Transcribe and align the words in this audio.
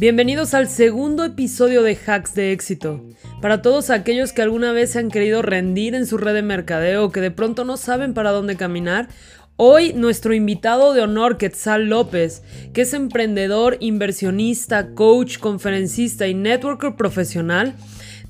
Bienvenidos 0.00 0.54
al 0.54 0.66
segundo 0.66 1.26
episodio 1.26 1.82
de 1.82 1.94
Hacks 1.94 2.34
de 2.34 2.52
éxito. 2.52 3.04
Para 3.42 3.60
todos 3.60 3.90
aquellos 3.90 4.32
que 4.32 4.40
alguna 4.40 4.72
vez 4.72 4.92
se 4.92 4.98
han 4.98 5.10
querido 5.10 5.42
rendir 5.42 5.94
en 5.94 6.06
su 6.06 6.16
red 6.16 6.32
de 6.32 6.40
mercadeo 6.40 7.12
que 7.12 7.20
de 7.20 7.30
pronto 7.30 7.66
no 7.66 7.76
saben 7.76 8.14
para 8.14 8.30
dónde 8.30 8.56
caminar, 8.56 9.08
hoy 9.56 9.92
nuestro 9.92 10.32
invitado 10.32 10.94
de 10.94 11.02
honor, 11.02 11.36
Quetzal 11.36 11.90
López, 11.90 12.42
que 12.72 12.80
es 12.80 12.94
emprendedor, 12.94 13.76
inversionista, 13.80 14.94
coach, 14.94 15.36
conferencista 15.36 16.28
y 16.28 16.32
networker 16.32 16.96
profesional, 16.96 17.74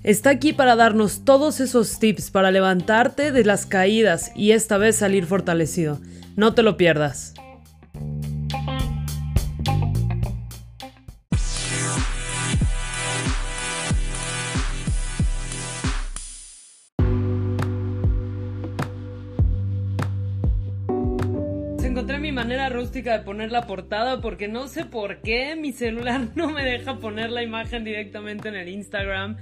está 0.02 0.30
aquí 0.30 0.52
para 0.52 0.74
darnos 0.74 1.24
todos 1.24 1.60
esos 1.60 2.00
tips 2.00 2.32
para 2.32 2.50
levantarte 2.50 3.30
de 3.30 3.44
las 3.44 3.64
caídas 3.64 4.32
y 4.34 4.50
esta 4.50 4.76
vez 4.76 4.96
salir 4.96 5.24
fortalecido. 5.24 6.00
No 6.34 6.52
te 6.52 6.64
lo 6.64 6.76
pierdas. 6.76 7.34
Manera 22.40 22.70
rústica 22.70 23.18
de 23.18 23.24
poner 23.24 23.52
la 23.52 23.66
portada 23.66 24.22
porque 24.22 24.48
no 24.48 24.66
sé 24.66 24.86
por 24.86 25.20
qué 25.20 25.56
mi 25.56 25.72
celular 25.72 26.28
no 26.34 26.50
me 26.50 26.64
deja 26.64 26.98
poner 26.98 27.30
la 27.30 27.42
imagen 27.42 27.84
directamente 27.84 28.48
en 28.48 28.54
el 28.54 28.68
Instagram. 28.68 29.36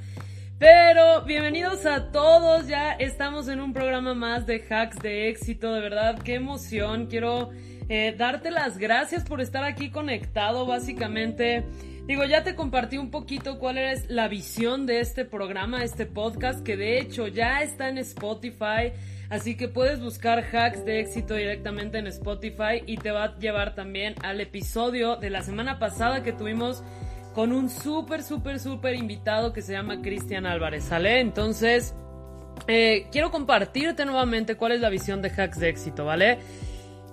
Pero 0.58 1.22
bienvenidos 1.24 1.86
a 1.86 2.10
todos, 2.10 2.66
ya 2.66 2.92
estamos 2.94 3.46
en 3.46 3.60
un 3.60 3.72
programa 3.72 4.14
más 4.14 4.46
de 4.46 4.64
hacks 4.68 4.98
de 4.98 5.28
éxito, 5.28 5.72
de 5.72 5.80
verdad, 5.80 6.18
qué 6.22 6.34
emoción. 6.34 7.06
Quiero 7.06 7.50
eh, 7.88 8.14
darte 8.16 8.50
las 8.50 8.78
gracias 8.78 9.24
por 9.24 9.40
estar 9.40 9.64
aquí 9.64 9.90
conectado, 9.90 10.66
básicamente. 10.66 11.64
Digo, 12.06 12.24
ya 12.24 12.42
te 12.42 12.54
compartí 12.54 12.96
un 12.96 13.10
poquito 13.10 13.58
cuál 13.58 13.78
es 13.78 14.08
la 14.08 14.28
visión 14.28 14.86
de 14.86 15.00
este 15.00 15.24
programa, 15.24 15.84
este 15.84 16.06
podcast, 16.06 16.64
que 16.64 16.76
de 16.76 16.98
hecho 16.98 17.26
ya 17.26 17.62
está 17.62 17.88
en 17.88 17.98
Spotify. 17.98 18.92
Así 19.30 19.56
que 19.56 19.68
puedes 19.68 20.00
buscar 20.00 20.42
hacks 20.54 20.84
de 20.86 21.00
éxito 21.00 21.34
directamente 21.34 21.98
en 21.98 22.06
Spotify 22.06 22.82
y 22.86 22.96
te 22.96 23.10
va 23.10 23.24
a 23.24 23.38
llevar 23.38 23.74
también 23.74 24.14
al 24.22 24.40
episodio 24.40 25.16
de 25.16 25.28
la 25.28 25.42
semana 25.42 25.78
pasada 25.78 26.22
que 26.22 26.32
tuvimos 26.32 26.82
con 27.34 27.52
un 27.52 27.68
súper, 27.68 28.22
súper, 28.22 28.58
súper 28.58 28.94
invitado 28.94 29.52
que 29.52 29.60
se 29.60 29.72
llama 29.72 30.00
Cristian 30.00 30.46
Álvarez, 30.46 30.84
¿sale? 30.84 31.20
Entonces, 31.20 31.94
eh, 32.66 33.06
quiero 33.12 33.30
compartirte 33.30 34.06
nuevamente 34.06 34.56
cuál 34.56 34.72
es 34.72 34.80
la 34.80 34.88
visión 34.88 35.20
de 35.20 35.28
hacks 35.28 35.60
de 35.60 35.68
éxito, 35.68 36.06
¿vale? 36.06 36.38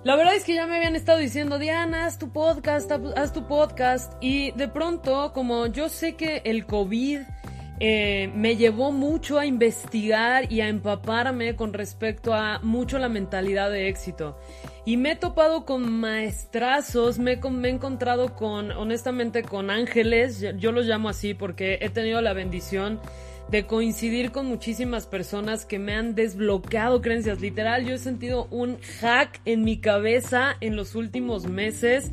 La 0.06 0.16
verdad 0.16 0.36
es 0.36 0.44
que 0.44 0.54
ya 0.54 0.68
me 0.68 0.76
habían 0.76 0.96
estado 0.96 1.18
diciendo, 1.18 1.58
Diana, 1.58 2.06
haz 2.06 2.20
tu 2.20 2.30
podcast, 2.30 2.92
haz 2.92 3.34
tu 3.34 3.48
podcast. 3.48 4.14
Y 4.22 4.52
de 4.52 4.68
pronto, 4.68 5.34
como 5.34 5.66
yo 5.66 5.90
sé 5.90 6.14
que 6.14 6.44
el 6.46 6.68
COVID 6.68 7.22
eh, 7.80 8.32
me 8.36 8.56
llevó 8.56 8.92
mucho 8.92 9.40
a 9.40 9.48
investigar 9.48 10.52
y 10.54 10.62
a 10.62 10.68
empaparme 10.68 11.56
con 11.56 11.74
respecto 11.74 12.36
a 12.36 12.60
mucho 12.60 13.00
la 13.00 13.10
mentalidad 13.10 13.72
de 13.72 13.88
éxito. 13.88 14.38
Y 14.86 14.98
me 14.98 15.14
he 15.14 15.16
topado 15.16 15.66
con 15.66 15.92
maestrazos, 15.92 17.18
me, 17.18 17.40
he 17.42 17.70
encontrado 17.70 18.36
con, 18.36 18.70
honestamente, 18.74 19.42
con 19.42 19.72
ángeles, 19.72 20.46
yo 20.60 20.72
los 20.72 20.86
llamo 20.86 21.10
así 21.10 21.34
porque 21.34 21.80
he 21.82 21.90
tenido 21.90 22.22
la 22.22 22.34
bendición 22.34 23.00
de 23.50 23.66
coincidir 23.66 24.32
con 24.32 24.48
muchísimas 24.48 25.06
personas 25.06 25.66
que 25.66 25.80
me 25.80 25.94
han 25.94 26.16
desbloqueado 26.16 27.02
creencias. 27.02 27.42
Literal, 27.42 27.86
yo 27.86 27.96
he 27.96 28.00
sentido 28.00 28.48
un 28.52 28.78
hack 29.00 29.42
en 29.46 29.64
mi 29.64 29.80
cabeza 29.80 30.56
en 30.62 30.76
los 30.76 30.96
últimos 30.96 31.48
meses 31.48 32.12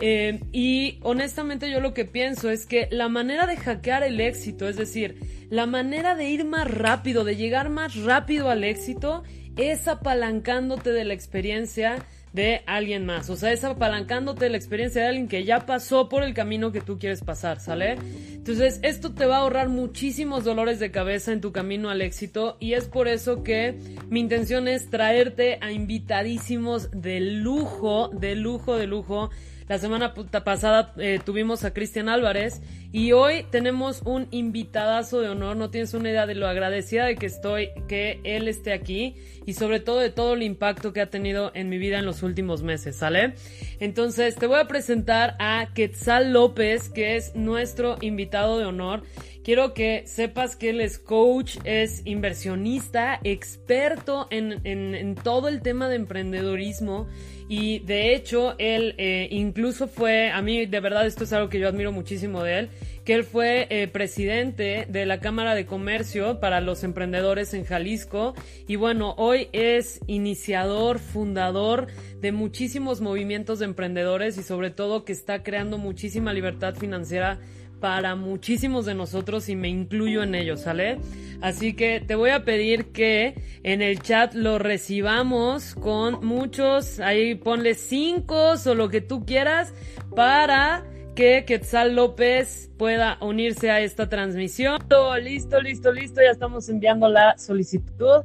eh, 0.00 0.40
y 0.52 0.98
honestamente 1.02 1.70
yo 1.70 1.80
lo 1.80 1.92
que 1.92 2.04
pienso 2.04 2.50
es 2.50 2.66
que 2.66 2.88
la 2.90 3.08
manera 3.08 3.46
de 3.46 3.56
hackear 3.56 4.02
el 4.04 4.20
éxito, 4.20 4.68
es 4.68 4.76
decir, 4.76 5.46
la 5.50 5.66
manera 5.66 6.14
de 6.14 6.28
ir 6.28 6.44
más 6.44 6.70
rápido, 6.70 7.24
de 7.24 7.36
llegar 7.36 7.68
más 7.68 7.96
rápido 7.96 8.50
al 8.50 8.64
éxito, 8.64 9.24
es 9.56 9.88
apalancándote 9.88 10.92
de 10.92 11.04
la 11.04 11.14
experiencia 11.14 12.06
de 12.38 12.62
alguien 12.66 13.04
más. 13.04 13.30
O 13.30 13.36
sea, 13.36 13.50
es 13.50 13.64
apalancándote 13.64 14.44
de 14.44 14.50
la 14.50 14.56
experiencia 14.58 15.02
de 15.02 15.08
alguien 15.08 15.26
que 15.26 15.42
ya 15.42 15.66
pasó 15.66 16.08
por 16.08 16.22
el 16.22 16.34
camino 16.34 16.70
que 16.70 16.80
tú 16.80 16.96
quieres 16.96 17.22
pasar, 17.22 17.58
¿sale? 17.58 17.98
Entonces, 18.32 18.78
esto 18.84 19.12
te 19.12 19.26
va 19.26 19.38
a 19.38 19.40
ahorrar 19.40 19.68
muchísimos 19.68 20.44
dolores 20.44 20.78
de 20.78 20.92
cabeza 20.92 21.32
en 21.32 21.40
tu 21.40 21.50
camino 21.50 21.90
al 21.90 22.00
éxito 22.00 22.56
y 22.60 22.74
es 22.74 22.86
por 22.86 23.08
eso 23.08 23.42
que 23.42 23.76
mi 24.08 24.20
intención 24.20 24.68
es 24.68 24.88
traerte 24.88 25.58
a 25.60 25.72
invitadísimos 25.72 26.92
de 26.92 27.18
lujo, 27.18 28.08
de 28.10 28.36
lujo, 28.36 28.76
de 28.76 28.86
lujo 28.86 29.30
la 29.68 29.78
semana 29.78 30.14
pasada 30.14 30.94
eh, 30.96 31.20
tuvimos 31.22 31.64
a 31.64 31.74
Cristian 31.74 32.08
Álvarez 32.08 32.62
y 32.90 33.12
hoy 33.12 33.44
tenemos 33.50 34.00
un 34.02 34.26
invitadazo 34.30 35.20
de 35.20 35.28
honor. 35.28 35.56
No 35.56 35.68
tienes 35.68 35.92
una 35.92 36.08
idea 36.08 36.26
de 36.26 36.34
lo 36.34 36.48
agradecida 36.48 37.04
de 37.04 37.16
que 37.16 37.26
estoy 37.26 37.70
que 37.86 38.20
él 38.24 38.48
esté 38.48 38.72
aquí 38.72 39.16
y 39.44 39.52
sobre 39.52 39.80
todo 39.80 39.98
de 39.98 40.08
todo 40.08 40.34
el 40.34 40.42
impacto 40.42 40.94
que 40.94 41.02
ha 41.02 41.10
tenido 41.10 41.50
en 41.54 41.68
mi 41.68 41.76
vida 41.76 41.98
en 41.98 42.06
los 42.06 42.22
últimos 42.22 42.62
meses, 42.62 42.96
¿sale? 42.96 43.34
Entonces 43.78 44.36
te 44.36 44.46
voy 44.46 44.58
a 44.58 44.68
presentar 44.68 45.36
a 45.38 45.68
Quetzal 45.74 46.32
López, 46.32 46.88
que 46.88 47.16
es 47.16 47.34
nuestro 47.34 47.96
invitado 48.00 48.58
de 48.58 48.64
honor. 48.64 49.02
Quiero 49.44 49.72
que 49.72 50.06
sepas 50.06 50.56
que 50.56 50.70
él 50.70 50.80
es 50.80 50.98
coach, 50.98 51.56
es 51.64 52.02
inversionista, 52.06 53.20
experto 53.24 54.28
en, 54.30 54.60
en 54.64 55.14
todo 55.14 55.48
el 55.48 55.62
tema 55.62 55.88
de 55.88 55.96
emprendedorismo 55.96 57.06
y 57.48 57.78
de 57.80 58.14
hecho, 58.14 58.54
él 58.58 58.94
eh, 58.98 59.26
incluso 59.30 59.88
fue, 59.88 60.30
a 60.30 60.42
mí 60.42 60.66
de 60.66 60.80
verdad 60.80 61.06
esto 61.06 61.24
es 61.24 61.32
algo 61.32 61.48
que 61.48 61.58
yo 61.58 61.68
admiro 61.68 61.92
muchísimo 61.92 62.42
de 62.42 62.58
él, 62.58 62.70
que 63.06 63.14
él 63.14 63.24
fue 63.24 63.66
eh, 63.70 63.88
presidente 63.88 64.86
de 64.86 65.06
la 65.06 65.18
Cámara 65.18 65.54
de 65.54 65.64
Comercio 65.64 66.40
para 66.40 66.60
los 66.60 66.84
emprendedores 66.84 67.54
en 67.54 67.64
Jalisco. 67.64 68.34
Y 68.66 68.76
bueno, 68.76 69.14
hoy 69.16 69.48
es 69.52 70.00
iniciador, 70.06 70.98
fundador 70.98 71.86
de 72.20 72.32
muchísimos 72.32 73.00
movimientos 73.00 73.60
de 73.60 73.64
emprendedores 73.64 74.36
y 74.36 74.42
sobre 74.42 74.70
todo 74.70 75.06
que 75.06 75.12
está 75.12 75.42
creando 75.42 75.78
muchísima 75.78 76.34
libertad 76.34 76.74
financiera 76.74 77.38
para 77.80 78.14
muchísimos 78.14 78.86
de 78.86 78.94
nosotros 78.94 79.48
y 79.48 79.56
me 79.56 79.68
incluyo 79.68 80.22
en 80.22 80.34
ellos, 80.34 80.60
¿sale? 80.60 80.98
Así 81.40 81.74
que 81.74 82.00
te 82.00 82.14
voy 82.14 82.30
a 82.30 82.44
pedir 82.44 82.86
que 82.92 83.34
en 83.62 83.82
el 83.82 84.00
chat 84.00 84.34
lo 84.34 84.58
recibamos 84.58 85.74
con 85.74 86.24
muchos, 86.26 86.98
ahí 87.00 87.34
ponle 87.36 87.74
cinco 87.74 88.54
o 88.64 88.74
lo 88.74 88.88
que 88.88 89.00
tú 89.00 89.24
quieras 89.24 89.72
para 90.14 90.84
que 91.14 91.44
Quetzal 91.44 91.96
López 91.96 92.70
pueda 92.78 93.18
unirse 93.20 93.70
a 93.70 93.80
esta 93.80 94.08
transmisión. 94.08 94.78
Listo, 95.22 95.60
listo, 95.60 95.92
listo, 95.92 96.20
ya 96.20 96.30
estamos 96.30 96.68
enviando 96.68 97.08
la 97.08 97.36
solicitud. 97.38 98.22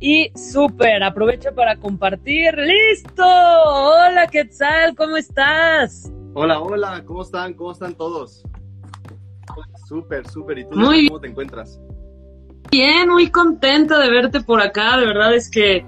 Y 0.00 0.30
súper, 0.36 1.02
aprovecha 1.02 1.52
para 1.52 1.76
compartir. 1.76 2.54
¡Listo! 2.58 3.24
Hola 3.24 4.26
Quetzal, 4.30 4.94
¿cómo 4.94 5.16
estás? 5.16 6.12
Hola, 6.34 6.60
hola, 6.60 7.02
¿cómo 7.06 7.22
están? 7.22 7.54
¿Cómo 7.54 7.72
están 7.72 7.94
todos? 7.94 8.44
Súper, 9.86 10.28
súper. 10.28 10.58
¿Y 10.58 10.64
tú 10.64 10.70
cómo 10.70 11.20
te 11.20 11.28
encuentras? 11.28 11.80
Bien, 12.72 13.08
muy 13.08 13.30
contenta 13.30 14.00
de 14.00 14.10
verte 14.10 14.40
por 14.40 14.60
acá. 14.60 14.98
De 14.98 15.06
verdad 15.06 15.32
es 15.32 15.48
que, 15.48 15.86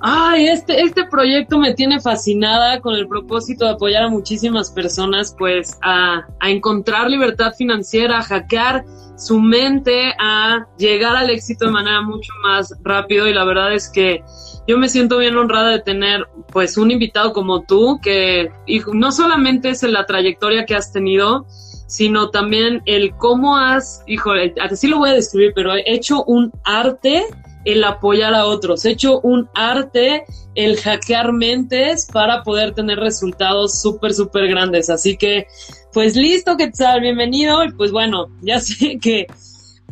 ay, 0.00 0.48
este, 0.48 0.82
este 0.82 1.04
proyecto 1.04 1.56
me 1.56 1.74
tiene 1.74 2.00
fascinada 2.00 2.80
con 2.80 2.94
el 2.94 3.06
propósito 3.06 3.66
de 3.66 3.72
apoyar 3.72 4.02
a 4.04 4.08
muchísimas 4.08 4.72
personas, 4.72 5.36
pues, 5.38 5.78
a, 5.82 6.26
a 6.40 6.50
encontrar 6.50 7.08
libertad 7.08 7.52
financiera, 7.56 8.18
a 8.18 8.22
hackear 8.22 8.84
su 9.16 9.38
mente, 9.38 10.12
a 10.18 10.66
llegar 10.76 11.14
al 11.14 11.30
éxito 11.30 11.66
de 11.66 11.70
manera 11.70 12.02
mucho 12.02 12.32
más 12.42 12.74
rápido. 12.82 13.28
Y 13.28 13.32
la 13.32 13.44
verdad 13.44 13.72
es 13.72 13.88
que 13.88 14.24
yo 14.66 14.76
me 14.76 14.88
siento 14.88 15.18
bien 15.18 15.36
honrada 15.36 15.70
de 15.70 15.80
tener 15.80 16.26
pues 16.52 16.76
un 16.76 16.90
invitado 16.90 17.32
como 17.32 17.62
tú 17.62 18.00
que 18.02 18.50
y 18.66 18.80
no 18.92 19.12
solamente 19.12 19.70
es 19.70 19.84
en 19.84 19.92
la 19.92 20.06
trayectoria 20.06 20.66
que 20.66 20.74
has 20.74 20.92
tenido, 20.92 21.46
sino 21.90 22.30
también 22.30 22.82
el 22.86 23.12
cómo 23.16 23.56
has, 23.56 24.04
híjole, 24.06 24.54
así 24.60 24.86
lo 24.86 24.98
voy 24.98 25.10
a 25.10 25.14
describir, 25.14 25.50
pero 25.56 25.74
he 25.74 25.82
hecho 25.86 26.22
un 26.22 26.52
arte 26.62 27.26
el 27.64 27.82
apoyar 27.82 28.32
a 28.32 28.46
otros, 28.46 28.84
he 28.84 28.92
hecho 28.92 29.20
un 29.22 29.48
arte 29.54 30.24
el 30.54 30.76
hackear 30.76 31.32
mentes 31.32 32.06
para 32.12 32.44
poder 32.44 32.74
tener 32.74 33.00
resultados 33.00 33.82
súper, 33.82 34.14
súper 34.14 34.46
grandes. 34.46 34.88
Así 34.88 35.16
que, 35.16 35.46
pues 35.92 36.14
listo, 36.14 36.56
Quetzal, 36.56 37.00
bienvenido. 37.00 37.64
Y 37.64 37.72
pues 37.72 37.90
bueno, 37.90 38.28
ya 38.40 38.60
sé 38.60 38.98
que 39.00 39.26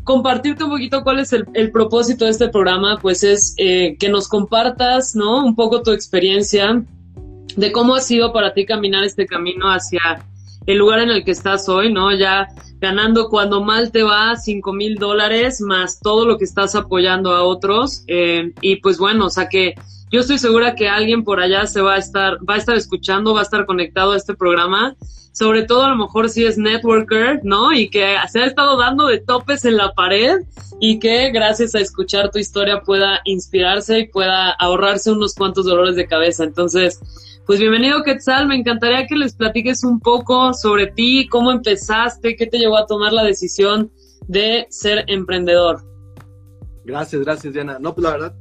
compartirte 0.05 0.63
un 0.65 0.71
poquito 0.71 1.03
cuál 1.03 1.19
es 1.19 1.33
el, 1.33 1.73
propósito 1.73 2.27
de 2.27 2.31
este 2.31 2.49
programa, 2.49 2.99
pues 3.03 3.25
es 3.25 3.55
eh, 3.59 3.97
que 3.99 4.09
nos 4.09 4.29
compartas, 4.29 5.17
¿no? 5.17 5.45
Un 5.45 5.57
poco 5.57 5.83
tu 5.83 5.91
experiencia 5.91 6.81
de 7.57 7.73
cómo 7.73 7.97
ha 7.97 8.01
sido 8.01 8.33
para 8.33 8.55
ti 8.55 8.65
caminar 8.65 9.03
este 9.03 9.27
camino 9.27 9.67
hacia 9.67 10.25
el 10.69 10.77
lugar 10.77 10.99
en 11.01 11.09
el 11.11 11.25
que 11.25 11.31
estás 11.31 11.67
hoy, 11.71 11.91
¿no? 11.91 12.15
Ya 12.15 12.47
ganando 12.79 13.31
cuando 13.31 13.65
mal 13.65 13.91
te 13.91 14.03
va 14.03 14.37
cinco 14.37 14.75
mil 14.75 14.97
dólares 14.97 15.63
más 15.63 15.99
todo 15.99 16.27
lo 16.27 16.37
que 16.37 16.45
estás 16.45 16.75
apoyando 16.75 17.35
a 17.35 17.43
otros. 17.43 18.05
Eh, 18.07 18.53
y 18.61 18.77
pues 18.77 18.99
bueno, 18.99 19.27
o 19.27 19.31
sea 19.31 19.49
que 19.49 19.75
yo 20.11 20.21
estoy 20.21 20.37
segura 20.37 20.75
que 20.75 20.87
alguien 20.87 21.25
por 21.25 21.41
allá 21.41 21.67
se 21.67 21.81
va 21.81 21.95
a 21.95 21.99
estar, 21.99 22.37
va 22.47 22.55
a 22.55 22.59
estar 22.59 22.77
escuchando, 22.77 23.33
va 23.33 23.41
a 23.41 23.45
estar 23.45 23.65
conectado 23.65 24.13
a 24.13 24.19
este 24.19 24.35
programa, 24.35 24.95
sobre 25.33 25.63
todo 25.63 25.85
a 25.85 25.89
lo 25.89 25.97
mejor 25.97 26.29
si 26.29 26.45
es 26.45 26.59
networker, 26.59 27.41
¿no? 27.45 27.73
Y 27.73 27.89
que 27.89 28.17
se 28.31 28.41
ha 28.41 28.45
estado 28.45 28.77
dando 28.77 29.07
de 29.07 29.21
topes 29.21 29.65
en 29.65 29.79
la 29.79 29.95
pared 29.95 30.43
y 30.81 30.99
que 30.99 31.31
gracias 31.31 31.75
a 31.75 31.81
escuchar 31.81 32.31
tu 32.31 32.39
historia 32.39 32.83
pueda 32.83 33.23
inspirarse 33.25 34.01
y 34.01 34.09
pueda 34.09 34.51
ahorrarse 34.51 35.13
unos 35.13 35.35
cuantos 35.35 35.65
dolores 35.65 35.97
de 35.97 36.07
cabeza. 36.07 36.45
Entonces, 36.45 37.01
pues 37.49 37.61
bienvenido 37.61 38.03
Quetzal, 38.03 38.47
me 38.47 38.57
encantaría 38.57 39.07
que 39.07 39.17
les 39.17 39.35
platiques 39.35 39.83
un 39.83 40.01
poco 40.01 40.53
sobre 40.53 40.89
ti, 40.89 41.27
cómo 41.29 41.51
empezaste, 41.51 42.37
qué 42.37 42.47
te 42.47 42.59
llevó 42.59 42.77
a 42.77 42.85
tomar 42.85 43.15
la 43.15 43.25
decisión 43.25 43.91
de 44.27 44.67
ser 44.69 45.07
emprendedor. 45.07 45.83
Gracias, 46.85 47.23
gracias 47.23 47.55
Diana. 47.55 47.79
No, 47.79 47.95
pues 47.95 48.05
la 48.05 48.11
verdad, 48.11 48.37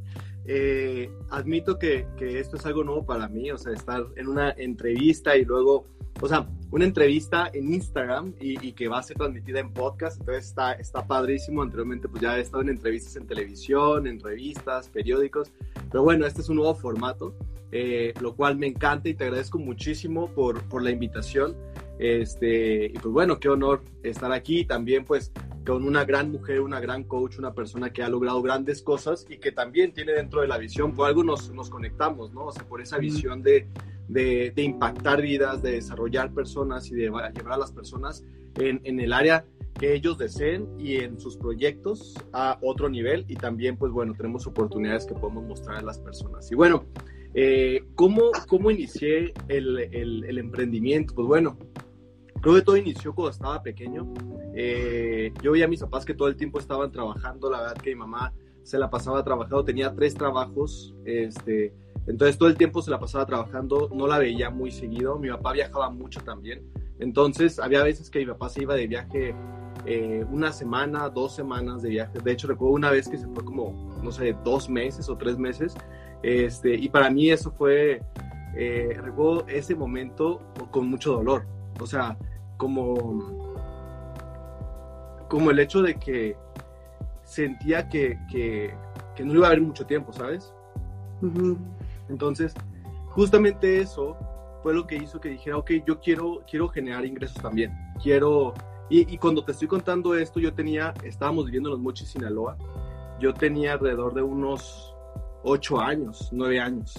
eh, 0.45 1.09
admito 1.30 1.80
que, 1.80 2.06
que, 2.18 2.38
esto 2.38 2.57
es 2.57 2.65
algo 2.65 2.83
nuevo 2.83 3.06
para 3.06 3.30
mí, 3.30 3.50
o 3.50 3.57
sea, 3.57 3.71
estar 3.71 4.07
en 4.18 4.27
una 4.27 4.51
entrevista 4.51 5.38
y 5.38 5.45
luego, 5.45 5.86
o 6.21 6.27
sea, 6.27 6.45
una 6.71 6.83
entrevista 6.83 7.50
en 7.53 7.74
Instagram 7.74 8.33
y, 8.42 8.74
que 8.74 8.89
va 8.89 9.00
a 9.00 9.03
ser 9.03 9.15
transmitida 9.15 9.62
en 9.62 9.71
podcast, 9.71 10.19
entonces 10.19 10.48
está, 10.48 10.74
está 10.74 11.07
padrísimo. 11.07 11.62
Anteriormente 11.62 12.10
pues 12.10 12.21
ya 12.21 12.38
he 12.38 12.42
estado 12.42 12.62
en 12.62 12.68
entrevistas 12.68 13.15
en 13.15 13.25
televisión, 13.25 14.06
en 14.06 14.19
revistas, 14.19 14.89
periódicos, 14.89 15.53
pero 15.89 16.03
bueno, 16.03 16.25
este 16.25 16.42
es 16.42 16.50
un 16.50 16.57
nuevo 16.57 16.75
formato 16.75 17.33
eh, 17.72 18.14
lo 18.22 18.36
cual 18.36 18.58
me 18.58 18.68
encanta 18.68 19.10
y 19.10 19.14
te 19.14 19.25
agradezco 19.25 19.60
muchísimo 19.60 20.30
por, 20.34 20.64
por 20.64 20.84
la 20.84 20.92
invitación. 20.92 21.56
Este, 22.00 22.86
y 22.86 22.94
pues 22.94 23.12
bueno, 23.12 23.40
qué 23.40 23.50
honor 23.50 23.84
estar 24.04 24.31
aquí 24.31 24.66
también 24.66 25.04
pues 25.04 25.31
con 25.66 25.84
una 25.84 26.06
gran 26.06 26.31
mujer, 26.31 26.62
una 26.62 26.80
gran 26.80 27.04
coach, 27.04 27.40
una 27.40 27.54
persona 27.54 27.92
que 27.92 28.04
ha 28.04 28.10
logrado 28.10 28.42
grandes 28.42 28.81
cosas 28.81 29.25
y 29.30 29.38
que 29.38 29.52
también 29.52 29.92
tiene 29.92 30.14
dentro 30.14 30.42
de 30.42 30.48
la 30.48 30.58
visión, 30.58 30.94
por 30.94 31.08
algo 31.08 31.24
nos, 31.24 31.52
nos 31.54 31.69
conectamos, 31.69 32.34
¿no? 32.34 32.46
O 32.46 32.52
sea, 32.52 32.64
por 32.64 32.81
esa 32.81 32.98
visión 33.00 33.42
de, 33.42 33.68
de, 34.08 34.54
de, 34.56 34.62
impactar 34.62 35.22
vidas, 35.22 35.62
de 35.62 35.72
desarrollar 35.72 36.31
personas 36.34 36.90
y 36.90 36.96
de 36.96 37.02
llevar 37.02 37.34
a 37.34 37.58
las 37.58 37.72
personas 37.72 38.24
en, 38.56 38.80
en 38.86 39.00
el 39.00 39.12
área 39.12 39.46
que 39.78 39.94
ellos 39.94 40.18
deseen 40.18 40.68
y 40.80 40.98
en 40.98 41.20
sus 41.20 41.36
proyectos 41.38 42.16
a 42.31 42.58
otro 42.62 42.90
nivel 42.90 43.25
y 43.28 43.36
también 43.36 43.78
pues 43.78 43.92
bueno, 43.92 44.13
tenemos 44.16 44.48
oportunidades 44.48 45.06
que 45.06 45.16
podemos 45.16 45.44
mostrar 45.44 45.78
a 45.78 45.81
las 45.81 46.00
personas. 46.00 46.50
Y 46.52 46.56
bueno, 46.56 46.86
eh, 47.39 47.84
¿cómo, 47.94 48.31
¿Cómo 48.48 48.72
inicié 48.72 49.31
el, 49.48 49.78
el, 49.78 50.38
emprendimiento? 50.39 51.13
Pues 51.13 51.28
bueno, 51.28 51.56
creo 52.42 52.56
que 52.56 52.62
todo 52.63 52.78
inició 52.78 53.13
cuando 53.13 53.30
estaba 53.30 53.62
pequeño. 53.62 54.12
Eh, 54.56 55.31
yo 55.44 55.51
veía 55.51 55.66
a 55.66 55.68
mis 55.68 55.81
papás 55.81 56.04
que 56.04 56.16
todo 56.16 56.30
el 56.30 56.36
tiempo 56.36 56.57
estaban 56.57 56.92
trabajando, 56.92 57.51
la 57.51 57.60
verdad 57.60 57.78
que 57.78 57.92
mi 57.92 57.98
mamá 57.98 58.34
se 58.63 58.80
la 58.80 58.89
pasaba 58.89 59.24
trabajando, 59.24 59.63
tenía 59.63 59.94
tres 59.94 60.16
trabajos, 60.16 60.95
este, 61.06 61.75
entonces 62.07 62.39
todo 62.39 62.50
el 62.50 62.57
tiempo 62.57 62.81
se 62.81 62.89
la 62.89 63.00
pasaba 63.00 63.28
trabajando, 63.28 63.88
no 63.94 64.07
la 64.07 64.18
veía 64.18 64.50
muy 64.50 64.72
seguido, 64.72 65.19
mi 65.19 65.30
papá 65.30 65.54
viajaba 65.54 65.92
mucho 65.92 66.22
también, 66.22 66.68
entonces 67.00 67.60
había 67.60 67.84
veces 67.84 68.10
que 68.10 68.18
mi 68.18 68.25
papá 68.25 68.50
se 68.50 68.63
iba 68.63 68.74
de 68.74 68.88
viaje 68.88 69.36
eh, 69.86 70.25
una 70.31 70.51
semana, 70.51 71.07
dos 71.07 71.36
semanas 71.36 71.84
de 71.84 71.89
viaje, 71.89 72.18
de 72.19 72.31
hecho 72.31 72.48
recuerdo 72.48 72.74
una 72.74 72.89
vez 72.89 73.07
que 73.07 73.19
se 73.19 73.28
fue 73.28 73.45
como, 73.45 74.01
no 74.04 74.12
sé, 74.12 74.36
dos 74.44 74.69
meses 74.69 75.07
o 75.07 75.16
tres 75.16 75.38
meses, 75.38 75.75
este, 76.24 76.75
y 76.75 76.90
para 76.90 77.10
mí 77.10 77.30
eso 77.30 77.52
fue, 77.52 78.02
eh, 78.56 78.98
recuerdo 79.02 79.46
ese 79.48 79.75
momento 79.75 80.42
con 80.72 80.90
mucho 80.90 81.14
dolor. 81.14 81.46
O 81.80 81.86
sea, 81.86 82.18
como, 82.58 83.54
como 85.30 85.52
el 85.52 85.60
hecho 85.60 85.81
de 85.81 85.96
que 85.96 86.36
sentía 87.24 87.88
que, 87.88 88.19
que, 88.31 88.74
que 89.16 89.24
no 89.24 89.34
iba 89.34 89.48
a 89.48 89.50
haber 89.50 89.62
mucho 89.62 89.86
tiempo, 89.86 90.12
¿sabes? 90.12 90.54
Entonces, 92.10 92.54
justamente 93.10 93.80
eso 93.80 94.18
fue 94.63 94.74
lo 94.74 94.88
que 94.88 94.96
hizo 94.96 95.20
que 95.20 95.30
dijera, 95.30 95.58
ok, 95.58 95.72
yo 95.86 96.00
quiero, 96.00 96.42
quiero 96.50 96.68
generar 96.70 97.06
ingresos 97.06 97.42
también. 97.42 97.72
Quiero... 98.02 98.54
Y, 98.90 99.13
y 99.13 99.18
cuando 99.18 99.44
te 99.44 99.52
estoy 99.52 99.68
contando 99.68 100.16
esto, 100.16 100.40
yo 100.40 100.54
tenía, 100.54 100.94
estábamos 101.04 101.46
viviendo 101.46 101.70
en 101.70 101.74
los 101.74 101.81
Mochis, 101.81 102.08
Sinaloa. 102.08 102.58
Yo 103.20 103.34
tenía 103.34 103.74
alrededor 103.74 104.13
de 104.13 104.22
unos 104.22 104.96
ocho 105.44 105.80
años, 105.80 106.30
nueve 106.31 106.60
años. 106.60 106.94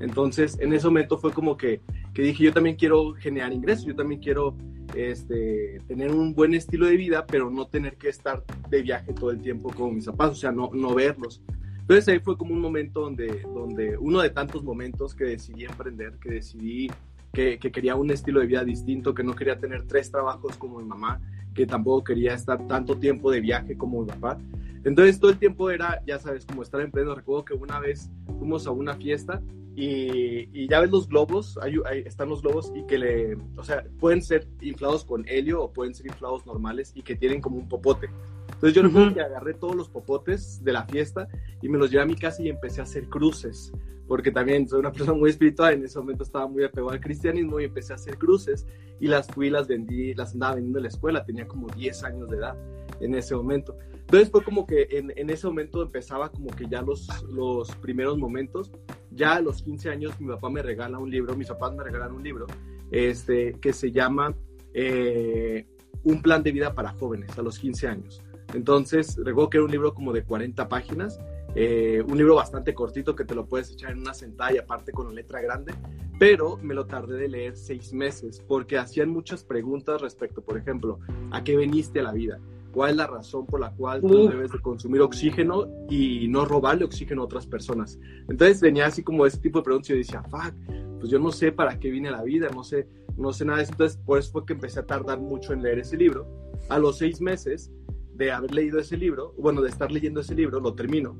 Entonces, 0.00 0.58
en 0.60 0.72
ese 0.72 0.86
momento 0.86 1.18
fue 1.18 1.32
como 1.32 1.56
que, 1.56 1.82
que 2.14 2.22
dije, 2.22 2.44
yo 2.44 2.52
también 2.52 2.76
quiero 2.76 3.12
generar 3.14 3.52
ingresos, 3.52 3.84
yo 3.84 3.94
también 3.94 4.20
quiero 4.20 4.56
este, 4.94 5.80
tener 5.86 6.10
un 6.10 6.34
buen 6.34 6.54
estilo 6.54 6.86
de 6.86 6.96
vida, 6.96 7.26
pero 7.26 7.50
no 7.50 7.66
tener 7.66 7.96
que 7.96 8.08
estar 8.08 8.42
de 8.68 8.82
viaje 8.82 9.12
todo 9.12 9.30
el 9.30 9.40
tiempo 9.40 9.70
con 9.70 9.94
mis 9.94 10.04
zapatos, 10.04 10.38
o 10.38 10.40
sea, 10.40 10.52
no, 10.52 10.70
no 10.72 10.94
verlos. 10.94 11.42
Entonces 11.80 12.08
ahí 12.08 12.20
fue 12.20 12.36
como 12.36 12.54
un 12.54 12.60
momento 12.60 13.00
donde, 13.00 13.42
donde, 13.52 13.96
uno 13.98 14.20
de 14.20 14.30
tantos 14.30 14.62
momentos 14.62 15.14
que 15.14 15.24
decidí 15.24 15.64
emprender, 15.64 16.18
que 16.20 16.30
decidí 16.30 16.90
que, 17.32 17.58
que, 17.58 17.70
quería 17.70 17.96
un 17.96 18.10
estilo 18.10 18.40
de 18.40 18.46
vida 18.46 18.64
distinto, 18.64 19.14
que 19.14 19.22
no 19.22 19.34
quería 19.34 19.58
tener 19.58 19.86
tres 19.86 20.10
trabajos 20.10 20.56
como 20.56 20.78
mi 20.78 20.84
mamá, 20.84 21.20
que 21.54 21.66
tampoco 21.66 22.04
quería 22.04 22.34
estar 22.34 22.66
tanto 22.68 22.96
tiempo 22.96 23.30
de 23.30 23.40
viaje 23.40 23.76
como 23.76 24.02
mi 24.02 24.06
papá. 24.06 24.38
Entonces 24.84 25.20
todo 25.20 25.30
el 25.30 25.38
tiempo 25.38 25.70
era, 25.70 26.02
ya 26.06 26.18
sabes, 26.18 26.46
como 26.46 26.62
estar 26.62 26.80
en 26.80 26.90
pleno. 26.90 27.14
Recuerdo 27.14 27.44
que 27.44 27.54
una 27.54 27.78
vez 27.80 28.10
fuimos 28.38 28.66
a 28.66 28.70
una 28.70 28.94
fiesta 28.94 29.42
y, 29.76 30.48
y 30.52 30.68
ya 30.68 30.80
ves 30.80 30.90
los 30.90 31.08
globos, 31.08 31.58
ahí, 31.62 31.76
están 32.04 32.28
los 32.28 32.42
globos 32.42 32.72
y 32.74 32.84
que 32.86 32.98
le, 32.98 33.36
o 33.56 33.62
sea, 33.62 33.84
pueden 33.98 34.22
ser 34.22 34.46
inflados 34.60 35.04
con 35.04 35.26
helio 35.28 35.62
o 35.62 35.72
pueden 35.72 35.94
ser 35.94 36.06
inflados 36.06 36.44
normales 36.46 36.92
y 36.94 37.02
que 37.02 37.14
tienen 37.16 37.40
como 37.40 37.56
un 37.56 37.68
popote. 37.68 38.08
Entonces 38.46 38.74
yo 38.74 38.82
recuerdo 38.82 39.14
que 39.14 39.20
agarré 39.20 39.54
todos 39.54 39.74
los 39.74 39.88
popotes 39.88 40.62
de 40.62 40.72
la 40.72 40.84
fiesta 40.84 41.28
y 41.62 41.68
me 41.68 41.78
los 41.78 41.90
llevé 41.90 42.02
a 42.02 42.06
mi 42.06 42.16
casa 42.16 42.42
y 42.42 42.48
empecé 42.48 42.80
a 42.80 42.84
hacer 42.84 43.08
cruces, 43.08 43.72
porque 44.08 44.30
también 44.30 44.68
soy 44.68 44.80
una 44.80 44.92
persona 44.92 45.16
muy 45.16 45.30
espiritual, 45.30 45.74
en 45.74 45.84
ese 45.84 45.98
momento 45.98 46.24
estaba 46.24 46.46
muy 46.46 46.64
apegado 46.64 46.90
al 46.90 47.00
cristianismo 47.00 47.60
y 47.60 47.64
empecé 47.64 47.92
a 47.92 47.96
hacer 47.96 48.18
cruces 48.18 48.66
y 48.98 49.06
las 49.06 49.28
fui, 49.28 49.50
las 49.50 49.66
vendí, 49.68 50.14
las 50.14 50.34
andaba 50.34 50.56
vendiendo 50.56 50.78
en 50.78 50.82
la 50.82 50.88
escuela, 50.88 51.24
tenía 51.24 51.46
como 51.46 51.68
10 51.68 52.04
años 52.04 52.28
de 52.28 52.36
edad 52.36 52.56
en 53.00 53.14
ese 53.14 53.34
momento. 53.34 53.76
Entonces 53.92 54.30
fue 54.30 54.42
como 54.42 54.66
que 54.66 54.88
en, 54.90 55.12
en, 55.16 55.30
ese 55.30 55.46
momento 55.46 55.82
empezaba 55.82 56.30
como 56.30 56.50
que 56.50 56.66
ya 56.68 56.82
los, 56.82 57.08
los 57.30 57.70
primeros 57.76 58.18
momentos. 58.18 58.72
Ya 59.12 59.34
a 59.34 59.40
los 59.40 59.62
15 59.62 59.90
años 59.90 60.20
mi 60.20 60.28
papá 60.28 60.50
me 60.50 60.62
regala 60.62 60.98
un 60.98 61.10
libro, 61.10 61.36
mis 61.36 61.48
papás 61.48 61.74
me 61.74 61.84
regalan 61.84 62.12
un 62.12 62.22
libro 62.22 62.46
este, 62.90 63.52
que 63.60 63.72
se 63.72 63.92
llama 63.92 64.34
eh, 64.74 65.66
Un 66.02 66.22
plan 66.22 66.42
de 66.42 66.52
vida 66.52 66.74
para 66.74 66.92
jóvenes 66.92 67.38
a 67.38 67.42
los 67.42 67.58
15 67.58 67.88
años. 67.88 68.22
Entonces 68.54 69.16
recuerdo 69.16 69.50
que 69.50 69.56
era 69.58 69.64
un 69.64 69.70
libro 69.70 69.94
como 69.94 70.12
de 70.12 70.24
40 70.24 70.68
páginas, 70.68 71.20
eh, 71.54 72.02
un 72.06 72.16
libro 72.16 72.36
bastante 72.36 72.74
cortito 72.74 73.14
que 73.14 73.24
te 73.24 73.34
lo 73.34 73.46
puedes 73.46 73.70
echar 73.70 73.92
en 73.92 73.98
una 73.98 74.14
sentada 74.14 74.52
y 74.52 74.58
aparte 74.58 74.92
con 74.92 75.06
la 75.06 75.12
letra 75.12 75.40
grande, 75.40 75.74
pero 76.18 76.56
me 76.58 76.74
lo 76.74 76.86
tardé 76.86 77.16
de 77.16 77.28
leer 77.28 77.56
seis 77.56 77.92
meses 77.92 78.42
porque 78.46 78.76
hacían 78.76 79.08
muchas 79.08 79.44
preguntas 79.44 80.00
respecto, 80.00 80.42
por 80.42 80.58
ejemplo, 80.58 80.98
¿a 81.30 81.42
qué 81.42 81.56
veniste 81.56 82.00
a 82.00 82.04
la 82.04 82.12
vida? 82.12 82.40
Cuál 82.72 82.90
es 82.90 82.96
la 82.96 83.06
razón 83.06 83.46
por 83.46 83.60
la 83.60 83.70
cual 83.72 84.00
tú 84.00 84.28
debes 84.28 84.52
de 84.52 84.60
consumir 84.60 85.00
oxígeno 85.00 85.66
y 85.88 86.28
no 86.28 86.44
robarle 86.44 86.84
oxígeno 86.84 87.22
a 87.22 87.24
otras 87.24 87.46
personas. 87.46 87.98
Entonces 88.28 88.60
venía 88.60 88.86
así 88.86 89.02
como 89.02 89.26
ese 89.26 89.38
tipo 89.38 89.58
de 89.58 89.64
preguntas 89.64 89.90
y 89.90 89.92
yo 89.94 89.98
decía, 89.98 90.22
fuck, 90.22 90.54
pues 90.98 91.10
yo 91.10 91.18
no 91.18 91.32
sé 91.32 91.52
para 91.52 91.78
qué 91.78 91.90
vine 91.90 92.08
a 92.08 92.12
la 92.12 92.22
vida, 92.22 92.48
no 92.54 92.64
sé, 92.64 92.86
no 93.16 93.32
sé 93.32 93.44
nada 93.44 93.58
de 93.58 93.64
eso. 93.64 93.72
Entonces 93.72 93.98
por 94.04 94.18
eso 94.18 94.32
fue 94.32 94.46
que 94.46 94.52
empecé 94.52 94.80
a 94.80 94.86
tardar 94.86 95.18
mucho 95.18 95.52
en 95.52 95.62
leer 95.62 95.80
ese 95.80 95.96
libro. 95.96 96.26
A 96.68 96.78
los 96.78 96.98
seis 96.98 97.20
meses 97.20 97.72
de 98.14 98.30
haber 98.30 98.54
leído 98.54 98.78
ese 98.78 98.96
libro, 98.96 99.34
bueno, 99.38 99.62
de 99.62 99.70
estar 99.70 99.90
leyendo 99.90 100.20
ese 100.20 100.34
libro, 100.34 100.60
lo 100.60 100.74
termino. 100.74 101.16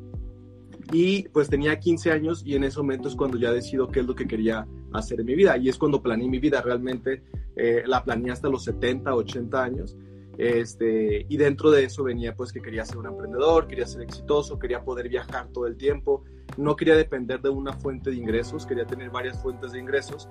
Y 0.93 1.29
pues 1.29 1.49
tenía 1.49 1.79
15 1.79 2.11
años 2.11 2.43
y 2.45 2.57
en 2.57 2.65
ese 2.65 2.79
momento 2.79 3.09
es 3.09 3.15
cuando 3.15 3.39
ya 3.39 3.53
decido 3.53 3.89
qué 3.89 4.01
es 4.01 4.07
lo 4.07 4.15
que 4.15 4.27
quería 4.27 4.67
hacer 4.93 5.21
en 5.21 5.27
mi 5.27 5.35
vida. 5.35 5.57
Y 5.57 5.69
es 5.69 5.79
cuando 5.79 6.03
planeé 6.03 6.29
mi 6.29 6.39
vida, 6.39 6.61
realmente 6.63 7.23
eh, 7.57 7.85
la 7.87 8.05
planeé 8.05 8.33
hasta 8.33 8.49
los 8.49 8.65
70, 8.65 9.15
80 9.15 9.63
años 9.63 9.97
este, 10.41 11.27
y 11.29 11.37
dentro 11.37 11.71
de 11.71 11.85
eso 11.85 12.03
venía 12.03 12.35
pues 12.35 12.51
que 12.51 12.63
quería 12.63 12.83
ser 12.87 12.97
un 12.97 13.05
emprendedor, 13.05 13.69
quería 13.69 13.87
ser 13.87 14.01
exitoso, 14.01 14.59
quería 14.59 14.83
poder 14.83 15.11
viajar 15.11 15.49
todo 15.53 15.67
el 15.67 15.77
tiempo, 15.77 16.25
no 16.57 16.77
quería 16.77 16.97
depender 16.97 17.43
de 17.43 17.51
una 17.51 17.75
fuente 17.75 18.09
de 18.09 18.17
ingresos, 18.17 18.65
quería 18.65 18.87
tener 18.87 19.11
varias 19.11 19.43
fuentes 19.43 19.73
de 19.73 19.81
ingresos. 19.81 20.31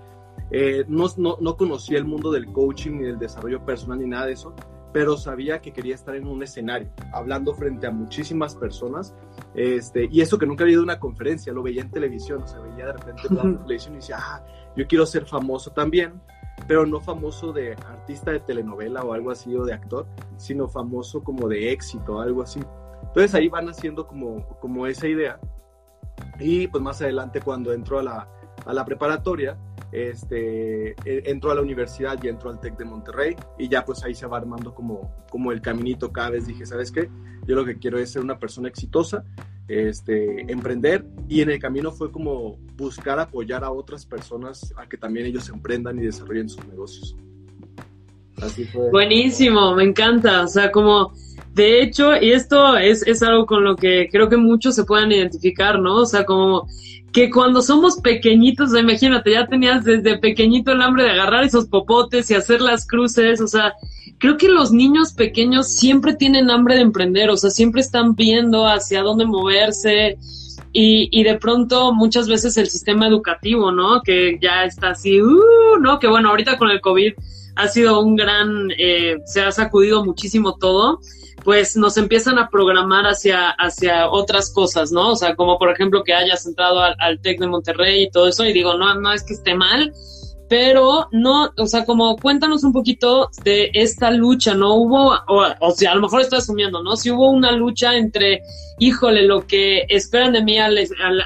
Eh, 0.49 0.83
no, 0.87 1.05
no, 1.17 1.37
no 1.39 1.55
conocía 1.55 1.99
el 1.99 2.05
mundo 2.05 2.31
del 2.31 2.47
coaching 2.47 2.93
ni 2.93 3.03
del 3.03 3.19
desarrollo 3.19 3.63
personal 3.63 3.99
ni 3.99 4.07
nada 4.07 4.25
de 4.25 4.31
eso, 4.33 4.55
pero 4.91 5.15
sabía 5.15 5.61
que 5.61 5.71
quería 5.71 5.93
estar 5.93 6.15
en 6.15 6.25
un 6.25 6.41
escenario, 6.41 6.91
hablando 7.13 7.53
frente 7.53 7.85
a 7.85 7.91
muchísimas 7.91 8.55
personas, 8.55 9.13
este, 9.53 10.09
y 10.11 10.21
eso 10.21 10.39
que 10.39 10.47
nunca 10.47 10.63
había 10.63 10.73
ido 10.73 10.81
a 10.81 10.85
una 10.85 10.99
conferencia, 10.99 11.53
lo 11.53 11.61
veía 11.61 11.83
en 11.83 11.91
televisión, 11.91 12.41
o 12.41 12.47
sea, 12.47 12.59
veía 12.61 12.87
de 12.87 12.93
repente 12.93 13.21
en 13.43 13.59
televisión 13.59 13.93
y 13.93 13.97
decía, 13.97 14.17
ah, 14.19 14.43
yo 14.79 14.87
quiero 14.87 15.05
ser 15.05 15.25
famoso 15.25 15.71
también, 15.71 16.21
pero 16.65 16.85
no 16.85 17.01
famoso 17.01 17.51
de 17.51 17.73
artista 17.73 18.31
de 18.31 18.39
telenovela 18.39 19.03
o 19.03 19.11
algo 19.11 19.29
así 19.29 19.53
o 19.53 19.65
de 19.65 19.73
actor, 19.73 20.07
sino 20.37 20.69
famoso 20.69 21.21
como 21.21 21.49
de 21.49 21.73
éxito 21.73 22.21
algo 22.21 22.43
así. 22.43 22.61
Entonces 23.03 23.35
ahí 23.35 23.49
van 23.49 23.67
haciendo 23.67 24.07
como, 24.07 24.47
como 24.61 24.87
esa 24.87 25.05
idea. 25.07 25.37
Y 26.39 26.67
pues 26.67 26.81
más 26.81 27.01
adelante 27.01 27.41
cuando 27.41 27.73
entro 27.73 27.99
a 27.99 28.03
la, 28.03 28.29
a 28.65 28.73
la 28.73 28.85
preparatoria, 28.85 29.57
este, 29.91 30.91
e, 30.91 31.23
entro 31.25 31.51
a 31.51 31.55
la 31.55 31.61
universidad 31.61 32.17
y 32.23 32.29
entro 32.29 32.49
al 32.49 32.61
TEC 32.61 32.77
de 32.77 32.85
Monterrey 32.85 33.35
y 33.57 33.67
ya 33.67 33.83
pues 33.83 34.01
ahí 34.05 34.15
se 34.15 34.27
va 34.27 34.37
armando 34.37 34.73
como, 34.73 35.25
como 35.29 35.51
el 35.51 35.59
caminito 35.59 36.13
cada 36.13 36.29
vez. 36.29 36.47
Dije, 36.47 36.65
¿sabes 36.65 36.89
qué? 36.89 37.09
Yo 37.45 37.55
lo 37.55 37.65
que 37.65 37.79
quiero 37.79 37.97
es 37.99 38.11
ser 38.11 38.21
una 38.21 38.39
persona 38.39 38.69
exitosa 38.69 39.25
este, 39.69 40.51
emprender 40.51 41.05
y 41.27 41.41
en 41.41 41.51
el 41.51 41.59
camino 41.59 41.91
fue 41.91 42.11
como 42.11 42.57
buscar 42.75 43.19
apoyar 43.19 43.63
a 43.63 43.71
otras 43.71 44.05
personas 44.05 44.73
a 44.75 44.89
que 44.89 44.97
también 44.97 45.27
ellos 45.27 45.47
emprendan 45.49 45.99
y 45.99 46.05
desarrollen 46.05 46.49
sus 46.49 46.65
negocios. 46.67 47.15
Así 48.41 48.65
fue. 48.65 48.89
Buenísimo, 48.89 49.75
me 49.75 49.83
encanta. 49.83 50.43
O 50.43 50.47
sea, 50.47 50.71
como 50.71 51.13
de 51.53 51.81
hecho, 51.81 52.15
y 52.19 52.31
esto 52.31 52.77
es, 52.77 53.05
es 53.05 53.21
algo 53.21 53.45
con 53.45 53.63
lo 53.63 53.75
que 53.75 54.07
creo 54.11 54.29
que 54.29 54.37
muchos 54.37 54.75
se 54.75 54.85
puedan 54.85 55.11
identificar, 55.11 55.79
¿no? 55.79 55.97
O 55.97 56.05
sea, 56.05 56.25
como 56.25 56.67
que 57.11 57.29
cuando 57.29 57.61
somos 57.61 57.97
pequeñitos, 57.97 58.77
imagínate, 58.77 59.31
ya 59.31 59.47
tenías 59.47 59.83
desde 59.83 60.17
pequeñito 60.19 60.71
el 60.71 60.81
hambre 60.81 61.03
de 61.03 61.11
agarrar 61.11 61.43
esos 61.43 61.67
popotes 61.67 62.29
y 62.31 62.35
hacer 62.35 62.61
las 62.61 62.87
cruces, 62.87 63.41
o 63.41 63.47
sea, 63.47 63.73
creo 64.19 64.37
que 64.37 64.49
los 64.49 64.71
niños 64.71 65.13
pequeños 65.13 65.73
siempre 65.73 66.13
tienen 66.13 66.51
hambre 66.51 66.75
de 66.75 66.81
emprender, 66.81 67.29
o 67.29 67.37
sea, 67.37 67.49
siempre 67.49 67.81
están 67.81 68.15
viendo 68.15 68.67
hacia 68.67 69.01
dónde 69.01 69.25
moverse 69.25 70.17
y, 70.71 71.09
y 71.11 71.23
de 71.23 71.39
pronto 71.39 71.93
muchas 71.93 72.27
veces 72.27 72.57
el 72.57 72.69
sistema 72.69 73.07
educativo, 73.07 73.71
¿no? 73.71 74.01
Que 74.01 74.37
ya 74.41 74.65
está 74.65 74.89
así, 74.89 75.21
uh, 75.21 75.79
¿no? 75.79 75.99
Que 75.99 76.07
bueno, 76.07 76.29
ahorita 76.29 76.57
con 76.57 76.69
el 76.69 76.81
COVID 76.81 77.13
ha 77.55 77.67
sido 77.67 78.01
un 78.01 78.15
gran, 78.15 78.69
eh, 78.77 79.17
se 79.25 79.41
ha 79.41 79.51
sacudido 79.51 80.05
muchísimo 80.05 80.55
todo 80.55 80.99
pues 81.43 81.77
nos 81.77 81.97
empiezan 81.97 82.37
a 82.37 82.49
programar 82.49 83.05
hacia, 83.05 83.49
hacia 83.51 84.09
otras 84.09 84.51
cosas, 84.51 84.91
¿no? 84.91 85.11
O 85.11 85.15
sea, 85.15 85.35
como 85.35 85.57
por 85.57 85.71
ejemplo 85.71 86.03
que 86.03 86.13
hayas 86.13 86.45
entrado 86.45 86.81
al, 86.81 86.95
al 86.99 87.21
TEC 87.21 87.39
de 87.39 87.47
Monterrey 87.47 88.03
y 88.03 88.11
todo 88.11 88.27
eso, 88.27 88.45
y 88.45 88.53
digo, 88.53 88.75
no, 88.75 88.93
no 88.95 89.13
es 89.13 89.23
que 89.23 89.33
esté 89.33 89.55
mal, 89.55 89.93
pero 90.49 91.07
no, 91.11 91.51
o 91.55 91.67
sea, 91.67 91.85
como 91.85 92.17
cuéntanos 92.17 92.63
un 92.63 92.73
poquito 92.73 93.29
de 93.43 93.69
esta 93.73 94.09
lucha, 94.09 94.55
¿no? 94.55 94.73
Hubo, 94.75 95.13
o, 95.27 95.71
sea, 95.71 95.91
a 95.91 95.95
lo 95.95 96.01
mejor 96.01 96.21
estoy 96.21 96.39
asumiendo, 96.39 96.81
¿no? 96.81 96.97
Si 96.97 97.11
hubo 97.11 97.29
una 97.29 97.51
lucha 97.51 97.95
entre, 97.95 98.41
híjole, 98.79 99.27
lo 99.27 99.45
que 99.45 99.85
esperan 99.89 100.33
de 100.33 100.43
mí 100.43 100.57
al, 100.57 100.75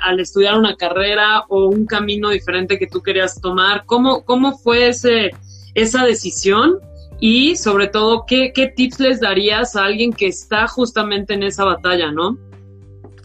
al, 0.02 0.20
estudiar 0.20 0.58
una 0.58 0.76
carrera 0.76 1.46
o 1.48 1.68
un 1.70 1.86
camino 1.86 2.30
diferente 2.30 2.78
que 2.78 2.88
tú 2.88 3.02
querías 3.02 3.40
tomar, 3.40 3.86
¿cómo, 3.86 4.26
cómo 4.26 4.58
fue 4.58 4.90
ese, 4.90 5.32
esa 5.74 6.04
decisión? 6.04 6.80
Y 7.22 7.56
sobre 7.56 7.88
todo, 7.88 8.26
¿qué, 8.28 8.52
¿qué 8.54 8.68
tips 8.68 9.00
les 9.00 9.22
darías 9.22 9.78
a 9.78 9.86
alguien 9.86 10.12
que 10.12 10.28
está 10.28 10.68
justamente 10.68 11.34
en 11.34 11.44
esa 11.44 11.64
batalla, 11.64 12.12
no? 12.12 12.38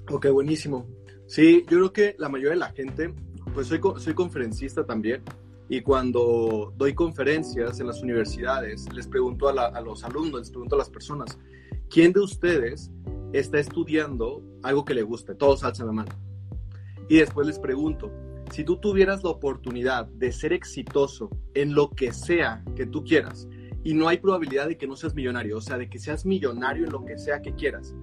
Ok, 0.08 0.28
buenísimo. 0.28 0.86
Sí, 1.26 1.64
yo 1.68 1.78
creo 1.78 1.92
que 1.92 2.14
la 2.18 2.28
mayoría 2.28 2.52
de 2.52 2.60
la 2.60 2.70
gente, 2.70 3.12
pues 3.52 3.66
soy, 3.66 3.80
soy 3.98 4.14
conferencista 4.14 4.86
también, 4.86 5.22
y 5.68 5.82
cuando 5.82 6.72
doy 6.76 6.94
conferencias 6.94 7.78
en 7.80 7.86
las 7.86 8.02
universidades, 8.02 8.90
les 8.92 9.06
pregunto 9.06 9.48
a, 9.48 9.80
los 9.82 10.02
alumnos, 10.02 10.40
les 10.40 10.50
pregunto 10.50 10.76
a 10.76 10.78
las 10.78 10.88
personas, 10.88 11.38
¿quién 11.90 12.12
de 12.12 12.20
ustedes 12.20 12.90
está 13.32 13.58
estudiando 13.58 14.42
algo 14.62 14.84
que 14.84 14.94
le 14.94 15.02
guste? 15.02 15.34
Todos 15.34 15.64
alzan 15.64 15.88
la 15.88 15.92
mano. 15.92 16.12
Y 17.08 17.16
después 17.18 17.46
les 17.46 17.58
pregunto, 17.58 18.10
si 18.50 18.64
tú 18.64 18.78
tuvieras 18.78 19.22
la 19.22 19.30
oportunidad 19.30 20.06
de 20.06 20.32
ser 20.32 20.54
exitoso 20.54 21.30
en 21.52 21.74
lo 21.74 21.90
que 21.90 22.12
sea 22.12 22.64
que 22.74 22.86
tú 22.86 23.04
quieras, 23.04 23.46
y 23.84 23.94
no 23.94 24.08
hay 24.08 24.18
probabilidad 24.18 24.68
de 24.68 24.76
que 24.76 24.86
no 24.86 24.96
seas 24.96 25.14
millonario, 25.14 25.58
o 25.58 25.60
sea, 25.60 25.78
de 25.78 25.88
que 25.88 25.98
seas 25.98 26.24
millonario 26.24 26.86
en 26.86 26.92
lo 26.92 27.04
que 27.04 27.18
sea 27.18 27.42
que 27.42 27.54
quieras. 27.54 27.94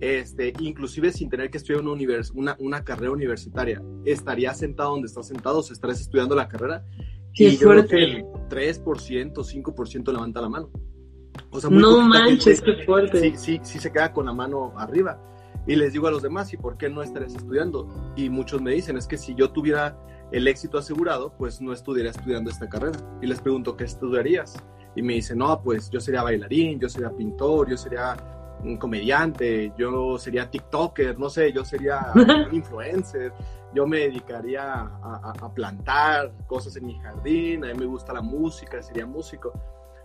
Este, 0.00 0.52
inclusive 0.60 1.10
sin 1.10 1.30
tener 1.30 1.50
que 1.50 1.56
estudiar 1.56 1.82
una, 1.82 1.92
univers 1.92 2.30
una, 2.32 2.56
una 2.58 2.84
carrera 2.84 3.12
universitaria, 3.12 3.82
estarías 4.04 4.58
sentado 4.58 4.90
donde 4.90 5.06
estás 5.06 5.26
sentado, 5.26 5.58
o 5.58 5.62
sea, 5.62 5.74
estarás 5.74 6.00
estudiando 6.00 6.34
la 6.34 6.48
carrera. 6.48 6.84
y 7.32 7.56
yo 7.56 7.68
creo 7.70 7.86
que 7.86 8.04
el 8.04 8.24
3%, 8.50 8.82
5% 8.82 10.12
levanta 10.12 10.40
la 10.40 10.48
mano. 10.48 10.70
O 11.50 11.60
sea, 11.60 11.70
muy 11.70 11.80
no 11.80 12.00
manches, 12.00 12.60
qué 12.60 12.84
fuerte. 12.84 13.20
Sí, 13.20 13.32
sí, 13.36 13.60
sí 13.62 13.78
se 13.78 13.92
queda 13.92 14.12
con 14.12 14.26
la 14.26 14.32
mano 14.32 14.72
arriba. 14.76 15.22
Y 15.66 15.74
les 15.76 15.92
digo 15.92 16.06
a 16.06 16.10
los 16.10 16.22
demás, 16.22 16.52
¿y 16.52 16.56
por 16.56 16.76
qué 16.76 16.88
no 16.88 17.02
estarías 17.02 17.34
estudiando? 17.34 18.12
Y 18.16 18.30
muchos 18.30 18.62
me 18.62 18.72
dicen, 18.72 18.96
es 18.96 19.06
que 19.06 19.16
si 19.16 19.34
yo 19.34 19.50
tuviera 19.50 19.98
el 20.32 20.46
éxito 20.46 20.78
asegurado, 20.78 21.34
pues 21.36 21.60
no 21.60 21.72
estudiaría 21.72 22.10
estudiando 22.10 22.50
esta 22.50 22.68
carrera. 22.68 22.98
Y 23.20 23.26
les 23.26 23.40
pregunto, 23.40 23.76
¿qué 23.76 23.84
estudiarías? 23.84 24.54
y 24.96 25.02
me 25.02 25.14
dice, 25.14 25.36
no, 25.36 25.62
pues 25.62 25.90
yo 25.90 26.00
sería 26.00 26.22
bailarín, 26.22 26.80
yo 26.80 26.88
sería 26.88 27.10
pintor, 27.10 27.68
yo 27.68 27.76
sería 27.76 28.16
un 28.62 28.76
comediante, 28.76 29.72
yo 29.76 30.18
sería 30.18 30.50
TikToker, 30.50 31.18
no 31.18 31.30
sé, 31.30 31.52
yo 31.52 31.64
sería 31.64 32.12
influencer, 32.52 33.32
yo 33.74 33.86
me 33.86 33.98
dedicaría 34.00 34.80
a, 34.80 35.52
plantar 35.54 36.32
cosas 36.46 36.76
en 36.76 36.86
mi 36.86 36.98
jardín, 36.98 37.64
a 37.64 37.68
mí 37.68 37.74
me 37.78 37.86
gusta 37.86 38.12
la 38.12 38.22
música, 38.22 38.82
sería 38.82 39.06
músico. 39.06 39.52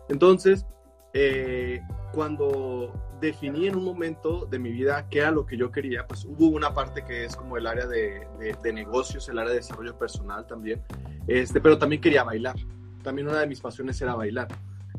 Entonces, 0.10 0.66
eh, 1.14 1.82
cuando 2.14 2.94
definí 3.20 3.68
en 3.68 3.76
un 3.76 3.84
momento 3.84 4.46
de 4.46 4.60
mi 4.60 4.72
vida 4.72 5.08
qué 5.10 5.20
era 5.20 5.32
lo 5.32 5.46
que 5.46 5.58
yo 5.58 5.72
quería, 5.72 6.08
pues 6.08 6.26
hubo 6.26 6.48
una 6.48 6.74
parte 6.74 7.04
que 7.04 7.26
es 7.26 7.36
como 7.36 7.58
el 7.58 7.68
área 7.68 7.86
de, 7.86 8.28
de 8.62 8.74
negocios, 8.74 9.28
el 9.30 9.40
área 9.40 9.52
de 9.52 9.58
desarrollo 9.58 9.98
personal 9.98 10.46
también, 10.48 10.82
este, 11.28 11.62
pero 11.62 11.78
también 11.78 12.02
quería 12.02 12.24
bailar. 12.24 12.56
También 13.04 13.28
una 13.28 13.40
de 13.40 13.48
mis 13.48 13.62
pasiones 13.62 14.02
era 14.02 14.16
bailar. 14.16 14.48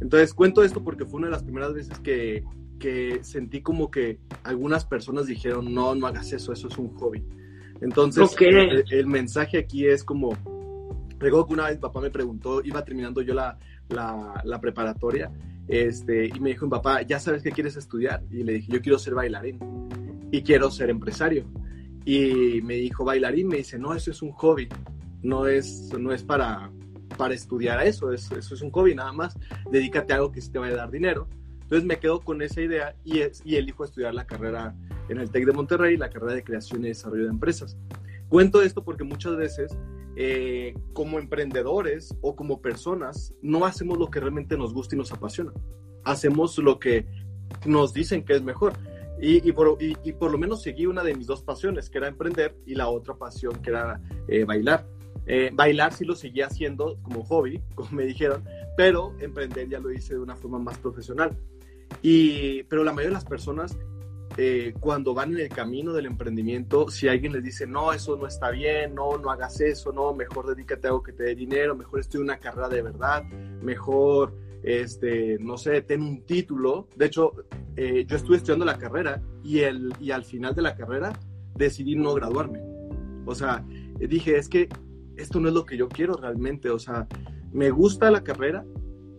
Entonces 0.00 0.34
cuento 0.34 0.64
esto 0.64 0.82
porque 0.82 1.04
fue 1.04 1.18
una 1.18 1.28
de 1.28 1.32
las 1.32 1.44
primeras 1.44 1.72
veces 1.72 1.98
que, 2.00 2.44
que 2.82 3.22
sentí 3.22 3.62
como 3.62 3.92
que 3.92 4.18
algunas 4.42 4.84
personas 4.84 5.26
dijeron, 5.26 5.72
no, 5.72 5.94
no 5.94 6.08
hagas 6.08 6.32
eso, 6.32 6.52
eso 6.52 6.66
es 6.66 6.76
un 6.78 6.92
hobby. 6.96 7.22
Entonces 7.80 8.34
el, 8.90 9.06
mensaje 9.06 9.56
aquí 9.56 9.86
es 9.86 10.02
como, 10.02 10.36
recuerdo 11.20 11.46
que 11.46 11.52
una 11.52 11.68
vez 11.68 11.78
papá 11.78 12.00
me 12.00 12.10
preguntó, 12.10 12.60
iba 12.64 12.84
terminando 12.84 13.22
yo 13.22 13.34
la, 13.34 13.56
la, 13.88 14.42
la 14.44 14.60
preparatoria, 14.60 15.30
este, 15.68 16.26
y 16.26 16.40
me 16.40 16.50
dijo, 16.50 16.68
papá, 16.68 17.02
¿ya 17.02 17.20
sabes 17.20 17.44
qué 17.44 17.52
quieres 17.52 17.76
estudiar? 17.76 18.24
Y 18.32 18.42
le 18.42 18.54
dije, 18.54 18.72
yo 18.72 18.82
quiero 18.82 18.98
ser 18.98 19.14
bailarín 19.14 19.60
y 20.32 20.42
quiero 20.42 20.68
ser 20.68 20.90
empresario. 20.90 21.44
Y 22.04 22.62
me 22.62 22.74
dijo, 22.74 23.04
bailarín, 23.04 23.46
me 23.46 23.58
dice, 23.58 23.78
no, 23.78 23.94
eso 23.94 24.10
es 24.10 24.22
un 24.22 24.32
hobby, 24.32 24.68
no 25.22 25.46
es, 25.46 25.92
no 25.96 26.12
es 26.12 26.24
para, 26.24 26.68
para 27.16 27.32
estudiar 27.32 27.80
eso, 27.86 28.12
eso, 28.12 28.36
eso 28.36 28.54
es 28.56 28.60
un 28.60 28.72
hobby 28.72 28.96
nada 28.96 29.12
más, 29.12 29.38
dedícate 29.70 30.12
a 30.12 30.16
algo 30.16 30.32
que 30.32 30.40
sí 30.40 30.50
te 30.50 30.58
vaya 30.58 30.74
a 30.74 30.78
dar 30.78 30.90
dinero. 30.90 31.28
Entonces 31.72 31.88
me 31.88 31.98
quedo 31.98 32.20
con 32.20 32.42
esa 32.42 32.60
idea 32.60 32.94
y, 33.02 33.20
es, 33.20 33.40
y 33.46 33.56
elijo 33.56 33.82
estudiar 33.82 34.12
la 34.12 34.26
carrera 34.26 34.76
en 35.08 35.18
el 35.18 35.30
TEC 35.30 35.46
de 35.46 35.52
Monterrey, 35.52 35.96
la 35.96 36.10
carrera 36.10 36.34
de 36.34 36.44
creación 36.44 36.84
y 36.84 36.88
desarrollo 36.88 37.22
de 37.22 37.30
empresas. 37.30 37.78
Cuento 38.28 38.60
esto 38.60 38.84
porque 38.84 39.04
muchas 39.04 39.38
veces 39.38 39.74
eh, 40.14 40.74
como 40.92 41.18
emprendedores 41.18 42.14
o 42.20 42.36
como 42.36 42.60
personas 42.60 43.32
no 43.40 43.64
hacemos 43.64 43.96
lo 43.96 44.10
que 44.10 44.20
realmente 44.20 44.58
nos 44.58 44.74
gusta 44.74 44.96
y 44.96 44.98
nos 44.98 45.12
apasiona. 45.12 45.54
Hacemos 46.04 46.58
lo 46.58 46.78
que 46.78 47.06
nos 47.64 47.94
dicen 47.94 48.22
que 48.22 48.34
es 48.34 48.42
mejor. 48.42 48.74
Y, 49.18 49.48
y, 49.48 49.52
por, 49.52 49.78
y, 49.80 50.12
por, 50.12 50.30
lo 50.30 50.36
menos 50.36 50.60
seguí 50.60 50.84
una 50.84 51.02
de 51.02 51.14
mis 51.14 51.26
dos 51.26 51.40
pasiones, 51.40 51.88
que 51.88 51.96
era 51.96 52.08
emprender, 52.08 52.54
y 52.66 52.74
la 52.74 52.90
otra 52.90 53.14
pasión, 53.14 53.62
que 53.62 53.70
era 53.70 53.98
eh, 54.28 54.44
bailar. 54.44 54.86
Eh, 55.24 55.48
bailar 55.54 55.94
sí 55.94 56.04
lo 56.04 56.16
seguía 56.16 56.48
haciendo 56.48 56.98
como 57.00 57.24
hobby, 57.24 57.62
como 57.74 57.92
me 57.92 58.04
dijeron, 58.04 58.44
pero 58.76 59.14
emprender 59.20 59.70
ya 59.70 59.80
lo 59.80 59.90
hice 59.90 60.12
de 60.12 60.20
una 60.20 60.36
forma 60.36 60.58
más 60.58 60.76
profesional. 60.76 61.34
Y, 62.02 62.64
pero 62.64 62.84
la 62.84 62.92
mayoría 62.92 63.10
de 63.10 63.22
las 63.22 63.24
personas, 63.24 63.78
eh, 64.36 64.74
cuando 64.80 65.14
van 65.14 65.32
en 65.32 65.40
el 65.40 65.48
camino 65.48 65.92
del 65.92 66.06
emprendimiento, 66.06 66.88
si 66.88 67.08
alguien 67.08 67.32
les 67.32 67.44
dice, 67.44 67.66
no, 67.66 67.92
eso 67.92 68.16
no 68.16 68.26
está 68.26 68.50
bien, 68.50 68.94
no, 68.94 69.18
no 69.18 69.30
hagas 69.30 69.60
eso, 69.60 69.92
no, 69.92 70.12
mejor 70.12 70.48
dedícate 70.48 70.86
a 70.86 70.90
algo 70.90 71.02
que 71.02 71.12
te 71.12 71.24
dé 71.24 71.34
dinero, 71.34 71.76
mejor 71.76 72.00
estudia 72.00 72.24
una 72.24 72.38
carrera 72.38 72.68
de 72.68 72.82
verdad, 72.82 73.22
mejor, 73.24 74.34
este, 74.62 75.38
no 75.38 75.56
sé, 75.56 75.82
ten 75.82 76.02
un 76.02 76.22
título. 76.22 76.88
De 76.96 77.06
hecho, 77.06 77.32
eh, 77.76 78.04
yo 78.06 78.16
estuve 78.16 78.36
estudiando 78.36 78.64
la 78.64 78.78
carrera 78.78 79.22
y, 79.44 79.60
el, 79.60 79.92
y 80.00 80.10
al 80.10 80.24
final 80.24 80.54
de 80.54 80.62
la 80.62 80.74
carrera 80.74 81.12
decidí 81.54 81.94
no 81.94 82.14
graduarme. 82.14 82.60
O 83.26 83.34
sea, 83.34 83.64
dije, 83.98 84.36
es 84.36 84.48
que 84.48 84.68
esto 85.16 85.40
no 85.40 85.48
es 85.48 85.54
lo 85.54 85.64
que 85.64 85.76
yo 85.76 85.88
quiero 85.88 86.14
realmente, 86.14 86.70
o 86.70 86.78
sea, 86.78 87.06
me 87.52 87.70
gusta 87.70 88.10
la 88.10 88.24
carrera, 88.24 88.64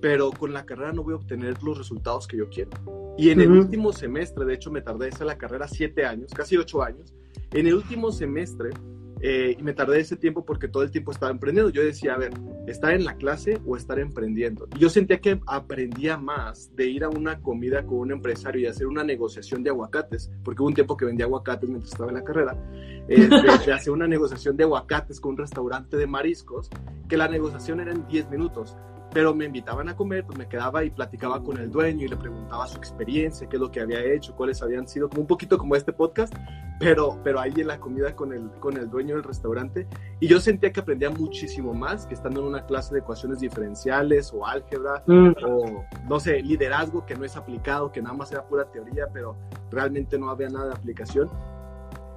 pero 0.03 0.31
con 0.31 0.51
la 0.51 0.65
carrera 0.65 0.91
no 0.91 1.01
voy 1.01 1.13
a 1.13 1.15
obtener 1.15 1.63
los 1.63 1.77
resultados 1.77 2.27
que 2.27 2.35
yo 2.35 2.49
quiero. 2.49 2.71
Y 3.17 3.29
en 3.29 3.39
el 3.39 3.49
último 3.49 3.93
semestre, 3.93 4.43
de 4.43 4.53
hecho 4.53 4.69
me 4.69 4.81
tardé 4.81 5.07
esa 5.07 5.23
la 5.23 5.37
carrera 5.37 5.65
siete 5.65 6.05
años, 6.05 6.33
casi 6.33 6.57
ocho 6.57 6.83
años, 6.83 7.13
en 7.51 7.67
el 7.67 7.75
último 7.75 8.11
semestre 8.11 8.71
eh, 9.21 9.55
y 9.57 9.63
me 9.63 9.71
tardé 9.71 10.01
ese 10.01 10.17
tiempo 10.17 10.43
porque 10.43 10.67
todo 10.67 10.83
el 10.83 10.91
tiempo 10.91 11.13
estaba 11.13 11.31
emprendiendo. 11.31 11.71
Yo 11.71 11.85
decía, 11.85 12.15
a 12.15 12.17
ver, 12.17 12.33
¿estar 12.67 12.93
en 12.93 13.05
la 13.05 13.15
clase 13.15 13.61
o 13.65 13.77
estar 13.77 13.97
emprendiendo? 13.97 14.67
Y 14.75 14.79
yo 14.79 14.89
sentía 14.89 15.21
que 15.21 15.39
aprendía 15.47 16.17
más 16.17 16.75
de 16.75 16.85
ir 16.87 17.05
a 17.05 17.09
una 17.09 17.39
comida 17.39 17.85
con 17.85 17.99
un 17.99 18.11
empresario 18.11 18.59
y 18.59 18.65
hacer 18.65 18.87
una 18.87 19.05
negociación 19.05 19.63
de 19.63 19.69
aguacates, 19.69 20.29
porque 20.43 20.61
hubo 20.61 20.67
un 20.67 20.75
tiempo 20.75 20.97
que 20.97 21.05
vendía 21.05 21.27
aguacates 21.27 21.69
mientras 21.69 21.93
estaba 21.93 22.09
en 22.09 22.17
la 22.17 22.25
carrera, 22.25 22.57
eh, 23.07 23.29
de, 23.65 23.71
hacer 23.71 23.93
una 23.93 24.05
negociación 24.05 24.57
de 24.57 24.65
aguacates 24.65 25.21
con 25.21 25.31
un 25.31 25.37
restaurante 25.37 25.95
de 25.95 26.07
mariscos, 26.07 26.69
que 27.07 27.15
la 27.15 27.29
negociación 27.29 27.79
era 27.79 27.93
en 27.93 28.05
10 28.05 28.29
minutos 28.29 28.75
pero 29.13 29.35
me 29.35 29.45
invitaban 29.45 29.87
a 29.89 29.95
comer, 29.95 30.25
pues 30.25 30.37
me 30.37 30.47
quedaba 30.47 30.83
y 30.83 30.89
platicaba 30.89 31.41
con 31.43 31.57
el 31.57 31.71
dueño 31.71 32.05
y 32.05 32.07
le 32.07 32.17
preguntaba 32.17 32.67
su 32.67 32.77
experiencia, 32.77 33.47
qué 33.47 33.57
es 33.57 33.61
lo 33.61 33.71
que 33.71 33.79
había 33.79 34.03
hecho, 34.03 34.35
cuáles 34.35 34.61
habían 34.63 34.87
sido, 34.87 35.07
como 35.07 35.21
un 35.21 35.27
poquito 35.27 35.57
como 35.57 35.75
este 35.75 35.93
podcast, 35.93 36.33
pero, 36.79 37.19
pero 37.23 37.39
ahí 37.39 37.53
en 37.55 37.67
la 37.67 37.79
comida 37.79 38.15
con 38.15 38.33
el, 38.33 38.49
con 38.59 38.75
el 38.75 38.89
dueño 38.89 39.15
del 39.15 39.23
restaurante. 39.23 39.87
Y 40.19 40.27
yo 40.27 40.39
sentía 40.39 40.71
que 40.71 40.79
aprendía 40.79 41.11
muchísimo 41.11 41.73
más 41.73 42.07
que 42.07 42.15
estando 42.15 42.41
en 42.41 42.47
una 42.47 42.65
clase 42.65 42.93
de 42.93 43.01
ecuaciones 43.01 43.39
diferenciales 43.39 44.33
o 44.33 44.45
álgebra 44.47 45.03
mm. 45.05 45.31
o, 45.45 45.85
no 46.09 46.19
sé, 46.19 46.41
liderazgo 46.41 47.05
que 47.05 47.15
no 47.15 47.23
es 47.23 47.37
aplicado, 47.37 47.91
que 47.91 48.01
nada 48.01 48.15
más 48.15 48.31
era 48.31 48.43
pura 48.47 48.65
teoría, 48.65 49.07
pero 49.13 49.37
realmente 49.69 50.17
no 50.17 50.29
había 50.29 50.49
nada 50.49 50.67
de 50.67 50.73
aplicación. 50.73 51.29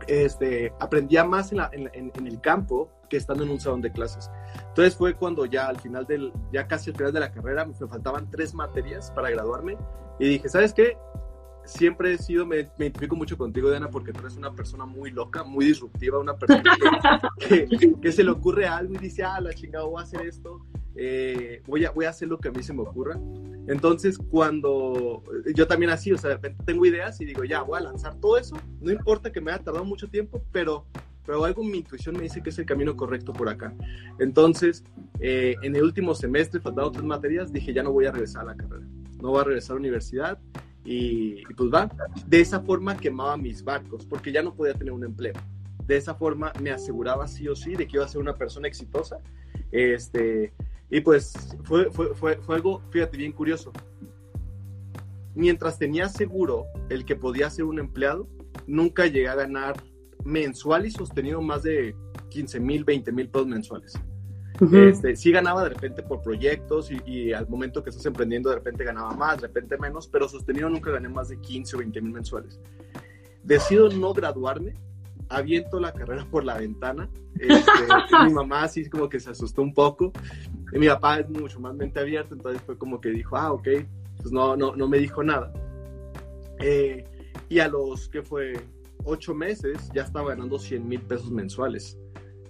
este, 0.07 0.73
aprendía 0.79 1.25
más 1.25 1.53
en, 1.53 1.61
en, 1.93 2.27
el 2.27 2.41
campo 2.41 2.89
que 3.09 3.17
estando 3.17 3.45
en 3.45 3.51
un 3.51 3.61
salón 3.61 3.81
de 3.81 3.93
clases. 3.93 4.31
Entonces 4.69 4.97
fue 4.97 5.15
cuando 5.15 5.47
ya 5.47 5.69
al 5.69 5.79
final 5.81 6.07
del, 6.07 6.33
ya 6.53 6.67
casi 6.67 6.91
al 6.91 6.97
final 6.97 7.13
de 7.13 7.21
la 7.21 7.33
carrera 7.33 7.65
me 7.65 7.75
faltaban 7.75 8.31
tres 8.31 8.55
materias 8.55 9.11
para 9.11 9.31
graduarme 9.31 9.77
y 10.19 10.29
dije, 10.29 10.49
¿sabes 10.49 10.73
qué? 10.73 10.97
Siempre 11.65 12.13
he 12.13 12.19
sido, 12.19 12.47
me, 12.47 12.69
identifico 12.79 13.17
mucho 13.17 13.37
contigo, 13.37 13.69
Diana, 13.69 13.91
porque 13.91 14.13
tú 14.13 14.21
eres 14.21 14.37
una 14.37 14.55
persona 14.55 14.87
muy 14.87 15.11
loca, 15.11 15.43
muy 15.43 15.67
disruptiva, 15.67 16.19
una 16.19 16.37
persona 16.37 16.63
que, 18.01 18.13
se 18.13 18.23
le 18.23 18.31
ocurre 18.31 18.67
algo 18.67 18.95
y 18.95 18.99
dice, 18.99 19.25
ah, 19.25 19.41
la 19.41 19.53
chingada, 19.53 19.85
voy 19.85 20.01
a 20.01 20.05
hacer 20.05 20.27
esto, 20.27 20.65
eh, 20.95 21.63
voy, 21.67 21.85
a, 21.85 21.91
voy 21.91 22.05
a 22.05 22.11
hacer 22.11 22.29
lo 22.29 22.39
que 22.39 22.49
a 22.49 22.53
mí 22.53 22.63
se 22.63 22.73
me 22.73 22.83
ocurra. 22.83 23.19
Entonces, 23.67 24.17
cuando 24.17 25.25
yo 25.55 25.67
también 25.67 25.91
así, 25.91 26.13
o 26.13 26.19
sea, 26.19 26.29
de 26.29 26.37
repente 26.37 26.63
tengo 26.65 26.87
ideas 26.87 27.21
y 27.21 27.25
digo, 27.25 27.43
ya, 27.43 27.63
voy 27.63 27.79
a 27.79 27.83
lanzar 27.83 28.15
todo 28.21 28.39
eso, 28.39 28.57
no 28.81 28.93
importa 28.93 29.33
que 29.33 29.41
me 29.41 29.51
haya 29.51 29.63
tardado 29.63 29.85
mucho 29.85 30.09
tiempo, 30.09 30.43
pero, 30.53 30.87
pero 31.27 31.45
algo 31.45 31.65
mi 31.65 31.79
intuición 31.79 32.17
me 32.17 32.23
dice 32.23 32.43
que 32.43 32.51
es 32.51 32.59
el 32.59 32.65
camino 32.65 32.97
correcto 32.97 33.33
por 33.33 33.49
acá. 33.49 33.75
Entonces, 34.19 34.85
eh, 35.19 35.57
en 35.63 35.75
el 35.75 35.83
último 35.83 36.15
semestre, 36.15 36.61
faltando 36.61 36.93
tres 36.93 37.05
materias, 37.05 37.53
dije, 37.53 37.75
ya 37.75 37.83
no 37.83 37.93
voy 37.93 38.07
a 38.07 38.13
regresar 38.13 38.43
a 38.43 38.47
la 38.47 38.57
carrera, 38.57 38.87
no 39.21 39.31
voy 39.31 39.41
a 39.41 39.45
regresar 39.45 39.73
a 39.73 39.75
la 39.75 39.81
universidad 39.81 40.39
y, 40.85 41.41
y 41.41 41.55
pues 41.57 41.71
va. 41.73 41.91
De 42.27 42.41
esa 42.41 42.61
forma 42.61 42.97
quemaba 42.97 43.37
mis 43.37 43.65
barcos, 43.65 44.07
porque 44.07 44.31
ya 44.31 44.43
no 44.43 44.55
podía 44.55 44.75
tener 44.75 44.93
un 44.93 45.05
empleo. 45.05 45.35
De 45.85 45.97
esa 45.97 46.15
forma 46.15 46.53
me 46.63 46.71
aseguraba 46.71 47.27
sí 47.29 47.49
o 47.49 47.57
sí 47.57 47.75
de 47.75 47.87
que 47.87 47.97
iba 47.97 48.05
a 48.05 48.09
ser 48.09 48.21
una 48.21 48.37
persona 48.37 48.69
exitosa. 48.69 49.19
Este, 49.73 50.53
y 50.91 51.01
pues 51.01 51.35
fue, 51.65 51.91
fue, 51.91 52.15
fue, 52.15 52.37
fue 52.37 52.55
algo, 52.55 52.83
fíjate, 52.91 53.17
bien 53.17 53.33
curioso. 53.33 53.73
Mientras 55.35 55.79
tenía 55.79 56.09
seguro 56.09 56.65
el 56.89 57.05
que 57.05 57.17
podía 57.17 57.51
ser 57.51 57.65
un 57.65 57.79
empleado, 57.79 58.29
nunca 58.67 59.07
llegué 59.07 59.29
a 59.29 59.35
ganar 59.35 59.77
mensual 60.27 60.87
y 60.87 60.91
sostenido 60.91 61.41
más 61.41 61.63
de 61.63 61.95
15 62.31 62.61
mil, 62.61 62.85
20 62.85 63.13
mil 63.13 63.29
pesos 63.29 63.47
mensuales. 63.47 63.99
este, 64.73 65.17
sí 65.17 65.31
ganaba 65.33 65.63
de 65.63 65.71
repente 65.71 66.03
por 66.03 66.23
proyectos 66.23 66.91
y, 66.91 67.01
y, 67.05 67.33
al 67.33 67.49
momento 67.49 67.83
que 67.83 67.91
estás 67.91 68.07
emprendiendo 68.07 68.51
de 68.51 68.57
repente 68.57 68.85
ganaba 68.85 69.15
más, 69.15 69.37
de 69.37 69.49
repente 69.49 69.79
menos, 69.79 70.09
pero 70.09 70.29
sostenido 70.29 70.69
nunca 70.69 70.91
gané 70.91 71.09
más 71.09 71.29
de 71.29 71.41
15 71.41 71.77
o 71.77 71.79
20 71.79 72.01
mil 72.01 72.13
mensuales. 72.13 72.61
Decido 73.43 73.89
no 73.91 74.13
graduarme 74.13 74.75
aviento 75.29 75.81
la 75.81 75.93
carrera 75.93 76.27
por 76.31 76.45
la 76.45 76.59
ventana. 76.59 77.09
Este, 77.39 77.71
mi 78.25 78.33
mamá 78.33 78.65
así 78.65 78.89
como 78.89 79.09
que 79.09 79.21
se 79.21 79.31
asustó 79.31 79.63
un 79.63 79.75
poco. 79.75 80.13
Y 80.73 80.79
mi 80.79 80.87
papá 80.89 81.21
es 81.21 81.29
mucho 81.29 81.61
más 81.61 81.75
mente 81.75 82.01
abierta, 82.01 82.35
entonces 82.35 82.61
fue 82.63 82.77
como 82.77 83.01
que 83.01 83.11
dijo, 83.11 83.37
ah, 83.37 83.53
ok, 83.53 83.69
pues 84.17 84.33
no, 84.33 84.57
no, 84.57 84.75
no 84.75 84.89
me 84.89 84.99
dijo 84.99 85.23
nada. 85.23 85.53
Eh, 86.61 87.05
y 87.49 87.61
a 87.61 87.69
los 87.69 88.09
que 88.09 88.23
fue 88.23 88.55
ocho 89.07 89.35
meses 89.35 89.91
ya 89.95 90.03
estaba 90.03 90.31
ganando 90.31 90.59
100 90.59 90.87
mil 90.87 91.01
pesos 91.01 91.31
mensuales. 91.31 91.99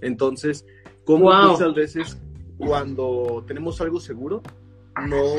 Entonces, 0.01 0.67
como 1.05 1.33
muchas 1.33 1.75
veces 1.75 2.19
cuando 2.59 3.45
tenemos 3.47 3.81
algo 3.81 4.01
seguro, 4.01 4.43
no, 5.09 5.37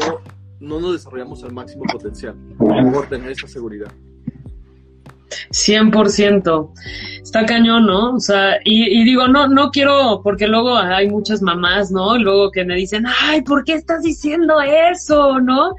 no 0.59 0.79
nos 0.79 0.93
desarrollamos 0.93 1.43
al 1.43 1.53
máximo 1.53 1.83
potencial 1.91 2.35
por 2.57 3.07
tener 3.07 3.31
esa 3.31 3.47
seguridad. 3.47 3.91
100%. 5.51 6.69
Está 7.21 7.45
cañón, 7.45 7.85
¿no? 7.85 8.13
O 8.15 8.19
sea, 8.19 8.59
y, 8.63 9.03
digo, 9.03 9.27
no, 9.27 9.47
no 9.47 9.69
quiero, 9.71 10.21
porque 10.23 10.47
luego 10.47 10.77
hay 10.77 11.09
muchas 11.09 11.41
mamás, 11.41 11.91
¿no? 11.91 12.17
Luego 12.17 12.51
que 12.51 12.63
me 12.63 12.75
dicen, 12.75 13.05
ay, 13.21 13.41
¿por 13.41 13.63
qué 13.63 13.73
estás 13.73 14.03
diciendo 14.03 14.61
eso? 14.61 15.39
¿No? 15.39 15.75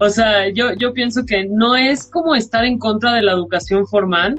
O 0.00 0.08
sea, 0.10 0.48
yo, 0.48 0.74
yo 0.74 0.92
pienso 0.92 1.24
que 1.24 1.46
no 1.46 1.76
es 1.76 2.06
como 2.06 2.34
estar 2.34 2.64
en 2.64 2.78
contra 2.78 3.14
de 3.14 3.22
la 3.22 3.32
educación 3.32 3.86
formal, 3.86 4.38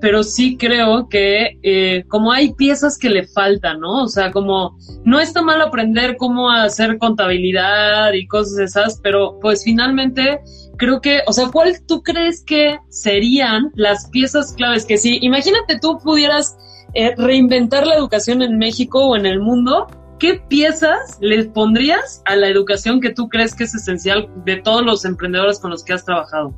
pero 0.00 0.22
sí 0.22 0.56
creo 0.56 1.08
que 1.08 1.58
eh, 1.62 2.04
como 2.08 2.32
hay 2.32 2.54
piezas 2.54 2.96
que 2.96 3.10
le 3.10 3.26
faltan, 3.26 3.80
¿no? 3.80 4.04
O 4.04 4.08
sea, 4.08 4.30
como 4.30 4.76
no 5.04 5.20
está 5.20 5.42
mal 5.42 5.60
aprender 5.60 6.16
cómo 6.16 6.50
hacer 6.50 6.98
contabilidad 6.98 8.12
y 8.12 8.26
cosas 8.26 8.58
esas, 8.58 9.00
pero 9.02 9.38
pues 9.40 9.64
finalmente 9.64 10.40
creo 10.80 11.02
que, 11.02 11.20
o 11.26 11.32
sea, 11.34 11.50
¿cuál 11.52 11.74
tú 11.86 12.02
crees 12.02 12.42
que 12.42 12.78
serían 12.88 13.70
las 13.74 14.08
piezas 14.08 14.54
claves 14.54 14.86
que 14.86 14.96
si, 14.96 15.18
imagínate 15.20 15.78
tú 15.78 15.98
pudieras 15.98 16.56
eh, 16.94 17.14
reinventar 17.18 17.86
la 17.86 17.96
educación 17.96 18.40
en 18.40 18.56
México 18.56 19.08
o 19.08 19.14
en 19.14 19.26
el 19.26 19.40
mundo, 19.40 19.88
¿qué 20.18 20.42
piezas 20.48 21.18
les 21.20 21.48
pondrías 21.48 22.22
a 22.24 22.34
la 22.34 22.48
educación 22.48 23.02
que 23.02 23.10
tú 23.10 23.28
crees 23.28 23.54
que 23.54 23.64
es 23.64 23.74
esencial 23.74 24.30
de 24.46 24.56
todos 24.56 24.82
los 24.82 25.04
emprendedores 25.04 25.60
con 25.60 25.70
los 25.70 25.84
que 25.84 25.92
has 25.92 26.04
trabajado? 26.06 26.54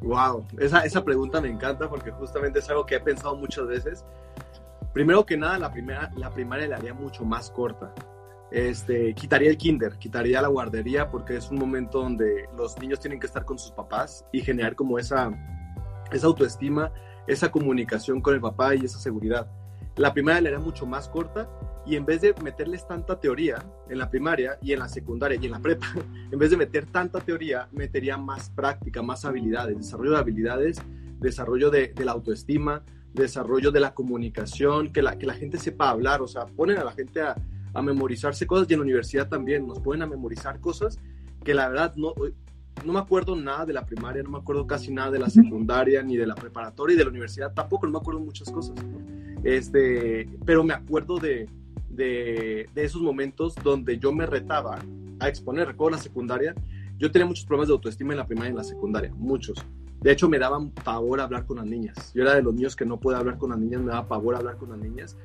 Wow, 0.00 0.46
esa, 0.58 0.80
esa 0.86 1.04
pregunta 1.04 1.38
me 1.42 1.50
encanta 1.50 1.86
porque 1.86 2.10
justamente 2.10 2.60
es 2.60 2.70
algo 2.70 2.86
que 2.86 2.94
he 2.94 3.00
pensado 3.00 3.36
muchas 3.36 3.66
veces. 3.66 4.06
Primero 4.94 5.26
que 5.26 5.36
nada, 5.36 5.58
la, 5.58 5.70
primera, 5.70 6.10
la 6.16 6.30
primaria 6.30 6.66
la 6.66 6.76
haría 6.76 6.94
mucho 6.94 7.26
más 7.26 7.50
corta 7.50 7.92
este, 8.50 9.14
quitaría 9.14 9.50
el 9.50 9.58
kinder, 9.58 9.98
quitaría 9.98 10.40
la 10.40 10.48
guardería 10.48 11.10
porque 11.10 11.36
es 11.36 11.50
un 11.50 11.58
momento 11.58 12.02
donde 12.02 12.48
los 12.56 12.78
niños 12.78 13.00
tienen 13.00 13.20
que 13.20 13.26
estar 13.26 13.44
con 13.44 13.58
sus 13.58 13.72
papás 13.72 14.24
y 14.32 14.40
generar 14.40 14.74
como 14.74 14.98
esa, 14.98 15.30
esa 16.10 16.26
autoestima, 16.26 16.92
esa 17.26 17.50
comunicación 17.50 18.20
con 18.20 18.34
el 18.34 18.40
papá 18.40 18.74
y 18.74 18.84
esa 18.84 18.98
seguridad. 18.98 19.50
La 19.96 20.14
primaria 20.14 20.40
la 20.40 20.48
haría 20.50 20.64
mucho 20.64 20.86
más 20.86 21.08
corta 21.08 21.50
y 21.84 21.96
en 21.96 22.06
vez 22.06 22.20
de 22.20 22.34
meterles 22.42 22.86
tanta 22.86 23.20
teoría 23.20 23.64
en 23.88 23.98
la 23.98 24.08
primaria 24.08 24.58
y 24.62 24.72
en 24.72 24.78
la 24.78 24.88
secundaria 24.88 25.38
y 25.40 25.44
en 25.44 25.52
la 25.52 25.58
prepa, 25.58 25.86
en 26.30 26.38
vez 26.38 26.50
de 26.50 26.56
meter 26.56 26.86
tanta 26.86 27.20
teoría, 27.20 27.68
metería 27.72 28.16
más 28.16 28.50
práctica, 28.50 29.02
más 29.02 29.24
habilidades, 29.24 29.76
desarrollo 29.76 30.12
de 30.12 30.18
habilidades, 30.18 30.82
desarrollo 31.18 31.70
de, 31.70 31.88
de 31.88 32.04
la 32.04 32.12
autoestima, 32.12 32.82
desarrollo 33.12 33.70
de 33.72 33.80
la 33.80 33.92
comunicación, 33.92 34.92
que 34.92 35.02
la, 35.02 35.18
que 35.18 35.26
la 35.26 35.34
gente 35.34 35.58
sepa 35.58 35.90
hablar, 35.90 36.22
o 36.22 36.28
sea, 36.28 36.46
ponen 36.46 36.78
a 36.78 36.84
la 36.84 36.92
gente 36.92 37.20
a, 37.20 37.34
a 37.74 37.82
memorizarse 37.82 38.46
cosas 38.46 38.68
y 38.68 38.74
en 38.74 38.80
la 38.80 38.84
universidad 38.84 39.28
también 39.28 39.66
nos 39.66 39.80
pueden 39.80 40.02
a 40.02 40.06
memorizar 40.06 40.60
cosas 40.60 40.98
que 41.44 41.54
la 41.54 41.68
verdad 41.68 41.94
no, 41.96 42.14
no 42.84 42.92
me 42.92 42.98
acuerdo 42.98 43.36
nada 43.36 43.66
de 43.66 43.72
la 43.72 43.84
primaria, 43.84 44.22
no 44.22 44.30
me 44.30 44.38
acuerdo 44.38 44.66
casi 44.66 44.92
nada 44.92 45.10
de 45.10 45.18
la 45.18 45.30
secundaria, 45.30 46.02
ni 46.02 46.16
de 46.16 46.26
la 46.26 46.34
preparatoria 46.34 46.94
y 46.94 46.98
de 46.98 47.04
la 47.04 47.10
universidad, 47.10 47.52
tampoco 47.52 47.86
no 47.86 47.92
me 47.92 47.98
acuerdo 47.98 48.20
muchas 48.20 48.50
cosas. 48.50 48.76
Este, 49.44 50.28
pero 50.44 50.64
me 50.64 50.74
acuerdo 50.74 51.18
de, 51.18 51.48
de, 51.88 52.68
de 52.74 52.84
esos 52.84 53.00
momentos 53.02 53.54
donde 53.62 53.98
yo 53.98 54.12
me 54.12 54.26
retaba 54.26 54.78
a 55.20 55.28
exponer. 55.28 55.68
Recuerdo 55.68 55.96
la 55.96 56.02
secundaria, 56.02 56.54
yo 56.98 57.10
tenía 57.10 57.26
muchos 57.26 57.44
problemas 57.44 57.68
de 57.68 57.74
autoestima 57.74 58.12
en 58.12 58.18
la 58.18 58.26
primaria 58.26 58.50
y 58.50 58.52
en 58.52 58.58
la 58.58 58.64
secundaria, 58.64 59.12
muchos. 59.16 59.64
De 60.00 60.12
hecho, 60.12 60.28
me 60.28 60.38
daban 60.38 60.70
pavor 60.70 61.20
hablar 61.20 61.44
con 61.44 61.56
las 61.56 61.66
niñas. 61.66 62.12
Yo 62.14 62.22
era 62.22 62.34
de 62.34 62.42
los 62.42 62.54
niños 62.54 62.76
que 62.76 62.84
no 62.84 63.00
podía 63.00 63.18
hablar 63.18 63.38
con 63.38 63.50
las 63.50 63.58
niñas, 63.58 63.80
me 63.80 63.90
daba 63.90 64.06
pavor 64.06 64.36
hablar 64.36 64.56
con 64.56 64.70
las 64.70 64.78
niñas 64.78 65.16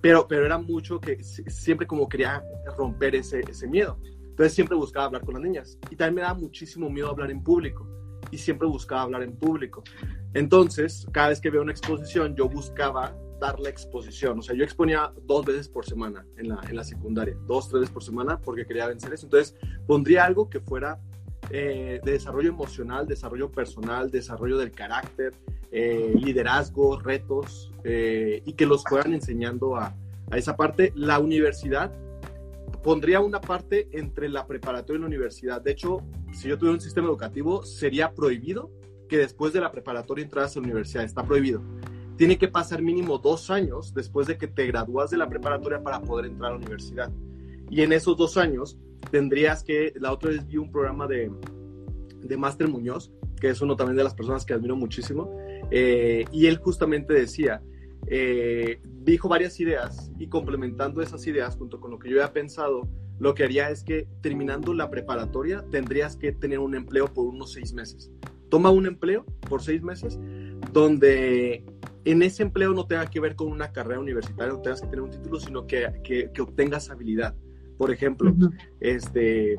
pero, 0.00 0.26
pero 0.28 0.44
era 0.44 0.58
mucho 0.58 1.00
que 1.00 1.22
siempre 1.22 1.86
como 1.86 2.08
quería 2.08 2.42
romper 2.76 3.14
ese, 3.16 3.40
ese 3.48 3.66
miedo. 3.66 3.98
Entonces 4.34 4.52
siempre 4.52 4.76
buscaba 4.76 5.06
hablar 5.06 5.24
con 5.24 5.34
las 5.34 5.42
niñas. 5.42 5.78
Y 5.90 5.96
también 5.96 6.16
me 6.16 6.20
daba 6.22 6.34
muchísimo 6.34 6.90
miedo 6.90 7.08
hablar 7.08 7.30
en 7.30 7.42
público. 7.42 7.88
Y 8.30 8.38
siempre 8.38 8.66
buscaba 8.66 9.02
hablar 9.02 9.22
en 9.22 9.36
público. 9.36 9.84
Entonces, 10.32 11.06
cada 11.12 11.28
vez 11.28 11.40
que 11.40 11.50
veo 11.50 11.62
una 11.62 11.70
exposición, 11.70 12.34
yo 12.34 12.48
buscaba 12.48 13.14
dar 13.40 13.60
la 13.60 13.68
exposición. 13.68 14.38
O 14.40 14.42
sea, 14.42 14.56
yo 14.56 14.64
exponía 14.64 15.12
dos 15.22 15.44
veces 15.44 15.68
por 15.68 15.84
semana 15.84 16.26
en 16.36 16.48
la, 16.48 16.60
en 16.68 16.76
la 16.76 16.82
secundaria. 16.82 17.36
Dos, 17.46 17.68
tres 17.68 17.82
veces 17.82 17.92
por 17.92 18.02
semana 18.02 18.40
porque 18.40 18.66
quería 18.66 18.88
vencer 18.88 19.12
eso. 19.12 19.26
Entonces, 19.26 19.54
pondría 19.86 20.24
algo 20.24 20.48
que 20.50 20.60
fuera 20.60 20.98
eh, 21.50 22.00
de 22.02 22.12
desarrollo 22.12 22.48
emocional, 22.48 23.06
desarrollo 23.06 23.52
personal, 23.52 24.10
desarrollo 24.10 24.58
del 24.58 24.72
carácter, 24.72 25.34
eh, 25.76 26.14
liderazgo, 26.14 27.00
retos, 27.00 27.72
eh, 27.82 28.42
y 28.46 28.52
que 28.52 28.64
los 28.64 28.84
fueran 28.84 29.12
enseñando 29.12 29.74
a, 29.74 29.92
a, 30.30 30.38
esa 30.38 30.56
parte. 30.56 30.92
La 30.94 31.18
universidad 31.18 31.92
pondría 32.84 33.18
una 33.18 33.40
parte 33.40 33.88
entre 33.90 34.28
la 34.28 34.46
preparatoria 34.46 34.98
y 34.98 35.00
la 35.00 35.08
universidad. 35.08 35.60
De 35.60 35.72
hecho, 35.72 35.98
si 36.32 36.48
yo 36.48 36.56
tuviera 36.56 36.74
un 36.74 36.80
sistema 36.80 37.08
educativo, 37.08 37.64
sería 37.64 38.12
prohibido 38.12 38.70
que 39.08 39.18
después 39.18 39.52
de 39.52 39.60
la 39.60 39.72
preparatoria 39.72 40.22
entraras 40.22 40.56
a 40.56 40.60
la 40.60 40.66
universidad. 40.66 41.02
Está 41.02 41.24
prohibido. 41.24 41.60
Tiene 42.16 42.38
que 42.38 42.46
pasar 42.46 42.80
mínimo 42.80 43.18
dos 43.18 43.50
años 43.50 43.92
después 43.94 44.28
de 44.28 44.38
que 44.38 44.46
te 44.46 44.66
gradúas 44.66 45.10
de 45.10 45.16
la 45.16 45.28
preparatoria 45.28 45.82
para 45.82 46.00
poder 46.00 46.26
entrar 46.26 46.50
a 46.50 46.54
la 46.54 46.58
universidad. 46.58 47.10
Y 47.68 47.82
en 47.82 47.92
esos 47.92 48.16
dos 48.16 48.36
años 48.36 48.78
tendrías 49.10 49.64
que, 49.64 49.92
la 49.96 50.12
otra 50.12 50.30
vez 50.30 50.46
vi 50.46 50.58
un 50.58 50.70
programa 50.70 51.08
de, 51.08 51.32
de 52.20 52.36
Master 52.36 52.68
Muñoz, 52.68 53.10
que 53.40 53.48
es 53.48 53.60
uno 53.60 53.74
también 53.74 53.96
de 53.96 54.04
las 54.04 54.14
personas 54.14 54.44
que 54.44 54.54
admiro 54.54 54.76
muchísimo, 54.76 55.36
eh, 55.76 56.24
y 56.30 56.46
él 56.46 56.58
justamente 56.58 57.12
decía, 57.12 57.60
eh, 58.06 58.80
dijo 58.84 59.28
varias 59.28 59.58
ideas 59.58 60.12
y 60.20 60.28
complementando 60.28 61.02
esas 61.02 61.26
ideas 61.26 61.56
junto 61.56 61.80
con 61.80 61.90
lo 61.90 61.98
que 61.98 62.08
yo 62.08 62.20
había 62.20 62.32
pensado, 62.32 62.88
lo 63.18 63.34
que 63.34 63.42
haría 63.42 63.70
es 63.70 63.82
que 63.82 64.06
terminando 64.20 64.72
la 64.72 64.88
preparatoria 64.88 65.64
tendrías 65.72 66.16
que 66.16 66.30
tener 66.30 66.60
un 66.60 66.76
empleo 66.76 67.12
por 67.12 67.26
unos 67.26 67.52
seis 67.52 67.72
meses. 67.72 68.12
Toma 68.50 68.70
un 68.70 68.86
empleo 68.86 69.24
por 69.48 69.62
seis 69.62 69.82
meses 69.82 70.16
donde 70.72 71.64
en 72.04 72.22
ese 72.22 72.44
empleo 72.44 72.72
no 72.72 72.86
tenga 72.86 73.10
que 73.10 73.18
ver 73.18 73.34
con 73.34 73.50
una 73.50 73.72
carrera 73.72 73.98
universitaria, 73.98 74.52
no 74.52 74.60
tengas 74.60 74.80
que 74.80 74.86
tener 74.86 75.00
un 75.00 75.10
título, 75.10 75.40
sino 75.40 75.66
que, 75.66 75.88
que, 76.04 76.30
que 76.32 76.40
obtengas 76.40 76.88
habilidad. 76.88 77.34
Por 77.76 77.90
ejemplo, 77.90 78.32
este, 78.78 79.56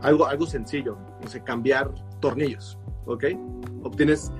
algo, 0.00 0.26
algo 0.26 0.46
sencillo, 0.46 0.98
no 1.22 1.28
sé, 1.28 1.44
cambiar 1.44 1.94
tornillos, 2.20 2.76
¿ok? 3.06 3.26
Obtienes 3.84 4.32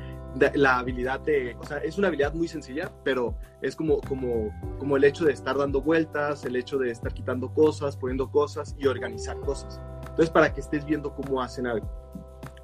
la 0.54 0.78
habilidad 0.78 1.20
de, 1.20 1.56
o 1.60 1.64
sea, 1.64 1.78
es 1.78 1.98
una 1.98 2.08
habilidad 2.08 2.34
muy 2.34 2.48
sencilla, 2.48 2.90
pero 3.04 3.34
es 3.62 3.76
como, 3.76 4.00
como, 4.00 4.50
como 4.78 4.96
el 4.96 5.04
hecho 5.04 5.24
de 5.24 5.32
estar 5.32 5.56
dando 5.56 5.80
vueltas, 5.80 6.44
el 6.44 6.56
hecho 6.56 6.78
de 6.78 6.90
estar 6.90 7.12
quitando 7.12 7.52
cosas, 7.52 7.96
poniendo 7.96 8.30
cosas 8.30 8.74
y 8.78 8.86
organizar 8.86 9.38
cosas. 9.40 9.80
Entonces, 10.00 10.30
para 10.30 10.52
que 10.52 10.60
estés 10.60 10.84
viendo 10.84 11.14
cómo 11.14 11.40
hacen 11.40 11.66
algo. 11.66 11.88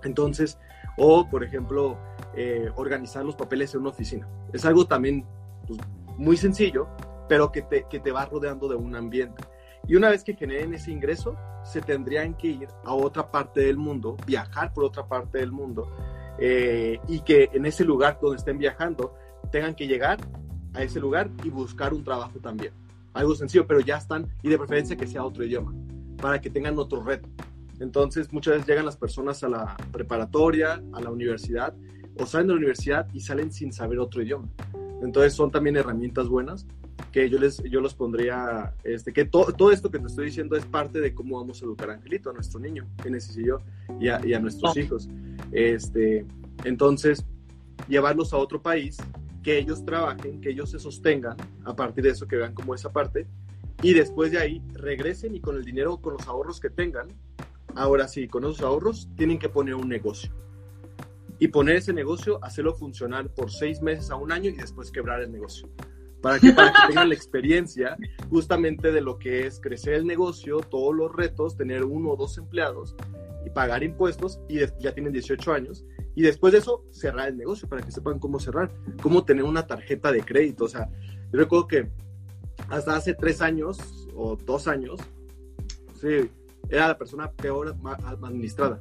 Entonces, 0.02 0.58
o 0.96 1.28
por 1.28 1.44
ejemplo, 1.44 1.98
eh, 2.34 2.70
organizar 2.76 3.24
los 3.24 3.36
papeles 3.36 3.74
en 3.74 3.80
una 3.80 3.90
oficina. 3.90 4.28
Es 4.52 4.64
algo 4.64 4.86
también 4.86 5.26
pues, 5.66 5.78
muy 6.16 6.36
sencillo, 6.36 6.88
pero 7.28 7.52
que 7.52 7.62
te, 7.62 7.86
que 7.88 8.00
te 8.00 8.12
va 8.12 8.26
rodeando 8.26 8.68
de 8.68 8.76
un 8.76 8.94
ambiente. 8.96 9.42
Y 9.86 9.96
una 9.96 10.10
vez 10.10 10.22
que 10.24 10.34
generen 10.34 10.74
ese 10.74 10.90
ingreso, 10.90 11.36
se 11.64 11.80
tendrían 11.80 12.34
que 12.34 12.48
ir 12.48 12.68
a 12.84 12.94
otra 12.94 13.30
parte 13.30 13.60
del 13.60 13.76
mundo, 13.76 14.16
viajar 14.26 14.72
por 14.72 14.84
otra 14.84 15.06
parte 15.06 15.38
del 15.38 15.52
mundo, 15.52 15.90
eh, 16.40 16.98
y 17.06 17.20
que 17.20 17.50
en 17.52 17.66
ese 17.66 17.84
lugar 17.84 18.18
donde 18.20 18.38
estén 18.38 18.58
viajando 18.58 19.14
tengan 19.52 19.74
que 19.74 19.86
llegar 19.86 20.18
a 20.74 20.82
ese 20.82 20.98
lugar 21.00 21.30
y 21.44 21.50
buscar 21.50 21.92
un 21.92 22.02
trabajo 22.02 22.38
también. 22.40 22.72
Algo 23.12 23.34
sencillo, 23.34 23.66
pero 23.66 23.80
ya 23.80 23.96
están, 23.96 24.28
y 24.42 24.48
de 24.48 24.56
preferencia 24.56 24.96
que 24.96 25.06
sea 25.06 25.24
otro 25.24 25.44
idioma, 25.44 25.74
para 26.16 26.40
que 26.40 26.48
tengan 26.48 26.78
otro 26.78 27.02
reto. 27.02 27.28
Entonces, 27.80 28.32
muchas 28.32 28.54
veces 28.54 28.68
llegan 28.68 28.84
las 28.84 28.96
personas 28.96 29.42
a 29.42 29.48
la 29.48 29.76
preparatoria, 29.90 30.82
a 30.92 31.00
la 31.00 31.10
universidad, 31.10 31.74
o 32.18 32.26
salen 32.26 32.48
de 32.48 32.52
la 32.54 32.58
universidad 32.58 33.08
y 33.12 33.20
salen 33.20 33.52
sin 33.52 33.72
saber 33.72 33.98
otro 33.98 34.22
idioma. 34.22 34.48
Entonces, 35.02 35.34
son 35.34 35.50
también 35.50 35.76
herramientas 35.76 36.28
buenas 36.28 36.66
que 37.12 37.28
yo 37.28 37.38
les 37.38 37.62
yo 37.64 37.80
los 37.80 37.94
pondría, 37.94 38.74
este, 38.84 39.12
que 39.12 39.24
todo 39.24 39.70
esto 39.72 39.90
que 39.90 39.98
te 39.98 40.06
estoy 40.06 40.26
diciendo 40.26 40.56
es 40.56 40.64
parte 40.64 41.00
de 41.00 41.14
cómo 41.14 41.38
vamos 41.38 41.60
a 41.60 41.64
educar 41.64 41.90
a 41.90 41.94
Angelito, 41.94 42.30
a 42.30 42.32
nuestro 42.32 42.60
niño, 42.60 42.86
que 43.02 43.08
y 43.08 43.44
yo, 43.44 43.58
y 43.98 44.08
a, 44.08 44.24
y 44.24 44.34
a 44.34 44.40
nuestros 44.40 44.76
hijos. 44.76 45.08
Este, 45.52 46.24
entonces, 46.64 47.24
llevarlos 47.88 48.32
a 48.32 48.36
otro 48.36 48.62
país, 48.62 48.98
que 49.42 49.58
ellos 49.58 49.84
trabajen, 49.84 50.40
que 50.40 50.50
ellos 50.50 50.70
se 50.70 50.78
sostengan, 50.78 51.36
a 51.64 51.74
partir 51.74 52.04
de 52.04 52.10
eso 52.10 52.28
que 52.28 52.36
vean 52.36 52.54
como 52.54 52.74
esa 52.74 52.92
parte, 52.92 53.26
y 53.82 53.94
después 53.94 54.30
de 54.30 54.38
ahí 54.38 54.62
regresen 54.74 55.34
y 55.34 55.40
con 55.40 55.56
el 55.56 55.64
dinero, 55.64 55.96
con 55.98 56.12
los 56.14 56.26
ahorros 56.28 56.60
que 56.60 56.70
tengan, 56.70 57.08
ahora 57.74 58.06
sí, 58.06 58.28
con 58.28 58.44
esos 58.44 58.60
ahorros, 58.60 59.08
tienen 59.16 59.38
que 59.38 59.48
poner 59.48 59.74
un 59.74 59.88
negocio. 59.88 60.30
Y 61.40 61.48
poner 61.48 61.76
ese 61.76 61.92
negocio, 61.92 62.38
hacerlo 62.44 62.74
funcionar 62.74 63.28
por 63.30 63.50
seis 63.50 63.82
meses 63.82 64.10
a 64.10 64.16
un 64.16 64.30
año 64.30 64.50
y 64.50 64.56
después 64.56 64.92
quebrar 64.92 65.20
el 65.20 65.32
negocio 65.32 65.68
para 66.20 66.38
que, 66.38 66.52
para 66.52 66.72
tengan 66.86 67.08
la 67.08 67.14
experiencia 67.14 67.96
justamente 68.28 68.92
de 68.92 69.00
lo 69.00 69.18
que 69.18 69.46
es 69.46 69.58
crecer 69.60 69.94
el 69.94 70.06
negocio, 70.06 70.60
todos 70.60 70.94
los 70.94 71.14
retos, 71.14 71.56
tener 71.56 71.84
uno 71.84 72.10
o 72.10 72.16
dos 72.16 72.38
empleados 72.38 72.94
y 73.44 73.50
pagar 73.50 73.82
impuestos 73.82 74.38
y 74.48 74.58
ya 74.58 74.92
tienen 74.92 75.12
18 75.12 75.52
años 75.52 75.84
y 76.14 76.22
después 76.22 76.52
de 76.52 76.58
eso 76.58 76.84
cerrar 76.90 77.28
el 77.28 77.36
negocio 77.36 77.68
para 77.68 77.82
que 77.82 77.90
sepan 77.90 78.18
cómo 78.18 78.38
cerrar, 78.38 78.70
cómo 79.02 79.24
tener 79.24 79.44
una 79.44 79.66
tarjeta 79.66 80.12
de 80.12 80.22
crédito. 80.22 80.64
O 80.64 80.68
sea, 80.68 80.90
yo 81.32 81.38
recuerdo 81.38 81.66
que 81.68 81.90
hasta 82.68 82.96
hace 82.96 83.14
tres 83.14 83.40
años 83.40 83.78
o 84.14 84.36
dos 84.36 84.66
años, 84.66 85.00
sí, 86.00 86.28
era 86.68 86.88
la 86.88 86.98
persona 86.98 87.30
peor 87.32 87.76
administrada. 88.04 88.80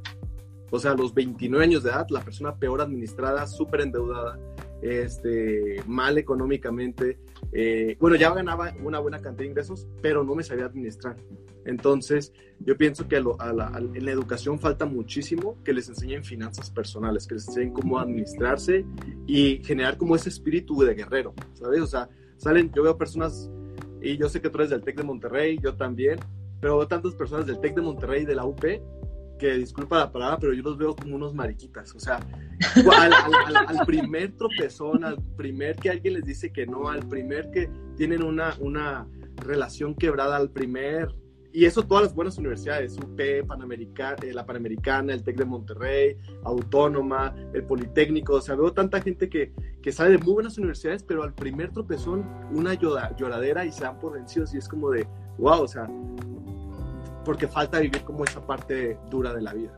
O 0.72 0.80
sea, 0.80 0.92
a 0.92 0.96
los 0.96 1.14
29 1.14 1.64
años 1.64 1.84
de 1.84 1.90
edad, 1.90 2.08
la 2.10 2.22
persona 2.22 2.56
peor 2.56 2.82
administrada, 2.82 3.48
súper 3.48 3.82
endeudada, 3.82 4.40
este, 4.82 5.84
mal 5.88 6.18
económicamente. 6.18 7.20
Eh, 7.52 7.98
bueno, 8.00 8.16
ya 8.16 8.34
ganaba 8.34 8.74
una 8.84 9.00
buena 9.00 9.20
cantidad 9.20 9.44
de 9.44 9.50
ingresos, 9.50 9.88
pero 10.02 10.24
no 10.24 10.36
me 10.36 10.44
sabía 10.44 10.66
administrar. 10.66 11.16
Entonces, 11.66 12.34
yo 12.60 12.78
pienso 12.78 13.08
que 13.08 13.18
en 13.18 13.26
la 14.06 14.12
educación 14.12 14.60
falta 14.60 14.86
muchísimo 14.86 15.62
que 15.64 15.74
les 15.74 15.90
enseñen 15.90 16.24
finanzas 16.24 16.72
personales, 16.72 17.28
que 17.28 17.36
les 17.36 17.48
enseñen 17.48 17.74
cómo 17.74 18.00
administrarse 18.00 18.86
y 19.28 19.62
generar 19.64 19.98
como 19.98 20.16
ese 20.16 20.30
espíritu 20.30 20.82
de 20.82 20.96
guerrero, 20.96 21.34
¿sabes? 21.54 21.82
O 21.82 21.88
sea, 21.88 22.10
salen, 22.38 22.72
yo 22.74 22.84
veo 22.84 22.98
personas, 22.98 23.52
y 24.02 24.18
yo 24.18 24.30
sé 24.30 24.42
que 24.42 24.50
tú 24.50 24.58
eres 24.60 24.70
del 24.70 24.82
TEC 24.82 24.98
de 24.98 25.04
Monterrey, 25.04 25.60
yo 25.62 25.76
también, 25.76 26.20
pero 26.60 26.78
veo 26.78 26.88
tantas 26.88 27.14
personas 27.14 27.46
del 27.46 27.60
TEC 27.60 27.76
de 27.76 27.82
Monterrey 27.82 28.24
y 28.24 28.26
de 28.26 28.36
la 28.36 28.46
UP 28.46 28.64
que 29.40 29.54
disculpa 29.56 29.98
la 29.98 30.12
palabra, 30.12 30.38
pero 30.38 30.54
yo 30.54 30.62
los 30.62 30.78
veo 30.78 30.96
como 30.96 31.16
unos 31.16 31.34
mariquitas. 31.34 31.96
O 31.96 32.00
sea, 32.00 32.20
al, 33.68 33.86
primer 33.88 34.34
tropezón, 34.38 35.04
al 35.04 35.18
primer 35.36 35.78
que 35.78 35.90
alguien 35.90 36.16
les 36.16 36.26
dice 36.26 36.52
que 36.52 36.68
no, 36.68 36.90
al 36.90 37.08
primer 37.08 37.50
que 37.50 37.72
tienen 37.96 38.22
una, 38.22 38.56
una 38.60 39.08
relación 39.38 39.96
quebrada, 39.96 40.36
al 40.36 40.52
primer. 40.52 41.16
Y 41.52 41.66
eso 41.66 41.82
todas 41.82 42.04
las 42.04 42.14
buenas 42.14 42.38
universidades, 42.38 42.96
UP, 42.98 43.20
Panamericana, 43.48 44.18
eh, 44.22 44.34
la 44.34 44.46
Panamericana, 44.46 45.14
el 45.14 45.24
TEC 45.24 45.38
de 45.38 45.46
Monterrey, 45.46 46.18
Autónoma, 46.44 47.34
el 47.56 47.64
Politécnico. 47.64 48.34
O 48.34 48.42
sea, 48.42 48.54
veo 48.54 48.72
tanta 48.72 49.02
gente 49.02 49.30
que, 49.30 49.52
que 49.82 49.92
sale 49.92 50.12
de 50.12 50.18
muy 50.20 50.34
buenas 50.34 50.60
universidades, 50.60 51.02
pero 51.02 51.24
al 51.24 51.34
primer 51.34 51.72
tropezón, 51.72 52.24
una 52.52 52.76
lloradera 52.76 53.66
y 53.66 53.72
se 53.72 53.82
dan 53.82 53.98
por 53.98 54.14
vencidos. 54.14 54.54
Y 54.54 54.60
es 54.60 54.68
como 54.68 54.92
de, 54.92 55.08
wow, 55.40 55.64
o 55.64 55.68
sea, 55.68 55.90
porque 57.30 57.48
falta 57.48 57.78
vivir 57.78 58.02
como 58.02 58.24
esa 58.24 58.42
parte 58.42 58.98
dura 59.08 59.36
de 59.36 59.44
la 59.44 59.54
vida. 59.54 59.70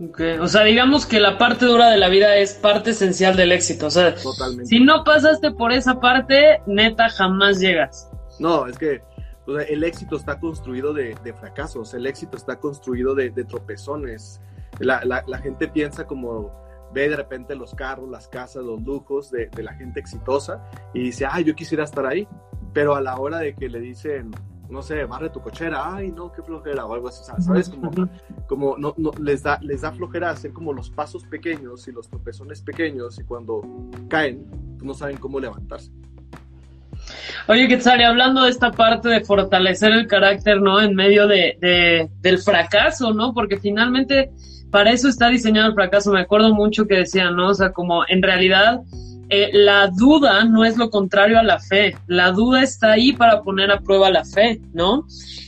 Okay. 0.00 0.38
O 0.38 0.48
sea, 0.48 0.62
digamos 0.62 1.04
que 1.04 1.20
la 1.20 1.36
parte 1.36 1.66
dura 1.66 1.90
de 1.90 1.98
la 1.98 2.08
vida 2.08 2.36
es 2.36 2.54
parte 2.54 2.92
esencial 2.92 3.36
del 3.36 3.52
éxito. 3.52 3.88
O 3.88 3.90
sea, 3.90 4.14
si 4.64 4.80
no 4.80 5.04
pasaste 5.04 5.50
por 5.50 5.72
esa 5.72 6.00
parte, 6.00 6.62
neta, 6.66 7.10
jamás 7.10 7.60
llegas. 7.60 8.10
No, 8.38 8.66
es 8.66 8.78
que 8.78 9.02
el 9.68 9.84
éxito 9.84 10.16
está 10.16 10.40
construido 10.40 10.94
de, 10.94 11.14
fracasos, 11.38 11.92
el 11.92 12.06
éxito 12.06 12.38
está 12.38 12.58
construido 12.58 13.14
de, 13.14 13.30
tropezones. 13.44 14.40
La, 14.78 15.02
la, 15.04 15.38
gente 15.40 15.68
piensa 15.68 16.06
como, 16.06 16.50
ve 16.94 17.10
de 17.10 17.16
repente 17.16 17.54
los 17.56 17.74
carros, 17.74 18.08
las 18.08 18.26
casas, 18.26 18.64
los 18.64 18.80
lujos 18.80 19.30
de, 19.30 19.48
de 19.48 19.62
la 19.62 19.74
gente 19.74 20.00
exitosa 20.00 20.64
y 20.94 21.02
dice, 21.02 21.26
ah, 21.30 21.40
yo 21.40 21.54
quisiera 21.54 21.84
estar 21.84 22.06
ahí. 22.06 22.26
Pero 22.72 22.94
a 22.94 23.02
la 23.02 23.18
hora 23.18 23.40
de 23.40 23.54
que 23.54 23.68
le 23.68 23.80
dicen, 23.80 24.32
no 24.68 24.82
sé, 24.82 25.04
barre 25.04 25.30
tu 25.30 25.40
cochera, 25.40 25.94
ay, 25.94 26.10
no, 26.10 26.32
qué 26.32 26.42
flojera, 26.42 26.86
o 26.86 26.94
algo 26.94 27.08
así, 27.08 27.22
¿sabes? 27.38 27.68
Como, 27.68 27.90
como 28.46 28.76
no, 28.78 28.94
no, 28.96 29.10
les, 29.20 29.42
da, 29.42 29.58
les 29.62 29.82
da 29.82 29.92
flojera 29.92 30.30
hacer 30.30 30.52
como 30.52 30.72
los 30.72 30.90
pasos 30.90 31.24
pequeños 31.24 31.86
y 31.88 31.92
los 31.92 32.08
tropezones 32.08 32.62
pequeños 32.62 33.18
y 33.18 33.24
cuando 33.24 33.62
caen, 34.08 34.44
pues 34.48 34.84
no 34.84 34.94
saben 34.94 35.16
cómo 35.16 35.38
levantarse. 35.40 35.90
Oye, 37.48 37.68
Quetzal, 37.68 38.02
hablando 38.02 38.44
de 38.44 38.50
esta 38.50 38.70
parte 38.72 39.08
de 39.08 39.20
fortalecer 39.20 39.92
el 39.92 40.06
carácter, 40.06 40.60
¿no? 40.60 40.80
En 40.80 40.94
medio 40.94 41.26
de, 41.26 41.58
de, 41.60 42.08
del 42.20 42.38
fracaso, 42.38 43.12
¿no? 43.12 43.34
Porque 43.34 43.58
finalmente 43.58 44.30
para 44.70 44.90
eso 44.90 45.08
está 45.08 45.28
diseñado 45.28 45.68
el 45.68 45.74
fracaso. 45.74 46.10
Me 46.12 46.20
acuerdo 46.20 46.54
mucho 46.54 46.86
que 46.86 46.96
decían, 46.96 47.36
¿no? 47.36 47.50
O 47.50 47.54
sea, 47.54 47.72
como 47.72 48.04
en 48.08 48.22
realidad 48.22 48.80
eh, 49.30 49.50
la 49.52 49.88
duda 49.88 50.44
no 50.44 50.64
es 50.64 50.76
lo 50.76 50.90
contrario 50.90 51.38
a 51.38 51.42
la 51.42 51.58
fe, 51.58 51.96
la 52.06 52.30
duda 52.30 52.62
está 52.62 52.92
ahí 52.92 53.12
para 53.12 53.42
poner 53.42 53.70
a 53.70 53.80
prueba 53.80 54.10
la 54.10 54.24
fe, 54.24 54.60
¿no? 54.72 55.06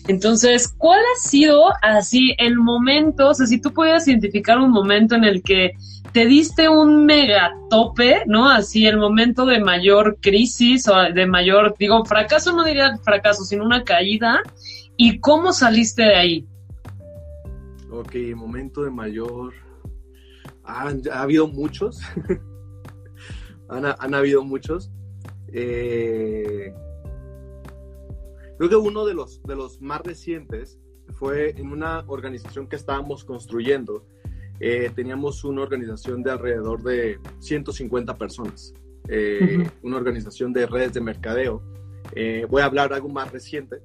Entonces, 0.09 0.73
¿cuál 0.79 1.01
ha 1.01 1.29
sido 1.29 1.65
así 1.83 2.35
el 2.39 2.57
momento, 2.57 3.29
o 3.29 3.35
sea, 3.35 3.47
si 3.47 3.61
tú 3.61 3.73
pudieras 3.73 4.07
identificar 4.09 4.59
un 4.59 4.71
momento 4.71 5.15
en 5.15 5.25
el 5.25 5.43
que 5.43 5.73
te 6.13 6.27
diste 6.27 6.69
un 6.69 7.05
mega 7.05 7.53
tope, 7.69 8.23
¿no? 8.27 8.49
Así 8.49 8.87
el 8.87 8.97
momento 8.97 9.45
de 9.45 9.61
mayor 9.61 10.19
crisis 10.21 10.89
o 10.89 10.95
de 11.13 11.27
mayor, 11.27 11.75
digo, 11.79 12.05
fracaso, 12.05 12.53
no 12.53 12.65
diría 12.65 12.97
fracaso, 12.99 13.45
sino 13.45 13.65
una 13.65 13.85
caída, 13.85 14.41
¿y 14.97 15.19
cómo 15.21 15.53
saliste 15.53 16.03
de 16.03 16.17
ahí? 16.17 16.47
Ok, 17.91 18.15
momento 18.35 18.83
de 18.85 18.91
mayor... 18.91 19.53
ha 20.65 21.23
habido 21.23 21.49
muchos. 21.49 22.01
han, 23.69 24.15
habido 24.15 24.45
muchos. 24.45 24.91
Eh, 25.53 26.73
creo 28.59 28.69
que 28.69 28.77
uno 28.77 29.07
de 29.07 29.15
los, 29.15 29.43
de 29.43 29.57
los 29.57 29.81
más 29.81 30.01
recientes 30.03 30.79
fue 31.13 31.51
en 31.51 31.73
una 31.73 32.05
organización 32.07 32.69
que 32.69 32.77
estábamos 32.77 33.25
construyendo. 33.25 34.07
Eh, 34.61 34.91
teníamos 34.95 35.45
una 35.45 35.63
organización 35.63 36.23
de 36.23 36.31
alrededor 36.31 36.83
de 36.83 37.19
150 37.41 38.17
personas, 38.17 38.73
eh, 39.09 39.69
una 39.83 39.97
organización 39.97 40.53
de 40.53 40.67
redes 40.67 40.95
de 40.95 41.01
mercadeo. 41.01 41.63
voy 42.49 42.63
a 42.63 42.65
hablar 42.65 42.93
algo 42.93 43.09
más 43.09 43.33
reciente. 43.33 43.77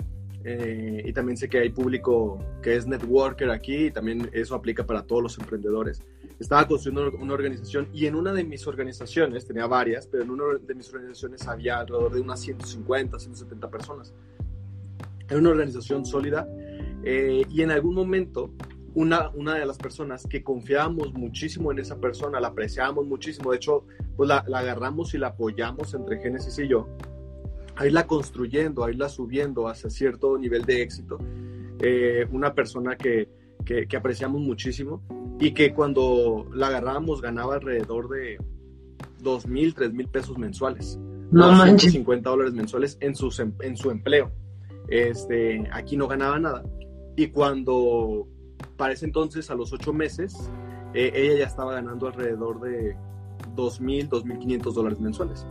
y 0.44 1.14
también 1.14 1.38
sé 1.38 1.48
que 1.48 1.60
hay 1.60 1.70
público 1.70 2.40
que 2.64 2.76
es 2.76 2.88
networker 2.88 3.52
aquí 3.52 3.86
y 3.88 3.92
también 3.92 4.28
eso 4.34 4.56
aplica 4.56 4.84
para 4.84 5.04
todos 5.04 5.22
los 5.22 5.38
emprendedores 5.38 6.02
estaba 6.42 6.68
construyendo 6.68 7.16
una 7.18 7.34
organización 7.34 7.88
y 7.94 8.08
en 8.08 8.16
una 8.16 8.34
de 8.34 8.44
mis 8.44 8.66
organizaciones, 8.66 9.46
tenía 9.46 9.68
varias, 9.68 10.08
pero 10.08 10.24
en 10.24 10.32
una 10.32 10.44
de 10.60 10.74
mis 10.74 10.92
organizaciones 10.92 11.48
había 11.48 11.80
alrededor 11.80 12.14
de 12.14 12.22
unas 12.22 12.40
150, 12.40 13.20
170 13.20 13.70
personas. 13.70 14.14
Era 15.30 15.38
una 15.38 15.50
organización 15.50 16.04
sólida 16.04 16.48
eh, 17.04 17.44
y 17.48 17.62
en 17.62 17.70
algún 17.70 17.94
momento 17.94 18.54
una, 18.96 19.30
una 19.30 19.54
de 19.56 19.66
las 19.68 19.78
personas 19.78 20.26
que 20.28 20.44
confiábamos 20.44 21.14
muchísimo 21.14 21.72
en 21.72 21.78
esa 21.78 22.00
persona, 22.00 22.40
la 22.40 22.48
apreciábamos 22.48 23.06
muchísimo, 23.06 23.52
de 23.52 23.58
hecho, 23.58 23.86
pues 24.18 24.28
la, 24.28 24.44
la 24.48 24.60
agarramos 24.60 25.14
y 25.14 25.20
la 25.20 25.28
apoyamos 25.28 25.94
entre 25.94 26.20
Génesis 26.20 26.58
y 26.58 26.68
yo, 26.68 26.90
a 27.76 27.86
irla 27.86 28.08
construyendo, 28.08 28.84
a 28.84 28.90
irla 28.90 29.10
subiendo 29.10 29.68
hacia 29.68 29.92
cierto 29.92 30.38
nivel 30.40 30.66
de 30.66 30.82
éxito. 30.82 31.20
Eh, 31.80 32.28
una 32.32 32.54
persona 32.54 32.98
que, 32.98 33.30
que, 33.64 33.88
que 33.88 33.96
apreciamos 33.96 34.42
muchísimo 34.42 35.02
y 35.42 35.52
que 35.54 35.74
cuando 35.74 36.48
la 36.54 36.68
agarrábamos 36.68 37.22
ganaba 37.22 37.56
alrededor 37.56 38.08
de 38.10 38.38
dos 39.20 39.48
mil, 39.48 39.74
tres 39.74 39.92
mil 39.92 40.08
pesos 40.08 40.38
mensuales. 40.38 41.00
No 41.32 41.52
manches. 41.52 41.94
50 41.94 42.30
dólares 42.30 42.54
mensuales 42.54 42.98
en, 43.02 43.16
sus, 43.16 43.40
en 43.40 43.76
su 43.76 43.90
empleo. 43.90 44.32
Este, 44.88 45.64
aquí 45.74 45.98
no 45.98 46.08
ganaba 46.08 46.38
nada. 46.38 46.64
Y 47.16 47.28
cuando, 47.28 48.28
para 48.78 48.94
ese 48.94 49.06
entonces, 49.06 49.50
a 49.50 49.56
los 49.56 49.74
ocho 49.74 49.94
meses, 49.94 50.52
eh, 50.94 51.12
ella 51.16 51.40
ya 51.40 51.46
estaba 51.46 51.74
ganando 51.74 52.08
alrededor 52.08 52.60
de 52.62 52.96
2.000, 53.56 54.10
2.500 54.10 54.74
dólares 54.74 55.00
mensuales. 55.00 55.48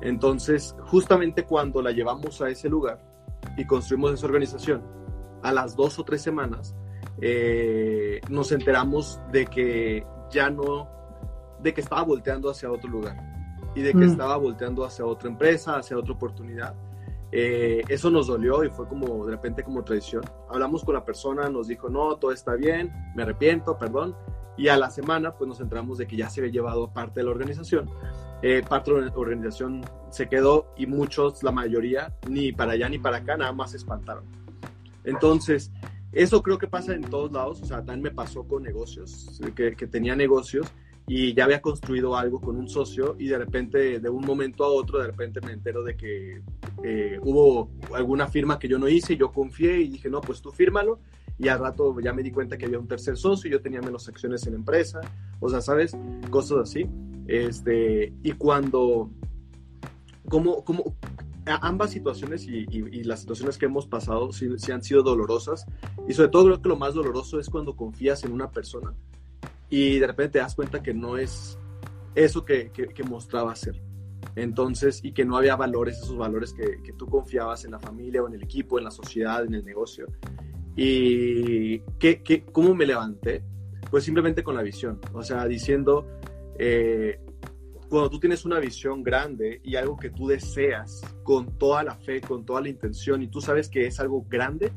Entonces, 0.00 0.74
justamente 0.86 1.44
cuando 1.44 1.82
la 1.82 1.90
llevamos 1.90 2.40
a 2.40 2.48
ese 2.48 2.68
lugar 2.68 3.04
y 3.56 3.66
construimos 3.66 4.12
esa 4.14 4.26
organización, 4.26 4.82
a 5.42 5.52
las 5.52 5.76
dos 5.76 5.98
o 5.98 6.04
tres 6.04 6.22
semanas, 6.22 6.74
eh, 7.20 8.20
nos 8.28 8.52
enteramos 8.52 9.20
de 9.30 9.46
que 9.46 10.06
ya 10.30 10.50
no, 10.50 10.88
de 11.60 11.72
que 11.72 11.80
estaba 11.80 12.02
volteando 12.02 12.50
hacia 12.50 12.70
otro 12.70 12.90
lugar 12.90 13.16
y 13.74 13.82
de 13.82 13.92
que 13.92 13.98
mm. 13.98 14.10
estaba 14.10 14.36
volteando 14.36 14.84
hacia 14.84 15.04
otra 15.04 15.28
empresa, 15.28 15.76
hacia 15.76 15.96
otra 15.96 16.12
oportunidad. 16.12 16.74
Eh, 17.36 17.82
eso 17.88 18.10
nos 18.10 18.28
dolió 18.28 18.62
y 18.62 18.70
fue 18.70 18.86
como 18.86 19.26
de 19.26 19.32
repente 19.32 19.64
como 19.64 19.82
traición. 19.82 20.22
Hablamos 20.48 20.84
con 20.84 20.94
la 20.94 21.04
persona, 21.04 21.48
nos 21.48 21.66
dijo, 21.66 21.88
no, 21.88 22.16
todo 22.16 22.30
está 22.30 22.54
bien, 22.54 22.92
me 23.16 23.24
arrepiento, 23.24 23.76
perdón. 23.76 24.14
Y 24.56 24.68
a 24.68 24.76
la 24.76 24.88
semana, 24.88 25.34
pues 25.34 25.48
nos 25.48 25.60
enteramos 25.60 25.98
de 25.98 26.06
que 26.06 26.16
ya 26.16 26.30
se 26.30 26.40
había 26.40 26.52
llevado 26.52 26.92
parte 26.92 27.20
de 27.20 27.24
la 27.24 27.32
organización. 27.32 27.90
Eh, 28.40 28.62
parte 28.68 28.92
de 28.92 29.00
la 29.00 29.12
organización 29.16 29.84
se 30.10 30.28
quedó 30.28 30.72
y 30.76 30.86
muchos, 30.86 31.42
la 31.42 31.50
mayoría, 31.50 32.14
ni 32.28 32.52
para 32.52 32.72
allá 32.72 32.88
ni 32.88 32.98
para 32.98 33.16
acá, 33.16 33.36
nada 33.36 33.52
más 33.52 33.72
se 33.72 33.78
espantaron. 33.78 34.24
Entonces, 35.02 35.72
eso 36.14 36.42
creo 36.42 36.58
que 36.58 36.66
pasa 36.66 36.94
en 36.94 37.02
todos 37.02 37.32
lados. 37.32 37.60
O 37.62 37.66
sea, 37.66 37.78
también 37.78 38.02
me 38.02 38.10
pasó 38.10 38.44
con 38.44 38.62
negocios, 38.62 39.40
que, 39.54 39.72
tenía 39.86 40.14
negocios 40.16 40.66
y 41.06 41.34
ya 41.34 41.44
había 41.44 41.60
construido 41.60 42.16
algo 42.16 42.40
con 42.40 42.56
un 42.56 42.68
socio 42.68 43.14
y 43.18 43.26
de 43.26 43.38
repente, 43.38 44.00
de 44.00 44.08
un 44.08 44.24
momento 44.24 44.64
a 44.64 44.68
otro, 44.68 44.98
de 44.98 45.08
repente 45.08 45.40
me 45.42 45.52
entero 45.52 45.82
de 45.82 45.96
que 45.96 46.40
eh, 46.82 47.18
hubo 47.22 47.70
alguna 47.94 48.26
firma 48.26 48.58
que 48.58 48.68
yo 48.68 48.78
no 48.78 48.88
hice 48.88 49.16
yo 49.16 49.30
confié 49.30 49.80
y 49.80 49.88
dije, 49.88 50.08
no, 50.08 50.20
pues 50.20 50.40
tú 50.40 50.50
fírmalo. 50.50 51.00
Y 51.36 51.48
al 51.48 51.58
rato 51.58 51.98
ya 52.00 52.12
me 52.12 52.22
di 52.22 52.30
cuenta 52.30 52.56
que 52.56 52.66
había 52.66 52.78
un 52.78 52.86
tercer 52.86 53.16
socio, 53.16 53.48
y 53.48 53.52
yo 53.52 53.60
tenía 53.60 53.82
menos 53.82 54.08
acciones 54.08 54.46
en 54.46 54.52
la 54.52 54.58
empresa, 54.60 55.00
o 55.40 55.48
sea, 55.48 55.60
¿sabes? 55.60 55.96
Cosas 56.30 56.58
así. 56.58 56.86
Este, 57.26 58.12
y 58.22 58.32
cuando, 58.32 59.10
como, 60.28 60.64
como, 60.64 60.94
ambas 61.46 61.90
situaciones 61.90 62.46
y, 62.46 62.66
y, 62.70 63.04
las 63.04 63.20
situaciones 63.20 63.58
que 63.58 63.66
hemos 63.66 63.86
pasado 63.86 64.32
sí, 64.32 64.48
sí, 64.56 64.72
han 64.72 64.82
sido 64.82 65.02
dolorosas 65.02 65.66
y 66.08 66.14
sobre 66.14 66.30
todo 66.30 66.44
creo 66.44 66.62
que 66.62 66.68
lo 66.68 66.76
más 66.76 66.94
doloroso 66.94 67.38
es 67.38 67.48
cuando 67.50 67.76
confías 67.76 68.24
en 68.24 68.32
una 68.32 68.50
persona 68.50 68.94
y 69.68 69.98
de 69.98 70.06
repente 70.06 70.34
te 70.34 70.38
das 70.38 70.54
cuenta 70.54 70.82
que 70.82 70.94
no 70.94 71.18
es 71.18 71.58
eso 72.14 72.44
que, 72.44 72.70
que, 72.70 73.02
mostraba 73.02 73.54
ser. 73.56 73.82
Entonces, 74.36 75.00
y 75.02 75.12
que 75.12 75.24
no 75.24 75.36
había 75.36 75.56
valores, 75.56 75.98
esos 75.98 76.16
valores 76.16 76.52
que, 76.52 76.80
que, 76.82 76.92
tú 76.92 77.06
confiabas 77.06 77.64
en 77.64 77.72
la 77.72 77.78
familia 77.78 78.22
o 78.22 78.28
en 78.28 78.34
el 78.34 78.42
equipo, 78.42 78.78
en 78.78 78.84
la 78.84 78.90
sociedad, 78.90 79.44
en 79.44 79.54
el 79.54 79.64
negocio. 79.64 80.06
¿Y 80.76 81.80
qué, 81.98 82.44
cómo 82.52 82.74
me 82.74 82.86
levanté? 82.86 83.42
Pues 83.90 84.04
simplemente 84.04 84.42
con 84.42 84.54
la 84.54 84.62
visión, 84.62 85.00
o 85.12 85.22
sea, 85.22 85.46
diciendo, 85.46 86.06
eh, 86.58 87.20
cuando 87.94 88.10
tú 88.10 88.18
tienes 88.18 88.44
una 88.44 88.58
visión 88.58 89.04
grande 89.04 89.60
y 89.62 89.76
algo 89.76 89.96
que 89.96 90.10
tú 90.10 90.26
deseas 90.26 91.00
con 91.22 91.56
toda 91.58 91.84
la 91.84 91.94
fe, 91.94 92.20
con 92.20 92.44
toda 92.44 92.60
la 92.60 92.68
intención, 92.68 93.22
y 93.22 93.28
tú 93.28 93.40
sabes 93.40 93.68
que 93.68 93.86
es 93.86 94.00
algo 94.00 94.26
grande, 94.28 94.72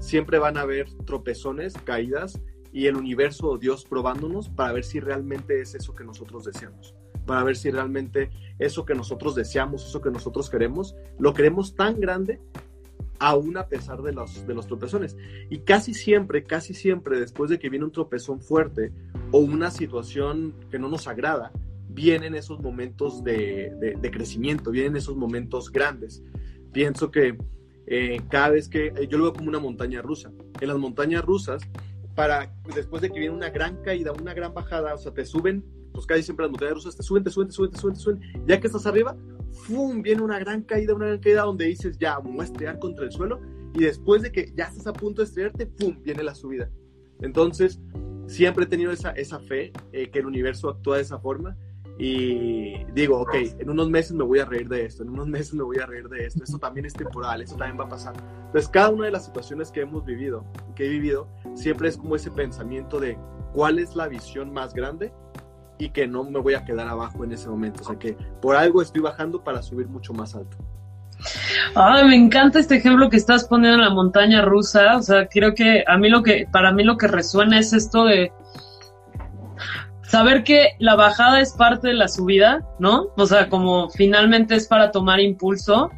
siempre 0.00 0.40
van 0.40 0.56
a 0.56 0.62
haber 0.62 0.88
tropezones, 1.04 1.74
caídas, 1.84 2.40
y 2.72 2.86
el 2.86 2.96
universo 2.96 3.50
o 3.50 3.56
Dios 3.56 3.84
probándonos 3.84 4.48
para 4.48 4.72
ver 4.72 4.82
si 4.82 4.98
realmente 4.98 5.60
es 5.60 5.76
eso 5.76 5.94
que 5.94 6.02
nosotros 6.02 6.44
deseamos, 6.44 6.96
para 7.24 7.44
ver 7.44 7.54
si 7.56 7.70
realmente 7.70 8.30
eso 8.58 8.84
que 8.84 8.96
nosotros 8.96 9.36
deseamos, 9.36 9.86
eso 9.86 10.02
que 10.02 10.10
nosotros 10.10 10.50
queremos, 10.50 10.96
lo 11.20 11.34
queremos 11.34 11.76
tan 11.76 12.00
grande 12.00 12.40
aún 13.20 13.56
a 13.58 13.68
pesar 13.68 14.02
de 14.02 14.12
los, 14.12 14.44
de 14.44 14.54
los 14.54 14.66
tropezones. 14.66 15.16
Y 15.50 15.58
casi 15.58 15.94
siempre, 15.94 16.42
casi 16.42 16.74
siempre, 16.74 17.20
después 17.20 17.48
de 17.48 17.60
que 17.60 17.70
viene 17.70 17.84
un 17.84 17.92
tropezón 17.92 18.40
fuerte 18.40 18.90
o 19.30 19.38
una 19.38 19.70
situación 19.70 20.52
que 20.68 20.80
no 20.80 20.88
nos 20.88 21.06
agrada, 21.06 21.52
vienen 21.96 22.34
esos 22.34 22.60
momentos 22.60 23.24
de, 23.24 23.96
de, 23.98 24.10
crecimiento, 24.10 24.70
vienen 24.70 24.96
esos 24.96 25.16
momentos 25.16 25.72
grandes. 25.72 26.22
Pienso 26.70 27.10
que 27.10 27.38
eh, 27.86 28.20
cada 28.28 28.50
vez 28.50 28.68
que 28.68 28.92
yo 29.08 29.16
lo 29.16 29.24
veo 29.24 29.32
como 29.32 29.48
una 29.48 29.58
montaña 29.58 30.02
rusa. 30.02 30.30
En 30.60 30.68
las 30.68 30.76
montañas 30.76 31.24
rusas 31.24 31.62
para 32.14 32.54
después 32.74 33.00
de 33.00 33.10
que 33.10 33.18
viene 33.18 33.34
una 33.34 33.48
gran 33.48 33.82
caída, 33.82 34.12
una 34.12 34.34
gran 34.34 34.52
bajada, 34.52 34.94
o 34.94 34.98
sea, 34.98 35.12
te 35.12 35.24
suben, 35.24 35.64
pues 35.92 36.04
casi 36.04 36.22
siempre 36.22 36.44
las 36.44 36.50
montañas 36.50 36.74
rusas 36.74 36.96
te 36.96 37.02
suben, 37.02 37.24
te 37.24 37.30
suben, 37.30 37.48
te 37.48 37.54
suben, 37.54 37.70
te 37.70 37.78
suben, 37.78 37.94
te 37.94 38.00
suben, 38.00 38.20
ya 38.46 38.60
que 38.60 38.66
estás 38.66 38.84
arriba, 38.84 39.16
¡fum! 39.52 40.02
viene 40.02 40.20
una 40.20 40.38
gran 40.38 40.62
caída, 40.62 40.94
una 40.94 41.06
gran 41.06 41.20
caída 41.20 41.42
donde 41.44 41.64
dices, 41.64 41.96
ya, 41.98 42.18
voy 42.18 42.40
a 42.40 42.44
estrellar 42.44 42.78
contra 42.78 43.06
el 43.06 43.12
suelo, 43.12 43.40
y 43.74 43.80
después 43.80 44.20
de 44.20 44.32
que 44.32 44.52
ya 44.54 44.64
estás 44.64 44.86
a 44.86 44.92
punto 44.92 45.22
de 45.22 45.28
estrellarte, 45.28 45.66
¡pum! 45.66 45.96
viene 46.02 46.22
la 46.22 46.34
subida. 46.34 46.70
Entonces, 47.20 47.80
siempre 48.26 48.64
he 48.64 48.68
tenido 48.68 48.92
esa, 48.92 49.10
esa 49.12 49.40
fe, 49.40 49.72
eh, 49.92 50.10
que 50.10 50.18
el 50.18 50.26
universo 50.26 50.68
actúa 50.68 50.96
de 50.96 51.02
esa 51.02 51.18
forma, 51.18 51.56
y 51.98 52.84
digo, 52.92 53.20
ok, 53.20 53.34
en 53.58 53.70
unos 53.70 53.88
meses 53.88 54.12
me 54.12 54.24
voy 54.24 54.38
a 54.38 54.44
reír 54.44 54.68
de 54.68 54.84
esto, 54.84 55.02
en 55.02 55.10
unos 55.10 55.26
meses 55.28 55.54
me 55.54 55.62
voy 55.62 55.78
a 55.78 55.86
reír 55.86 56.08
de 56.08 56.26
esto, 56.26 56.44
esto 56.44 56.58
también 56.58 56.84
es 56.84 56.92
temporal, 56.92 57.40
esto 57.40 57.56
también 57.56 57.80
va 57.80 57.84
a 57.84 57.88
pasar. 57.88 58.14
Entonces, 58.46 58.68
cada 58.68 58.90
una 58.90 59.06
de 59.06 59.12
las 59.12 59.24
situaciones 59.24 59.70
que 59.70 59.80
hemos 59.80 60.04
vivido, 60.04 60.44
que 60.74 60.86
he 60.86 60.88
vivido, 60.88 61.28
siempre 61.54 61.88
es 61.88 61.96
como 61.96 62.16
ese 62.16 62.30
pensamiento 62.30 63.00
de 63.00 63.18
cuál 63.52 63.78
es 63.78 63.96
la 63.96 64.08
visión 64.08 64.52
más 64.52 64.74
grande 64.74 65.12
y 65.78 65.90
que 65.90 66.06
no 66.06 66.24
me 66.24 66.38
voy 66.38 66.54
a 66.54 66.64
quedar 66.64 66.88
abajo 66.88 67.24
en 67.24 67.32
ese 67.32 67.48
momento, 67.48 67.82
o 67.82 67.86
sea 67.86 67.98
que 67.98 68.16
por 68.42 68.56
algo 68.56 68.82
estoy 68.82 69.00
bajando 69.00 69.42
para 69.42 69.62
subir 69.62 69.88
mucho 69.88 70.12
más 70.12 70.34
alto. 70.34 70.56
Ay, 71.74 72.06
me 72.08 72.16
encanta 72.16 72.58
este 72.58 72.76
ejemplo 72.76 73.08
que 73.08 73.16
estás 73.16 73.44
poniendo 73.44 73.78
en 73.78 73.84
la 73.88 73.94
montaña 73.94 74.42
rusa, 74.42 74.96
o 74.96 75.02
sea, 75.02 75.28
creo 75.28 75.54
que 75.54 75.82
a 75.86 75.96
mí 75.96 76.10
lo 76.10 76.22
que, 76.22 76.46
para 76.50 76.72
mí 76.72 76.84
lo 76.84 76.98
que 76.98 77.08
resuena 77.08 77.58
es 77.58 77.72
esto 77.72 78.04
de 78.04 78.32
saber 80.08 80.44
que 80.44 80.70
la 80.78 80.94
bajada 80.94 81.40
es 81.40 81.52
parte 81.52 81.88
de 81.88 81.94
la 81.94 82.08
subida, 82.08 82.64
¿no? 82.78 83.08
O 83.16 83.26
sea, 83.26 83.48
como 83.48 83.90
finalmente 83.90 84.54
es 84.54 84.66
para 84.66 84.90
tomar 84.90 85.20
impulso. 85.20 85.90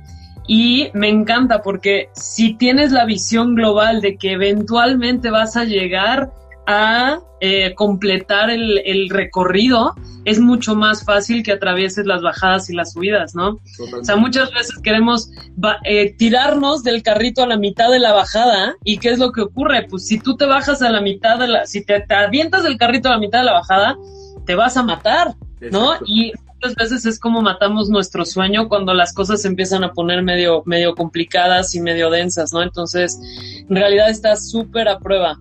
Y 0.46 0.88
me 0.94 1.10
encanta 1.10 1.60
porque 1.60 2.08
si 2.14 2.54
tienes 2.54 2.90
la 2.90 3.04
visión 3.04 3.54
global 3.54 4.00
de 4.00 4.16
que 4.16 4.32
eventualmente 4.32 5.30
vas 5.30 5.56
a 5.58 5.64
llegar 5.64 6.32
a 6.70 7.18
eh, 7.40 7.74
completar 7.74 8.50
el, 8.50 8.82
el, 8.84 9.08
recorrido, 9.08 9.94
es 10.26 10.38
mucho 10.38 10.74
más 10.74 11.02
fácil 11.02 11.42
que 11.42 11.52
atravieses 11.52 12.04
las 12.04 12.20
bajadas 12.20 12.68
y 12.68 12.74
las 12.74 12.92
subidas, 12.92 13.34
¿no? 13.34 13.58
O 13.98 14.04
sea, 14.04 14.16
muchas 14.16 14.52
veces 14.52 14.78
queremos 14.82 15.30
eh, 15.84 16.14
tirarnos 16.18 16.82
del 16.82 17.02
carrito 17.02 17.42
a 17.42 17.46
la 17.46 17.56
mitad 17.56 17.90
de 17.90 18.00
la 18.00 18.12
bajada 18.12 18.74
y 18.84 18.98
¿qué 18.98 19.08
es 19.08 19.18
lo 19.18 19.32
que 19.32 19.40
ocurre? 19.40 19.86
Pues 19.88 20.06
si 20.06 20.18
tú 20.18 20.36
te 20.36 20.44
bajas 20.44 20.82
a 20.82 20.90
la 20.90 21.00
mitad 21.00 21.38
de 21.38 21.48
la, 21.48 21.66
si 21.66 21.82
te, 21.82 22.00
te 22.00 22.14
avientas 22.14 22.64
del 22.64 22.76
carrito 22.76 23.08
a 23.08 23.12
la 23.12 23.18
mitad 23.18 23.38
de 23.38 23.46
la 23.46 23.54
bajada, 23.54 23.96
te 24.44 24.54
vas 24.54 24.76
a 24.76 24.82
matar, 24.82 25.36
¿no? 25.72 25.94
Y 26.04 26.32
muchas 26.54 26.74
veces 26.74 27.06
es 27.06 27.18
como 27.18 27.40
matamos 27.40 27.88
nuestro 27.88 28.26
sueño 28.26 28.68
cuando 28.68 28.92
las 28.92 29.14
cosas 29.14 29.40
se 29.40 29.48
empiezan 29.48 29.84
a 29.84 29.92
poner 29.92 30.22
medio, 30.22 30.62
medio 30.66 30.94
complicadas 30.94 31.74
y 31.74 31.80
medio 31.80 32.10
densas, 32.10 32.52
¿no? 32.52 32.62
Entonces, 32.62 33.18
en 33.68 33.74
realidad 33.74 34.10
está 34.10 34.36
súper 34.36 34.88
a 34.88 34.98
prueba. 34.98 35.38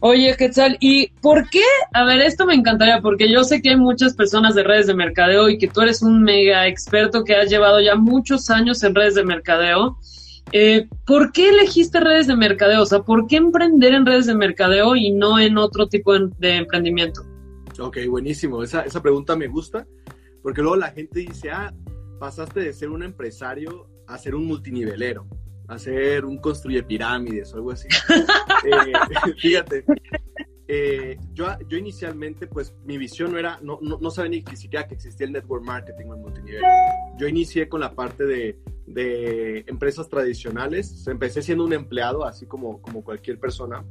Oye, 0.00 0.36
Quetzal, 0.36 0.76
¿y 0.80 1.08
por 1.20 1.50
qué? 1.50 1.64
A 1.92 2.04
ver, 2.04 2.20
esto 2.20 2.46
me 2.46 2.54
encantaría, 2.54 3.00
porque 3.00 3.30
yo 3.30 3.42
sé 3.42 3.60
que 3.60 3.70
hay 3.70 3.76
muchas 3.76 4.14
personas 4.14 4.54
de 4.54 4.62
redes 4.62 4.86
de 4.86 4.94
mercadeo 4.94 5.48
y 5.48 5.58
que 5.58 5.66
tú 5.66 5.80
eres 5.80 6.02
un 6.02 6.22
mega 6.22 6.68
experto 6.68 7.24
que 7.24 7.34
has 7.34 7.50
llevado 7.50 7.80
ya 7.80 7.96
muchos 7.96 8.48
años 8.48 8.82
en 8.84 8.94
redes 8.94 9.16
de 9.16 9.24
mercadeo. 9.24 9.98
Eh, 10.52 10.86
¿Por 11.04 11.32
qué 11.32 11.48
elegiste 11.48 11.98
redes 11.98 12.28
de 12.28 12.36
mercadeo? 12.36 12.82
O 12.82 12.86
sea, 12.86 13.00
¿por 13.00 13.26
qué 13.26 13.36
emprender 13.36 13.92
en 13.92 14.06
redes 14.06 14.26
de 14.26 14.36
mercadeo 14.36 14.94
y 14.94 15.10
no 15.10 15.40
en 15.40 15.58
otro 15.58 15.88
tipo 15.88 16.16
de 16.16 16.56
emprendimiento? 16.56 17.22
Ok, 17.80 17.98
buenísimo. 18.08 18.62
Esa, 18.62 18.82
esa 18.82 19.02
pregunta 19.02 19.34
me 19.34 19.48
gusta, 19.48 19.84
porque 20.42 20.62
luego 20.62 20.76
la 20.76 20.92
gente 20.92 21.20
dice, 21.20 21.50
ah, 21.50 21.74
pasaste 22.20 22.60
de 22.60 22.72
ser 22.72 22.90
un 22.90 23.02
empresario 23.02 23.88
a 24.06 24.16
ser 24.16 24.36
un 24.36 24.46
multinivelero 24.46 25.26
hacer 25.68 26.24
un 26.24 26.38
construye 26.38 26.82
pirámides 26.82 27.52
o 27.52 27.56
algo 27.56 27.72
así. 27.72 27.88
Eh, 28.64 28.92
fíjate, 29.38 29.84
eh, 30.66 31.16
yo, 31.32 31.46
yo 31.68 31.78
inicialmente, 31.78 32.48
pues 32.48 32.74
mi 32.84 32.98
visión 32.98 33.30
no 33.30 33.38
era, 33.38 33.60
no, 33.62 33.78
no, 33.80 34.10
sabía 34.10 34.42
ni 34.44 34.56
siquiera 34.56 34.88
que 34.88 34.94
existía 34.94 35.26
el 35.26 35.32
network 35.32 35.64
marketing 35.64 36.06
en 36.06 36.20
multinivel. 36.20 36.62
Yo 37.16 37.28
inicié 37.28 37.68
con 37.68 37.80
la 37.80 37.94
parte 37.94 38.26
de, 38.26 38.58
de 38.84 39.64
empresas 39.68 40.08
tradicionales, 40.08 41.06
empecé 41.06 41.40
siendo 41.40 41.64
un 41.64 41.72
empleado, 41.72 42.24
así 42.24 42.46
como, 42.46 42.82
como 42.82 43.04
cualquier 43.04 43.38
persona. 43.38 43.84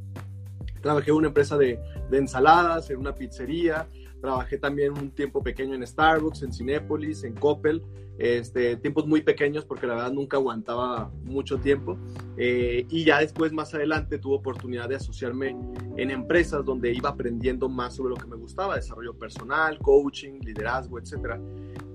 Trabajé 0.82 1.12
en 1.12 1.16
una 1.16 1.30
empresa 1.30 1.58
de, 1.58 1.80
de 2.12 2.18
ensaladas, 2.18 2.90
en 2.90 2.98
una 2.98 3.16
pizzería, 3.16 3.88
Trabajé 4.22 4.58
también 4.58 4.94
un 4.94 5.12
tiempo 5.12 5.44
pequeño 5.44 5.76
en 5.76 5.86
Starbucks, 5.86 6.44
en 6.44 6.52
Cinépolis, 6.52 7.24
en 7.24 7.34
Coppel, 7.34 7.84
este, 8.18 8.78
tiempos 8.78 9.06
muy 9.06 9.22
pequeños 9.22 9.64
porque 9.64 9.86
la 9.86 9.94
verdad 9.94 10.12
nunca 10.12 10.38
aguantaba 10.38 11.12
mucho 11.24 11.60
tiempo. 11.60 11.98
Eh, 12.38 12.86
y 12.90 13.06
ya 13.06 13.20
después, 13.20 13.52
más 13.52 13.74
adelante, 13.74 14.18
tuve 14.18 14.36
oportunidad 14.36 14.90
de 14.90 14.96
asociarme 14.96 15.56
en 15.98 16.12
empresas 16.12 16.66
donde 16.66 16.92
iba 16.92 17.10
aprendiendo 17.10 17.70
más 17.70 17.96
sobre 17.96 18.16
lo 18.16 18.16
que 18.16 18.28
me 18.28 18.36
gustaba, 18.36 18.76
desarrollo 18.76 19.14
personal, 19.14 19.78
coaching, 19.80 20.40
liderazgo, 20.44 20.98
etc. 20.98 21.40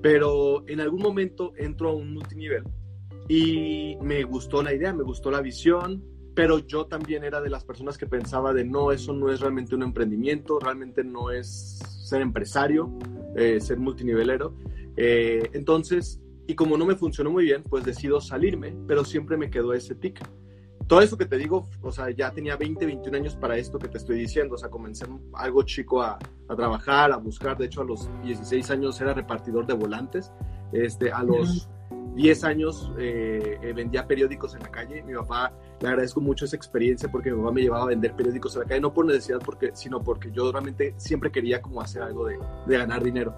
Pero 0.00 0.64
en 0.68 0.80
algún 0.80 1.02
momento 1.02 1.52
entro 1.56 1.90
a 1.90 1.94
un 1.94 2.14
multinivel 2.14 2.64
y 3.28 3.96
me 4.00 4.22
gustó 4.24 4.62
la 4.62 4.74
idea, 4.74 4.92
me 4.92 5.02
gustó 5.04 5.30
la 5.30 5.40
visión, 5.40 6.04
pero 6.35 6.59
yo 6.59 6.87
también 6.87 7.25
era 7.25 7.40
de 7.40 7.51
las 7.51 7.64
personas 7.64 7.99
que 7.99 8.07
pensaba 8.07 8.53
de 8.53 8.64
no, 8.64 8.92
eso 8.92 9.12
no 9.12 9.31
es 9.31 9.40
realmente 9.40 9.75
un 9.75 9.83
emprendimiento, 9.83 10.59
realmente 10.59 11.05
no 11.05 11.31
es 11.31 11.79
ser 12.05 12.23
empresario, 12.23 12.90
eh, 13.37 13.61
ser 13.61 13.79
multinivelero. 13.79 14.55
Eh, 14.97 15.51
entonces, 15.53 16.21
y 16.47 16.55
como 16.55 16.77
no 16.77 16.87
me 16.87 16.97
funcionó 16.97 17.31
muy 17.31 17.45
bien, 17.45 17.62
pues 17.62 17.85
decido 17.85 18.21
salirme, 18.21 18.75
pero 18.87 19.05
siempre 19.05 19.37
me 19.37 19.51
quedó 19.51 19.75
ese 19.75 19.95
tic. 19.95 20.21
Todo 20.87 21.01
eso 21.01 21.16
que 21.16 21.27
te 21.27 21.38
digo, 21.38 21.68
o 21.81 21.92
sea, 21.92 22.11
ya 22.11 22.33
tenía 22.33 22.57
20, 22.57 22.85
21 22.85 23.16
años 23.16 23.37
para 23.37 23.57
esto 23.57 23.79
que 23.79 23.88
te 23.88 23.99
estoy 23.99 24.18
diciendo, 24.18 24.57
o 24.57 24.59
sea, 24.59 24.68
comencé 24.68 25.07
algo 25.35 25.62
chico 25.62 26.03
a, 26.03 26.18
a 26.49 26.57
trabajar, 26.57 27.12
a 27.12 27.16
buscar, 27.16 27.57
de 27.57 27.66
hecho 27.66 27.83
a 27.83 27.85
los 27.85 28.11
16 28.23 28.71
años 28.71 29.01
era 29.01 29.14
repartidor 29.14 29.66
de 29.66 29.75
volantes, 29.75 30.33
este, 30.73 31.12
a 31.12 31.23
los 31.23 31.68
10 32.14 32.44
años 32.44 32.92
eh, 32.98 33.59
eh, 33.62 33.72
vendía 33.72 34.07
periódicos 34.07 34.55
en 34.55 34.62
la 34.62 34.70
calle. 34.70 35.03
Mi 35.03 35.14
papá, 35.14 35.53
le 35.81 35.88
agradezco 35.88 36.20
mucho 36.20 36.44
esa 36.44 36.57
experiencia 36.57 37.11
porque 37.11 37.31
mi 37.31 37.38
papá 37.38 37.53
me 37.53 37.62
llevaba 37.62 37.85
a 37.85 37.88
vender 37.88 38.14
periódicos 38.14 38.55
en 38.55 38.62
la 38.62 38.68
calle, 38.68 38.81
no 38.81 38.92
por 38.92 39.07
necesidad, 39.07 39.40
porque, 39.44 39.70
sino 39.75 40.03
porque 40.03 40.31
yo 40.31 40.53
realmente 40.53 40.94
siempre 40.96 41.31
quería 41.31 41.62
como 41.62 41.81
hacer 41.81 42.03
algo 42.03 42.27
de, 42.27 42.38
de 42.66 42.79
ganar 42.79 43.03
dinero. 43.03 43.35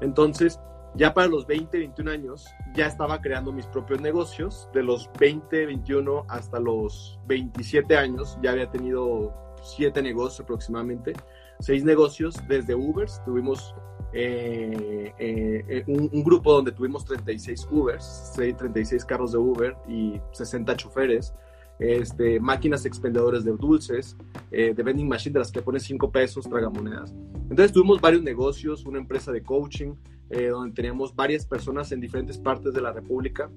Entonces, 0.00 0.60
ya 0.96 1.12
para 1.12 1.28
los 1.28 1.46
20, 1.46 1.76
21 1.76 2.10
años, 2.10 2.46
ya 2.74 2.86
estaba 2.86 3.20
creando 3.20 3.52
mis 3.52 3.66
propios 3.66 4.00
negocios. 4.00 4.68
De 4.72 4.82
los 4.82 5.10
20, 5.18 5.66
21 5.66 6.24
hasta 6.28 6.58
los 6.58 7.18
27 7.26 7.96
años, 7.96 8.38
ya 8.42 8.52
había 8.52 8.70
tenido 8.70 9.34
siete 9.62 10.02
negocios 10.02 10.40
aproximadamente, 10.40 11.12
seis 11.60 11.84
negocios 11.84 12.36
desde 12.48 12.74
Ubers. 12.74 13.22
Tuvimos 13.24 13.74
eh, 14.12 15.12
eh, 15.18 15.84
un, 15.86 16.08
un, 16.12 16.24
grupo 16.24 16.52
donde 16.52 16.72
tuvimos 16.72 17.04
36 17.04 17.68
Ubers, 17.70 18.32
36 18.34 19.04
carros 19.04 19.32
de 19.32 19.38
Uber 19.38 19.76
y 19.88 20.20
60 20.32 20.76
choferes. 20.76 21.34
Este, 21.78 22.40
máquinas 22.40 22.86
expendedores 22.86 23.44
de 23.44 23.52
dulces, 23.52 24.16
eh, 24.50 24.72
de 24.74 24.82
vending 24.82 25.06
machine 25.06 25.34
de 25.34 25.40
las 25.40 25.52
que 25.52 25.60
pones 25.60 25.82
5 25.82 26.10
pesos, 26.10 26.48
tragamonedas. 26.48 27.14
Entonces 27.50 27.72
tuvimos 27.72 28.00
varios 28.00 28.22
negocios, 28.22 28.86
una 28.86 28.98
empresa 28.98 29.30
de 29.30 29.42
coaching, 29.42 29.94
eh, 30.30 30.46
donde 30.46 30.74
teníamos 30.74 31.14
varias 31.14 31.44
personas 31.44 31.92
en 31.92 32.00
diferentes 32.00 32.38
partes 32.38 32.72
de 32.72 32.80
la 32.80 32.92
República 32.92 33.50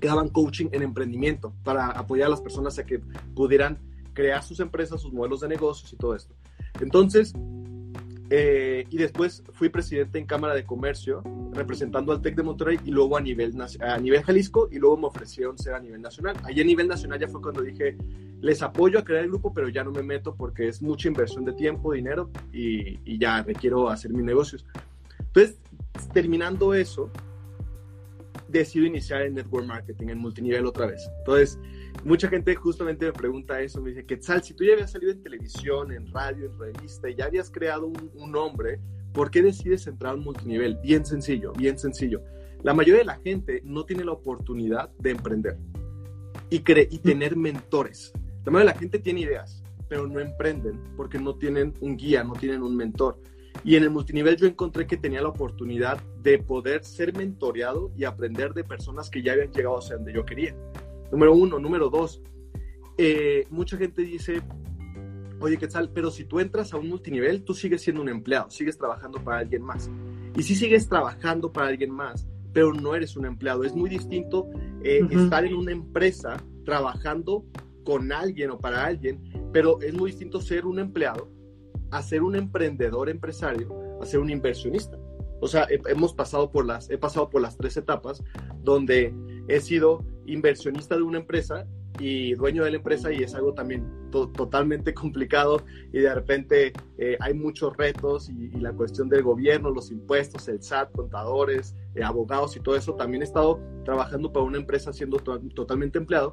que 0.00 0.08
daban 0.08 0.30
coaching 0.30 0.68
en 0.72 0.82
emprendimiento 0.82 1.52
para 1.62 1.88
apoyar 1.88 2.28
a 2.28 2.30
las 2.30 2.40
personas 2.40 2.78
a 2.78 2.86
que 2.86 3.00
pudieran 3.34 3.78
crear 4.14 4.42
sus 4.42 4.58
empresas, 4.60 5.02
sus 5.02 5.12
modelos 5.12 5.40
de 5.40 5.48
negocios 5.48 5.92
y 5.92 5.96
todo 5.96 6.14
esto. 6.14 6.34
Entonces, 6.80 7.34
eh, 8.30 8.84
y 8.90 8.96
después 8.96 9.44
fui 9.52 9.68
presidente 9.68 10.18
en 10.18 10.26
Cámara 10.26 10.54
de 10.54 10.64
Comercio, 10.64 11.22
representando 11.52 12.12
al 12.12 12.20
TEC 12.20 12.36
de 12.36 12.42
Monterrey 12.42 12.78
y 12.84 12.90
luego 12.90 13.16
a 13.16 13.20
nivel, 13.20 13.54
a 13.80 13.98
nivel 13.98 14.22
Jalisco 14.22 14.68
y 14.70 14.78
luego 14.78 14.96
me 14.96 15.06
ofrecieron 15.06 15.56
ser 15.58 15.74
a 15.74 15.80
nivel 15.80 16.02
nacional. 16.02 16.36
Allí 16.44 16.60
a 16.60 16.64
nivel 16.64 16.88
nacional 16.88 17.18
ya 17.20 17.28
fue 17.28 17.40
cuando 17.40 17.62
dije, 17.62 17.96
les 18.40 18.62
apoyo 18.62 18.98
a 18.98 19.04
crear 19.04 19.24
el 19.24 19.30
grupo, 19.30 19.54
pero 19.54 19.68
ya 19.68 19.84
no 19.84 19.92
me 19.92 20.02
meto 20.02 20.34
porque 20.34 20.68
es 20.68 20.82
mucha 20.82 21.08
inversión 21.08 21.44
de 21.44 21.52
tiempo, 21.52 21.92
dinero 21.92 22.30
y, 22.52 22.98
y 23.04 23.18
ya 23.18 23.42
requiero 23.42 23.88
hacer 23.88 24.12
mis 24.12 24.24
negocios. 24.24 24.66
Entonces, 25.20 25.58
terminando 26.12 26.74
eso, 26.74 27.10
decido 28.48 28.86
iniciar 28.86 29.22
en 29.22 29.34
network 29.34 29.66
marketing, 29.66 30.08
en 30.08 30.18
multinivel 30.18 30.66
otra 30.66 30.86
vez. 30.86 31.08
Entonces, 31.18 31.58
mucha 32.04 32.28
gente 32.28 32.54
justamente 32.54 33.06
me 33.06 33.12
pregunta 33.12 33.60
eso, 33.60 33.80
me 33.80 33.90
dice, 33.90 34.04
Quetzal, 34.04 34.42
si 34.42 34.54
tú 34.54 34.64
ya 34.64 34.72
habías 34.72 34.90
salido 34.90 35.12
en 35.12 35.22
televisión, 35.22 35.92
en 35.92 36.10
radio, 36.12 36.46
en 36.46 36.58
revista, 36.58 37.08
y 37.08 37.14
ya 37.14 37.26
habías 37.26 37.50
creado 37.50 37.86
un, 37.86 38.30
nombre, 38.30 38.80
¿por 39.12 39.30
qué 39.30 39.42
decides 39.42 39.86
entrar 39.86 40.14
un 40.14 40.24
multinivel? 40.24 40.78
Bien 40.82 41.04
sencillo, 41.04 41.52
bien 41.52 41.78
sencillo. 41.78 42.22
La 42.62 42.74
mayoría 42.74 43.00
de 43.00 43.06
la 43.06 43.18
gente 43.18 43.60
no 43.64 43.84
tiene 43.84 44.04
la 44.04 44.12
oportunidad 44.12 44.90
de 44.98 45.10
emprender 45.10 45.56
y, 46.50 46.56
y 46.56 46.98
tener 46.98 47.36
mentores. 47.36 48.12
La 48.44 48.52
mayoría 48.52 48.72
de 48.72 48.74
la 48.74 48.80
gente 48.80 48.98
tiene 48.98 49.20
ideas, 49.20 49.62
pero 49.88 50.06
no 50.06 50.20
emprenden 50.20 50.80
porque 50.96 51.18
no 51.18 51.36
tienen 51.36 51.74
un 51.80 51.96
guía, 51.96 52.24
no 52.24 52.34
tienen 52.34 52.62
un 52.62 52.76
mentor. 52.76 53.18
Y 53.66 53.74
en 53.74 53.82
el 53.82 53.90
multinivel 53.90 54.36
yo 54.36 54.46
encontré 54.46 54.86
que 54.86 54.96
tenía 54.96 55.20
la 55.20 55.28
oportunidad 55.28 56.00
de 56.22 56.38
poder 56.38 56.84
ser 56.84 57.12
mentoreado 57.16 57.90
y 57.96 58.04
aprender 58.04 58.54
de 58.54 58.62
personas 58.62 59.10
que 59.10 59.22
ya 59.22 59.32
habían 59.32 59.50
llegado 59.50 59.78
hacia 59.78 59.96
donde 59.96 60.12
yo 60.12 60.24
quería. 60.24 60.54
Número 61.10 61.34
uno. 61.34 61.58
Número 61.58 61.90
dos, 61.90 62.22
eh, 62.96 63.44
mucha 63.50 63.76
gente 63.76 64.02
dice, 64.02 64.40
oye, 65.40 65.56
¿qué 65.56 65.66
tal? 65.66 65.90
Pero 65.90 66.12
si 66.12 66.26
tú 66.26 66.38
entras 66.38 66.72
a 66.72 66.76
un 66.76 66.88
multinivel, 66.88 67.42
tú 67.42 67.54
sigues 67.54 67.82
siendo 67.82 68.02
un 68.02 68.08
empleado, 68.08 68.48
sigues 68.50 68.78
trabajando 68.78 69.18
para 69.24 69.38
alguien 69.38 69.62
más. 69.62 69.90
Y 70.36 70.44
si 70.44 70.54
sigues 70.54 70.88
trabajando 70.88 71.52
para 71.52 71.66
alguien 71.66 71.90
más, 71.90 72.24
pero 72.52 72.72
no 72.72 72.94
eres 72.94 73.16
un 73.16 73.26
empleado. 73.26 73.64
Es 73.64 73.74
muy 73.74 73.90
distinto 73.90 74.48
eh, 74.84 75.02
uh 75.02 75.08
-huh. 75.08 75.24
estar 75.24 75.44
en 75.44 75.54
una 75.54 75.72
empresa 75.72 76.36
trabajando 76.64 77.44
con 77.82 78.12
alguien 78.12 78.50
o 78.50 78.58
para 78.58 78.84
alguien, 78.84 79.24
pero 79.52 79.80
es 79.80 79.92
muy 79.92 80.12
distinto 80.12 80.40
ser 80.40 80.66
un 80.66 80.78
empleado 80.78 81.35
a 81.90 82.02
ser 82.02 82.22
un 82.22 82.36
emprendedor 82.36 83.08
empresario, 83.08 83.74
a 84.00 84.06
ser 84.06 84.20
un 84.20 84.30
inversionista. 84.30 84.98
O 85.40 85.48
sea, 85.48 85.66
he, 85.70 85.80
hemos 85.90 86.14
pasado 86.14 86.50
por 86.50 86.66
las, 86.66 86.90
he 86.90 86.98
pasado 86.98 87.28
por 87.28 87.42
las 87.42 87.56
tres 87.56 87.76
etapas 87.76 88.22
donde 88.62 89.14
he 89.48 89.60
sido 89.60 90.04
inversionista 90.26 90.96
de 90.96 91.02
una 91.02 91.18
empresa 91.18 91.66
y 91.98 92.34
dueño 92.34 92.64
de 92.64 92.70
la 92.70 92.76
empresa 92.76 93.12
y 93.12 93.22
es 93.22 93.34
algo 93.34 93.54
también 93.54 94.10
to 94.10 94.28
totalmente 94.28 94.92
complicado 94.94 95.62
y 95.92 96.00
de 96.00 96.14
repente 96.14 96.72
eh, 96.98 97.16
hay 97.20 97.34
muchos 97.34 97.76
retos 97.76 98.28
y, 98.28 98.50
la 98.56 98.72
cuestión 98.72 99.08
del 99.08 99.22
gobierno, 99.22 99.70
los 99.70 99.90
impuestos, 99.90 100.48
el 100.48 100.62
SAT, 100.62 100.92
contadores, 100.92 101.76
eh, 101.94 102.02
abogados 102.02 102.56
y 102.56 102.60
todo 102.60 102.74
eso. 102.74 102.94
También 102.94 103.22
he 103.22 103.24
estado 103.24 103.60
trabajando 103.84 104.32
para 104.32 104.44
una 104.44 104.58
empresa 104.58 104.92
siendo 104.92 105.18
to 105.18 105.38
totalmente 105.54 105.98
empleado, 105.98 106.32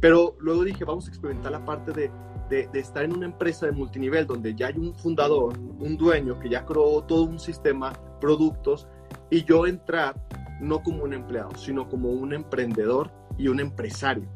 pero 0.00 0.36
luego 0.38 0.64
dije, 0.64 0.84
vamos 0.84 1.06
a 1.06 1.08
experimentar 1.08 1.52
la 1.52 1.64
parte 1.64 1.92
de, 1.92 2.10
de, 2.52 2.80
estar 2.80 3.04
en 3.04 3.14
una 3.16 3.26
empresa 3.26 3.66
de 3.66 3.72
multinivel 3.72 4.26
donde 4.26 4.54
ya 4.54 4.66
hay 4.66 4.76
un 4.76 4.94
fundador, 4.94 5.58
un 5.58 5.96
dueño 5.96 6.38
que 6.38 6.50
ya 6.50 6.66
creó 6.66 7.02
todo 7.02 7.24
un 7.24 7.38
sistema, 7.38 7.92
productos, 8.20 8.86
y 9.30 9.44
yo 9.44 9.66
entrar 9.66 10.14
no 10.60 10.82
como 10.82 11.04
un 11.04 11.14
empleado, 11.14 11.54
sino 11.56 11.88
como 11.88 12.10
un 12.10 12.34
emprendedor 12.34 13.10
y 13.38 13.48
un 13.48 13.58
empresario. 13.58 14.28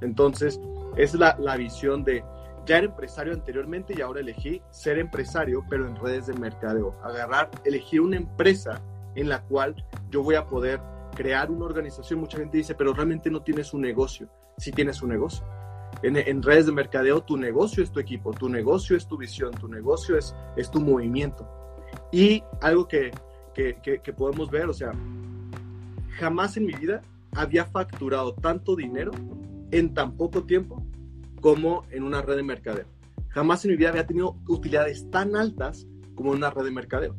Entonces, 0.00 0.60
es 0.96 1.14
la, 1.14 1.36
la 1.40 1.56
visión 1.56 2.04
de, 2.04 2.24
ya 2.64 2.78
era 2.78 2.86
empresario 2.86 3.32
anteriormente 3.32 3.94
y 3.96 4.00
ahora 4.00 4.20
elegí 4.20 4.62
ser 4.70 4.98
empresario, 4.98 5.64
pero 5.68 5.88
en 5.88 5.96
redes 5.96 6.26
de 6.26 6.34
mercadeo. 6.34 6.96
Agarrar, 7.02 7.50
elegir 7.64 8.00
una 8.00 8.16
empresa 8.16 8.80
en 9.16 9.28
la 9.28 9.42
cual 9.42 9.74
yo 10.10 10.22
voy 10.22 10.36
a 10.36 10.46
poder 10.46 10.80
crear 11.16 11.50
una 11.50 11.64
organización. 11.64 12.20
Mucha 12.20 12.38
gente 12.38 12.56
dice, 12.56 12.74
pero 12.74 12.94
realmente 12.94 13.30
no 13.30 13.42
tienes 13.42 13.74
un 13.74 13.80
negocio. 13.80 14.28
Sí 14.56 14.70
tienes 14.70 15.02
un 15.02 15.08
negocio. 15.10 15.44
En, 16.04 16.18
en, 16.18 16.42
redes 16.42 16.66
de 16.66 16.72
mercadeo, 16.72 17.22
tu 17.22 17.38
negocio 17.38 17.82
es 17.82 17.90
tu 17.90 17.98
equipo, 17.98 18.32
tu 18.32 18.50
negocio 18.50 18.94
es 18.94 19.08
tu 19.08 19.16
visión, 19.16 19.52
tu 19.52 19.68
negocio 19.68 20.18
es, 20.18 20.36
es 20.54 20.70
tu 20.70 20.78
movimiento. 20.78 21.48
Y 22.12 22.42
algo 22.60 22.86
que, 22.86 23.10
que, 23.54 23.78
que, 23.82 24.02
que 24.02 24.12
podemos 24.12 24.50
ver, 24.50 24.68
o 24.68 24.74
sea, 24.74 24.92
jamás 26.18 26.58
en 26.58 26.66
mi 26.66 26.74
vida 26.74 27.00
había 27.32 27.64
facturado 27.64 28.34
tanto 28.34 28.76
dinero 28.76 29.12
en 29.70 29.94
tan 29.94 30.14
poco 30.18 30.44
tiempo 30.44 30.86
como 31.40 31.86
en 31.90 32.02
una 32.02 32.20
red 32.20 32.36
de 32.36 32.42
mercadeo. 32.42 32.86
Jamás 33.30 33.64
en 33.64 33.70
mi 33.70 33.78
vida 33.78 33.88
había 33.88 34.06
tenido 34.06 34.36
utilidades 34.46 35.10
tan 35.10 35.34
altas 35.34 35.86
como 36.14 36.32
en 36.32 36.36
una 36.36 36.50
red 36.50 36.64
de 36.64 36.70
mercadeo. 36.70 37.16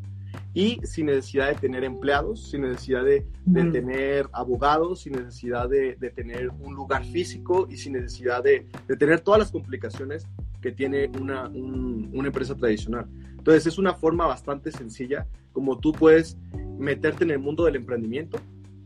Y 0.55 0.79
sin 0.83 1.05
necesidad 1.05 1.49
de 1.49 1.55
tener 1.55 1.83
empleados, 1.83 2.49
sin 2.49 2.61
necesidad 2.61 3.03
de, 3.03 3.27
de 3.45 3.63
mm. 3.63 3.71
tener 3.71 4.29
abogados, 4.31 5.01
sin 5.01 5.13
necesidad 5.13 5.69
de, 5.69 5.95
de, 5.95 6.09
tener 6.09 6.49
un 6.49 6.73
lugar 6.73 7.05
físico 7.05 7.67
y 7.69 7.77
sin 7.77 7.93
necesidad 7.93 8.43
de, 8.43 8.65
de 8.87 8.97
tener 8.97 9.19
todas 9.19 9.39
las 9.39 9.51
complicaciones 9.51 10.25
que 10.61 10.71
tiene 10.71 11.11
una, 11.19 11.47
un, 11.49 12.09
una 12.13 12.27
empresa 12.29 12.55
tradicional. 12.55 13.05
Entonces 13.37 13.67
es 13.67 13.77
una 13.77 13.93
forma 13.93 14.25
bastante 14.25 14.71
sencilla 14.71 15.27
como 15.51 15.77
tú 15.77 15.91
puedes 15.91 16.37
meterte 16.79 17.25
en 17.25 17.31
el 17.31 17.39
mundo 17.39 17.65
del 17.65 17.75
emprendimiento, 17.75 18.39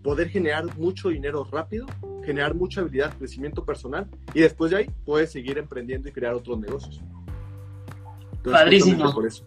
poder 0.04 0.28
generar 0.28 0.78
mucho 0.78 1.10
dinero 1.10 1.48
rápido 1.50 1.86
generar 2.30 2.54
mucha 2.54 2.82
habilidad, 2.82 3.18
crecimiento 3.18 3.66
personal 3.66 4.08
y 4.36 4.42
después 4.42 4.70
de 4.70 4.78
ahí 4.78 4.92
puedes 5.04 5.32
seguir 5.32 5.58
emprendiendo 5.58 6.10
y 6.10 6.12
crear 6.12 6.36
otros 6.36 6.60
negocios. 6.60 7.02
Entonces, 8.34 8.62
Padrísimo. 8.62 9.12
Por 9.12 9.26
eso. 9.26 9.44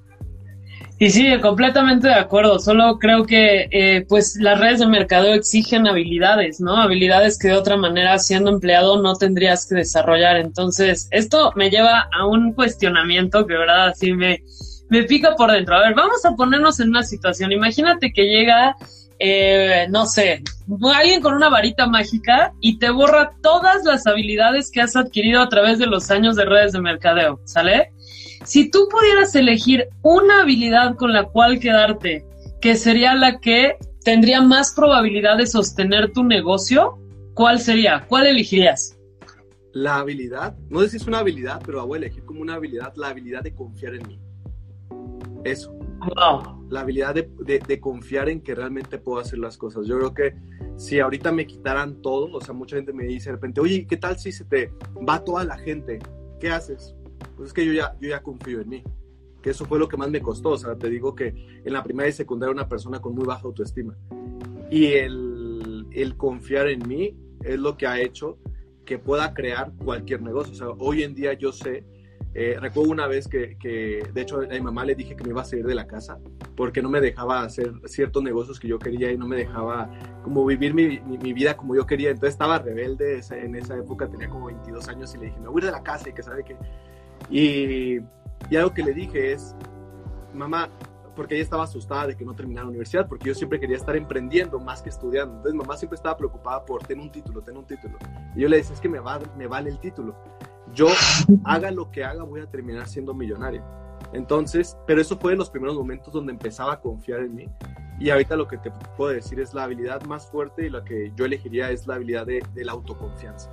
Y 1.02 1.10
sí, 1.10 1.36
completamente 1.40 2.06
de 2.06 2.14
acuerdo. 2.14 2.60
Solo 2.60 3.00
creo 3.00 3.24
que 3.24 3.66
eh, 3.72 4.06
pues 4.08 4.36
las 4.36 4.60
redes 4.60 4.78
de 4.78 4.86
mercadeo 4.86 5.34
exigen 5.34 5.88
habilidades, 5.88 6.60
¿no? 6.60 6.76
Habilidades 6.76 7.40
que 7.40 7.48
de 7.48 7.54
otra 7.54 7.76
manera 7.76 8.16
siendo 8.20 8.52
empleado 8.52 9.02
no 9.02 9.16
tendrías 9.16 9.66
que 9.66 9.74
desarrollar. 9.74 10.36
Entonces, 10.36 11.08
esto 11.10 11.52
me 11.56 11.70
lleva 11.70 12.08
a 12.16 12.24
un 12.28 12.52
cuestionamiento 12.52 13.48
que, 13.48 13.54
verdad, 13.54 13.88
así 13.88 14.12
me, 14.12 14.44
me 14.90 15.02
pica 15.02 15.34
por 15.34 15.50
dentro. 15.50 15.74
A 15.74 15.80
ver, 15.80 15.94
vamos 15.96 16.24
a 16.24 16.36
ponernos 16.36 16.78
en 16.78 16.90
una 16.90 17.02
situación. 17.02 17.50
Imagínate 17.50 18.12
que 18.12 18.22
llega 18.26 18.76
eh, 19.24 19.86
no 19.88 20.06
sé, 20.06 20.42
alguien 20.94 21.20
con 21.20 21.34
una 21.34 21.48
varita 21.48 21.86
mágica 21.86 22.54
y 22.60 22.78
te 22.78 22.90
borra 22.90 23.30
todas 23.40 23.84
las 23.84 24.04
habilidades 24.06 24.70
que 24.70 24.80
has 24.80 24.96
adquirido 24.96 25.40
a 25.40 25.48
través 25.48 25.78
de 25.78 25.86
los 25.86 26.10
años 26.10 26.34
de 26.34 26.44
redes 26.44 26.72
de 26.72 26.80
mercadeo, 26.80 27.40
¿sale? 27.44 27.92
Si 28.44 28.70
tú 28.70 28.88
pudieras 28.90 29.34
elegir 29.34 29.88
una 30.02 30.42
habilidad 30.42 30.96
con 30.96 31.12
la 31.12 31.24
cual 31.24 31.60
quedarte, 31.60 32.24
que 32.60 32.74
sería 32.76 33.14
la 33.14 33.38
que 33.38 33.76
tendría 34.04 34.40
más 34.40 34.74
probabilidad 34.74 35.38
de 35.38 35.46
sostener 35.46 36.12
tu 36.12 36.24
negocio, 36.24 36.98
¿cuál 37.34 37.60
sería? 37.60 38.04
¿Cuál 38.08 38.26
elegirías? 38.26 38.98
La 39.72 39.96
habilidad, 39.96 40.56
no 40.68 40.80
sé 40.80 40.90
si 40.90 40.96
es 40.98 41.06
una 41.06 41.18
habilidad, 41.18 41.62
pero 41.64 41.78
la 41.78 41.84
voy 41.84 41.96
a 41.96 41.98
elegir 41.98 42.24
como 42.24 42.40
una 42.40 42.54
habilidad, 42.54 42.92
la 42.96 43.08
habilidad 43.08 43.42
de 43.42 43.54
confiar 43.54 43.94
en 43.94 44.08
mí. 44.08 44.20
Eso. 45.44 45.74
La 46.68 46.80
habilidad 46.80 47.14
de, 47.14 47.80
confiar 47.80 48.28
en 48.28 48.40
que 48.40 48.54
realmente 48.54 48.98
puedo 48.98 49.20
hacer 49.20 49.38
las 49.38 49.56
cosas. 49.56 49.86
Yo 49.86 49.98
creo 49.98 50.14
que 50.14 50.34
si 50.76 50.98
ahorita 50.98 51.30
me 51.30 51.46
quitaran 51.46 52.02
todo, 52.02 52.32
o 52.32 52.40
sea, 52.40 52.54
mucha 52.54 52.76
gente 52.76 52.92
me 52.92 53.04
dice 53.04 53.30
de 53.30 53.36
repente, 53.36 53.60
oye, 53.60 53.86
¿qué 53.86 53.96
tal 53.96 54.18
si 54.18 54.32
se 54.32 54.44
te 54.44 54.72
va 55.08 55.22
toda 55.22 55.44
la 55.44 55.56
gente? 55.58 56.00
¿Qué 56.40 56.50
haces? 56.50 56.96
Pues 57.36 57.48
es 57.48 57.52
que 57.52 57.66
yo 57.66 57.72
ya, 57.72 57.96
yo 58.00 58.08
ya 58.10 58.22
confío 58.22 58.60
en 58.60 58.68
mí. 58.68 58.82
Que 59.42 59.50
eso 59.50 59.64
fue 59.64 59.78
lo 59.78 59.88
que 59.88 59.96
más 59.96 60.10
me 60.10 60.20
costó. 60.20 60.50
O 60.50 60.58
sea, 60.58 60.76
te 60.76 60.88
digo 60.88 61.14
que 61.14 61.34
en 61.64 61.72
la 61.72 61.82
primaria 61.82 62.10
y 62.10 62.12
secundaria 62.12 62.52
una 62.52 62.68
persona 62.68 63.00
con 63.00 63.14
muy 63.14 63.24
baja 63.24 63.42
autoestima. 63.42 63.96
Y 64.70 64.86
el, 64.86 65.86
el 65.90 66.16
confiar 66.16 66.68
en 66.68 66.86
mí 66.86 67.16
es 67.42 67.58
lo 67.58 67.76
que 67.76 67.86
ha 67.86 68.00
hecho 68.00 68.38
que 68.84 68.98
pueda 68.98 69.34
crear 69.34 69.72
cualquier 69.84 70.22
negocio. 70.22 70.52
O 70.52 70.56
sea, 70.56 70.68
hoy 70.78 71.02
en 71.02 71.14
día 71.14 71.32
yo 71.34 71.52
sé 71.52 71.84
eh, 72.34 72.56
recuerdo 72.58 72.90
una 72.90 73.06
vez 73.06 73.28
que, 73.28 73.58
que, 73.58 74.02
de 74.12 74.20
hecho, 74.22 74.40
a 74.40 74.46
mi 74.46 74.60
mamá 74.60 74.86
le 74.86 74.94
dije 74.94 75.14
que 75.14 75.22
me 75.22 75.30
iba 75.30 75.42
a 75.42 75.44
salir 75.44 75.66
de 75.66 75.74
la 75.74 75.86
casa 75.86 76.18
porque 76.56 76.80
no 76.80 76.88
me 76.88 77.00
dejaba 77.00 77.42
hacer 77.42 77.72
ciertos 77.84 78.22
negocios 78.22 78.58
que 78.58 78.68
yo 78.68 78.78
quería 78.78 79.12
y 79.12 79.18
no 79.18 79.26
me 79.26 79.36
dejaba 79.36 79.90
como 80.22 80.44
vivir 80.46 80.72
mi, 80.72 80.98
mi, 81.00 81.32
vida 81.34 81.56
como 81.56 81.74
yo 81.74 81.86
quería. 81.86 82.10
Entonces 82.10 82.32
estaba 82.32 82.58
rebelde 82.58 83.20
en 83.30 83.56
esa 83.56 83.76
época, 83.76 84.08
tenía 84.08 84.30
como 84.30 84.46
22 84.46 84.88
años 84.88 85.14
y 85.14 85.18
le 85.18 85.26
dije, 85.26 85.40
me 85.40 85.48
voy 85.48 85.60
de 85.60 85.70
la 85.70 85.82
casa 85.82 86.08
y 86.08 86.12
que 86.12 86.22
sabe 86.22 86.42
que... 86.44 86.56
Y, 87.32 88.00
y 88.50 88.56
algo 88.56 88.72
que 88.72 88.84
le 88.84 88.92
dije 88.92 89.32
es, 89.32 89.56
mamá, 90.32 90.68
porque 91.16 91.34
ella 91.34 91.42
estaba 91.42 91.64
asustada 91.64 92.06
de 92.06 92.16
que 92.16 92.24
no 92.24 92.34
terminara 92.34 92.64
la 92.64 92.70
universidad, 92.70 93.08
porque 93.08 93.28
yo 93.28 93.34
siempre 93.34 93.58
quería 93.58 93.76
estar 93.76 93.96
emprendiendo 93.96 94.60
más 94.60 94.82
que 94.82 94.90
estudiando. 94.90 95.36
Entonces 95.36 95.54
mamá 95.54 95.76
siempre 95.76 95.96
estaba 95.96 96.16
preocupada 96.16 96.64
por 96.64 96.86
tener 96.86 97.02
un 97.02 97.10
título, 97.10 97.42
tener 97.42 97.58
un 97.58 97.66
título. 97.66 97.98
Y 98.36 98.42
yo 98.42 98.48
le 98.48 98.58
decía, 98.58 98.74
es 98.74 98.80
que 98.80 98.88
me, 98.88 99.00
va, 99.00 99.18
me 99.36 99.48
vale 99.48 99.70
el 99.70 99.80
título 99.80 100.14
yo 100.74 100.88
haga 101.44 101.70
lo 101.70 101.90
que 101.90 102.04
haga, 102.04 102.24
voy 102.24 102.40
a 102.40 102.46
terminar 102.46 102.88
siendo 102.88 103.14
millonario. 103.14 103.62
Entonces, 104.12 104.76
pero 104.86 105.00
eso 105.00 105.16
fue 105.18 105.32
en 105.32 105.38
los 105.38 105.50
primeros 105.50 105.76
momentos 105.76 106.12
donde 106.12 106.32
empezaba 106.32 106.74
a 106.74 106.80
confiar 106.80 107.20
en 107.20 107.34
mí. 107.34 107.48
Y 107.98 108.10
ahorita 108.10 108.36
lo 108.36 108.48
que 108.48 108.58
te 108.58 108.70
puedo 108.96 109.12
decir 109.12 109.38
es 109.40 109.54
la 109.54 109.64
habilidad 109.64 110.02
más 110.02 110.26
fuerte 110.26 110.66
y 110.66 110.70
la 110.70 110.82
que 110.84 111.12
yo 111.14 111.24
elegiría 111.24 111.70
es 111.70 111.86
la 111.86 111.94
habilidad 111.94 112.26
de, 112.26 112.42
la 112.56 112.72
autoconfianza. 112.72 113.50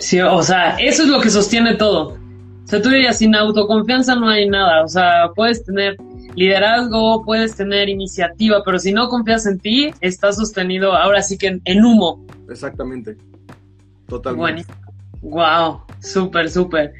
Sí, 0.00 0.20
o 0.20 0.42
sea, 0.42 0.76
eso 0.78 1.04
es 1.04 1.08
lo 1.08 1.20
que 1.20 1.30
sostiene 1.30 1.74
todo. 1.74 2.18
O 2.64 2.66
sea, 2.66 2.82
tú 2.82 2.88
dirías, 2.88 3.18
sin 3.18 3.34
autoconfianza 3.34 4.16
no 4.16 4.28
hay 4.28 4.48
nada. 4.48 4.84
O 4.84 4.88
sea, 4.88 5.30
puedes 5.34 5.64
tener 5.64 5.96
liderazgo, 6.34 7.24
puedes 7.24 7.56
tener 7.56 7.88
iniciativa, 7.88 8.62
pero 8.64 8.78
si 8.78 8.92
no 8.92 9.08
confías 9.08 9.46
en 9.46 9.58
ti, 9.58 9.90
estás 10.00 10.36
sostenido 10.36 10.94
ahora 10.94 11.22
sí 11.22 11.36
que 11.36 11.60
en, 11.64 11.84
humo. 11.84 12.24
Exactamente. 12.48 13.16
Totalmente. 14.08 14.64
Wow, 15.22 15.82
súper, 16.00 16.50
súper. 16.50 16.92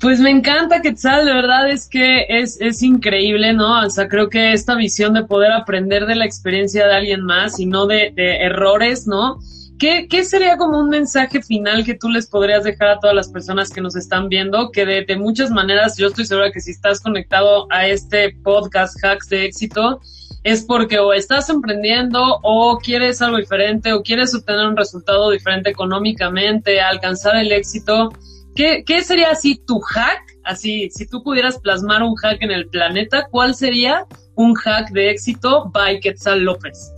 Pues 0.00 0.18
me 0.18 0.30
encanta 0.30 0.82
Quetzal, 0.82 1.26
de 1.26 1.32
verdad 1.32 1.70
es 1.70 1.88
que 1.88 2.26
es, 2.28 2.60
es 2.60 2.82
increíble, 2.82 3.52
¿no? 3.52 3.86
O 3.86 3.90
sea, 3.90 4.08
creo 4.08 4.28
que 4.28 4.52
esta 4.52 4.74
visión 4.74 5.14
de 5.14 5.24
poder 5.24 5.52
aprender 5.52 6.06
de 6.06 6.16
la 6.16 6.24
experiencia 6.24 6.86
de 6.86 6.94
alguien 6.94 7.22
más 7.22 7.60
y 7.60 7.66
no 7.66 7.86
de, 7.86 8.12
errores, 8.16 9.06
¿no? 9.06 9.38
¿Qué, 9.82 10.06
¿Qué, 10.08 10.24
sería 10.24 10.56
como 10.56 10.78
un 10.78 10.90
mensaje 10.90 11.42
final 11.42 11.84
que 11.84 11.94
tú 11.94 12.08
les 12.08 12.28
podrías 12.28 12.62
dejar 12.62 12.86
a 12.86 13.00
todas 13.00 13.16
las 13.16 13.28
personas 13.28 13.68
que 13.68 13.80
nos 13.80 13.96
están 13.96 14.28
viendo? 14.28 14.70
Que 14.70 14.86
de, 14.86 15.16
muchas 15.16 15.50
maneras, 15.50 15.96
yo 15.96 16.06
estoy 16.06 16.24
segura 16.24 16.52
que 16.52 16.60
si 16.60 16.70
estás 16.70 17.00
conectado 17.00 17.66
a 17.68 17.88
este 17.88 18.32
podcast 18.44 19.04
Hacks 19.04 19.28
de 19.28 19.44
Éxito, 19.44 20.00
es 20.44 20.62
porque 20.62 21.00
o 21.00 21.12
estás 21.12 21.50
emprendiendo 21.50 22.22
o 22.44 22.78
quieres 22.78 23.20
algo 23.22 23.38
diferente 23.38 23.92
o 23.92 24.04
quieres 24.04 24.32
obtener 24.36 24.68
un 24.68 24.76
resultado 24.76 25.32
diferente 25.32 25.70
económicamente, 25.70 26.80
alcanzar 26.80 27.34
el 27.34 27.50
éxito. 27.50 28.10
¿Qué, 28.54 28.84
qué 28.86 29.02
sería 29.02 29.32
así 29.32 29.60
tu 29.66 29.80
hack? 29.80 30.22
Así, 30.44 30.90
si 30.90 31.08
tú 31.08 31.24
pudieras 31.24 31.58
plasmar 31.58 32.04
un 32.04 32.14
hack 32.14 32.40
en 32.40 32.52
el 32.52 32.68
planeta, 32.68 33.26
¿cuál 33.32 33.56
sería 33.56 34.06
un 34.36 34.54
hack 34.54 34.92
de 34.92 35.10
éxito 35.10 35.72
by 35.72 35.98
Quetzal 35.98 36.44
López? 36.44 36.92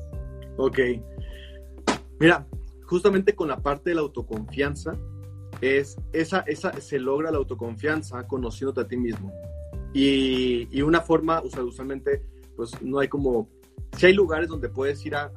Ok. 0.59 0.81
Mira, 2.21 2.47
justamente 2.87 3.35
con 3.35 3.49
la 3.49 3.61
parte 3.61 3.91
de 3.91 3.97
la 3.97 4.03
autoconfianza, 4.03 4.97
es 5.61 5.97
esa, 6.13 6.41
esa 6.41 6.73
se 6.81 6.99
logra 6.99 7.31
la 7.31 7.39
autoconfianza 7.39 8.27
conociéndote 8.27 8.81
a 8.81 8.89
ti 8.89 8.97
mismo. 8.97 9.33
Y, 9.93 10.69
y 10.77 10.83
una 10.83 11.01
forma, 11.01 11.41
o 11.41 11.49
sea, 11.49 11.63
usualmente 11.63 12.23
pues 12.57 12.81
no 12.83 12.99
hay 12.99 13.09
como, 13.09 13.49
si 13.97 14.07
hay 14.07 14.13
lugares 14.13 14.49
donde 14.49 14.69
puedes 14.69 15.05
ir 15.07 15.15
a, 15.15 15.31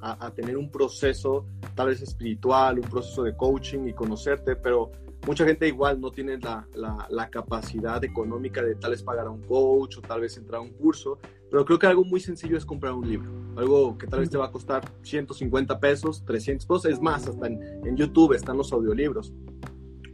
a, 0.00 0.30
tener 0.32 0.56
un 0.56 0.70
proceso 0.70 1.46
tal 1.74 1.88
vez 1.88 2.02
espiritual, 2.02 2.78
un 2.78 2.88
proceso 2.88 3.22
de 3.22 3.34
coaching 3.36 3.86
y 3.88 3.92
conocerte, 3.92 4.56
pero 4.56 4.92
mucha 5.26 5.44
gente 5.44 5.66
igual 5.66 6.00
no 6.00 6.10
tiene 6.10 6.38
la, 6.38 6.66
la, 6.74 7.06
la, 7.10 7.30
capacidad 7.30 8.02
económica 8.04 8.62
de 8.62 8.74
tal 8.74 8.90
vez 8.90 9.02
pagar 9.02 9.26
a 9.26 9.30
un 9.30 9.42
coach 9.42 9.98
o 9.98 10.00
tal 10.02 10.20
vez 10.20 10.36
entrar 10.36 10.60
a 10.60 10.62
un 10.62 10.72
curso, 10.72 11.18
pero 11.54 11.64
creo 11.64 11.78
que 11.78 11.86
algo 11.86 12.04
muy 12.04 12.18
sencillo 12.18 12.58
es 12.58 12.66
comprar 12.66 12.94
un 12.94 13.08
libro, 13.08 13.30
algo 13.56 13.96
que 13.96 14.08
tal 14.08 14.18
vez 14.18 14.28
te 14.28 14.36
va 14.36 14.46
a 14.46 14.50
costar 14.50 14.90
150 15.04 15.78
pesos, 15.78 16.24
300 16.24 16.66
pesos, 16.66 16.84
es 16.86 17.00
más, 17.00 17.28
hasta 17.28 17.46
en, 17.46 17.62
en 17.86 17.96
YouTube 17.96 18.32
están 18.32 18.56
los 18.56 18.72
audiolibros 18.72 19.32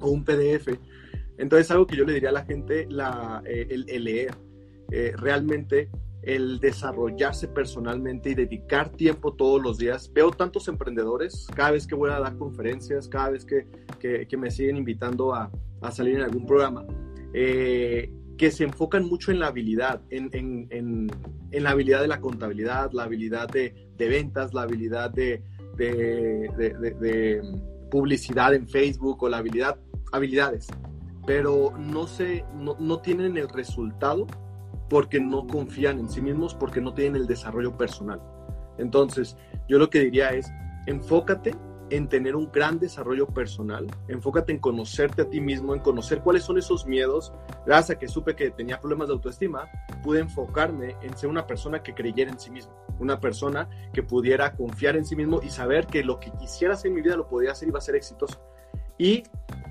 o 0.00 0.10
un 0.10 0.22
PDF. 0.22 0.68
Entonces 1.38 1.70
algo 1.70 1.86
que 1.86 1.96
yo 1.96 2.04
le 2.04 2.12
diría 2.12 2.28
a 2.28 2.32
la 2.32 2.44
gente, 2.44 2.86
la, 2.90 3.42
eh, 3.46 3.68
el, 3.70 4.04
leer. 4.04 4.34
Eh, 4.90 5.14
realmente 5.16 5.88
el 6.20 6.60
desarrollarse 6.60 7.48
personalmente 7.48 8.28
y 8.28 8.34
dedicar 8.34 8.90
tiempo 8.90 9.32
todos 9.32 9.62
los 9.62 9.78
días. 9.78 10.12
Veo 10.12 10.32
tantos 10.32 10.68
emprendedores, 10.68 11.46
cada 11.56 11.70
vez 11.70 11.86
que 11.86 11.94
voy 11.94 12.10
a 12.10 12.20
dar 12.20 12.36
conferencias, 12.36 13.08
cada 13.08 13.30
vez 13.30 13.46
que, 13.46 13.66
que, 13.98 14.36
me 14.36 14.50
siguen 14.50 14.76
invitando 14.76 15.34
a, 15.34 15.50
a, 15.80 15.90
salir 15.90 16.16
en 16.16 16.22
algún 16.22 16.44
programa, 16.44 16.84
eh, 17.32 18.12
que 18.40 18.50
se 18.50 18.64
enfocan 18.64 19.06
mucho 19.06 19.30
en 19.32 19.38
la 19.38 19.48
habilidad, 19.48 20.00
en, 20.08 20.30
en, 20.32 21.10
en, 21.50 21.62
la 21.62 21.72
habilidad 21.72 22.00
de 22.00 22.08
la 22.08 22.22
contabilidad, 22.22 22.90
la 22.92 23.02
habilidad 23.02 23.46
de, 23.50 23.90
de 23.98 24.08
ventas, 24.08 24.54
la 24.54 24.62
habilidad 24.62 25.10
de, 25.10 25.42
de, 25.76 26.48
de, 26.98 27.42
publicidad 27.90 28.54
en 28.54 28.66
Facebook 28.66 29.22
o 29.22 29.28
la 29.28 29.36
habilidad, 29.36 29.76
habilidades, 30.10 30.68
pero 31.26 31.74
no, 31.76 32.06
se, 32.06 32.46
no, 32.54 32.78
no 32.80 33.00
tienen 33.00 33.36
el 33.36 33.46
resultado 33.50 34.26
porque 34.88 35.20
no 35.20 35.46
confían 35.46 35.98
en 35.98 36.08
sí 36.08 36.22
mismos, 36.22 36.54
porque 36.54 36.80
no 36.80 36.94
tienen 36.94 37.16
el 37.16 37.26
desarrollo 37.26 37.76
personal. 37.76 38.22
Entonces, 38.78 39.36
yo 39.68 39.78
lo 39.78 39.90
que 39.90 40.00
diría 40.00 40.30
es, 40.30 40.50
enfócate 40.86 41.54
en 41.90 42.08
tener 42.08 42.36
un 42.36 42.50
gran 42.50 42.78
desarrollo 42.78 43.26
personal, 43.26 43.86
enfócate 44.08 44.52
en 44.52 44.58
conocerte 44.58 45.22
a 45.22 45.28
ti 45.28 45.40
mismo, 45.40 45.74
en 45.74 45.80
conocer 45.80 46.22
cuáles 46.22 46.44
son 46.44 46.58
esos 46.58 46.86
miedos. 46.86 47.32
Gracias 47.66 47.96
a 47.96 47.98
que 47.98 48.08
supe 48.08 48.34
que 48.36 48.50
tenía 48.50 48.80
problemas 48.80 49.08
de 49.08 49.14
autoestima, 49.14 49.68
pude 50.02 50.20
enfocarme 50.20 50.96
en 51.02 51.16
ser 51.16 51.28
una 51.28 51.46
persona 51.46 51.82
que 51.82 51.94
creyera 51.94 52.30
en 52.30 52.38
sí 52.38 52.50
mismo, 52.50 52.72
una 52.98 53.20
persona 53.20 53.68
que 53.92 54.02
pudiera 54.02 54.54
confiar 54.54 54.96
en 54.96 55.04
sí 55.04 55.16
mismo 55.16 55.40
y 55.42 55.50
saber 55.50 55.86
que 55.86 56.04
lo 56.04 56.18
que 56.20 56.30
quisiera 56.32 56.74
hacer 56.74 56.88
en 56.88 56.94
mi 56.94 57.02
vida 57.02 57.16
lo 57.16 57.28
podía 57.28 57.52
hacer 57.52 57.68
y 57.68 57.70
iba 57.70 57.78
a 57.78 57.82
ser 57.82 57.96
exitoso. 57.96 58.40
Y 58.96 59.24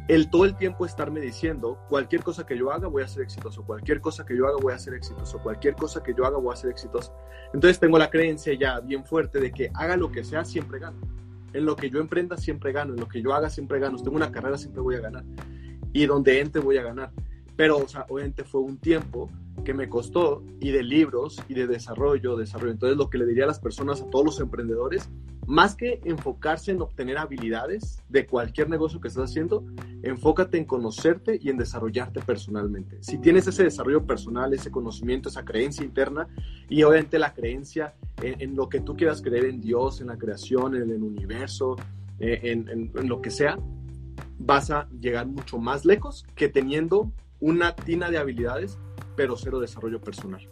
el 0.09 0.30
todo 0.32 0.45
el 0.45 0.55
tiempo 0.55 0.88
estarme 0.88 1.20
diciendo, 1.20 1.78
cualquier 1.88 2.24
cosa 2.24 2.43
que 2.43 2.57
yo 2.57 2.72
haga 2.72 2.88
voy 2.88 3.03
a 3.03 3.07
ser 3.07 3.22
exitoso, 3.22 3.63
cualquier 3.63 4.01
cosa 4.01 4.26
que 4.26 4.36
yo 4.36 4.47
haga 4.47 4.57
voy 4.59 4.74
a 4.74 4.80
ser 4.80 4.95
exitoso, 4.95 5.38
cualquier 5.38 5.76
cosa 5.76 6.01
que 6.01 6.15
yo 6.15 6.26
haga 6.26 6.38
voy 6.38 6.51
a 6.51 6.55
ser 6.55 6.72
exitoso. 6.72 7.15
Entonces 7.53 7.80
tengo 7.80 7.99
la 7.99 8.09
creencia 8.09 8.53
ya 8.59 8.80
bien 8.80 9.05
fuerte 9.05 9.39
de 9.39 9.51
que 9.51 9.70
haga 9.76 9.95
lo 9.97 10.11
que 10.11 10.24
sea, 10.24 10.43
siempre 10.43 10.80
gano. 10.80 10.99
En 11.54 11.66
lo 11.66 11.76
que 11.76 11.89
yo 11.89 12.00
emprenda, 12.00 12.38
siempre 12.38 12.72
gano. 12.72 12.93
En 12.93 13.00
lo 13.00 13.08
que 13.08 13.22
yo 13.22 13.34
haga, 13.34 13.50
siempre 13.50 13.80
gano. 13.80 13.97
tengo 13.97 14.16
una 14.16 14.32
carrera, 14.32 14.58
siempre 14.58 14.82
voy 14.82 14.95
a 14.95 15.00
ganar. 15.00 15.24
Y 15.93 16.06
donde 16.06 16.39
entre, 16.39 16.62
voy 16.62 16.78
a 16.78 16.84
ganar. 16.84 17.12
Pero, 17.56 17.78
o 17.78 17.88
sea, 17.88 18.06
obviamente 18.10 18.43
fue 18.43 18.62
un 18.62 18.78
tiempo 18.78 19.30
que 19.66 19.74
me 19.74 19.89
costó 19.89 20.43
y 20.60 20.72
de 20.72 20.84
libros 20.84 21.41
y 21.50 21.54
de 21.54 21.68
desarrollo, 21.68 22.38
desarrollo. 22.38 22.72
Entonces, 22.72 22.97
lo 22.97 23.10
que 23.10 23.18
le 23.18 23.26
diría 23.26 23.43
a 23.43 23.47
las 23.47 23.60
personas, 23.60 24.02
a 24.02 24.10
todos 24.10 24.26
los 24.26 24.39
emprendedores, 24.39 25.10
más 25.50 25.76
que 25.76 26.00
enfocarse 26.06 26.70
en 26.70 26.80
obtener 26.80 27.18
habilidades 27.18 28.04
de 28.08 28.28
cualquier 28.28 28.70
negocio 28.70 29.02
que 29.02 29.08
estés 29.08 29.24
haciendo, 29.24 29.66
enfócate 30.04 30.60
en 30.60 30.66
conocerte 30.66 31.39
y 31.41 31.50
en 31.50 31.58
desarrollarte 31.58 32.20
personalmente. 32.20 33.00
Si 33.02 33.18
tienes 33.18 33.47
ese 33.47 33.64
desarrollo 33.64 34.06
personal, 34.06 34.54
ese 34.54 34.70
conocimiento, 34.70 35.28
esa 35.28 35.43
creencia 35.43 35.84
interna 35.84 36.28
y 36.70 36.84
obviamente 36.84 37.18
la 37.18 37.34
creencia 37.34 37.95
en, 38.22 38.56
lo 38.56 38.70
que 38.70 38.80
tú 38.80 38.95
quieras 38.95 39.24
creer 39.24 39.45
en 39.45 39.60
Dios, 39.60 40.02
en 40.02 40.08
la 40.08 40.20
creación, 40.20 40.76
en 40.76 40.91
el 40.91 41.02
universo, 41.02 41.78
eh, 42.20 42.39
en 42.43 43.10
lo 43.10 43.20
que 43.20 43.32
sea, 43.32 43.58
vas 44.38 44.70
a 44.70 44.88
llegar 45.02 45.26
mucho 45.26 45.58
más 45.58 45.84
lejos 45.84 46.28
que 46.36 46.47
teniendo 46.47 47.12
una 47.39 47.76
tina 47.76 48.12
de 48.12 48.20
habilidades, 48.20 48.78
pero 49.16 49.36
cero 49.36 49.60
desarrollo 49.60 50.00
personal. 50.00 50.47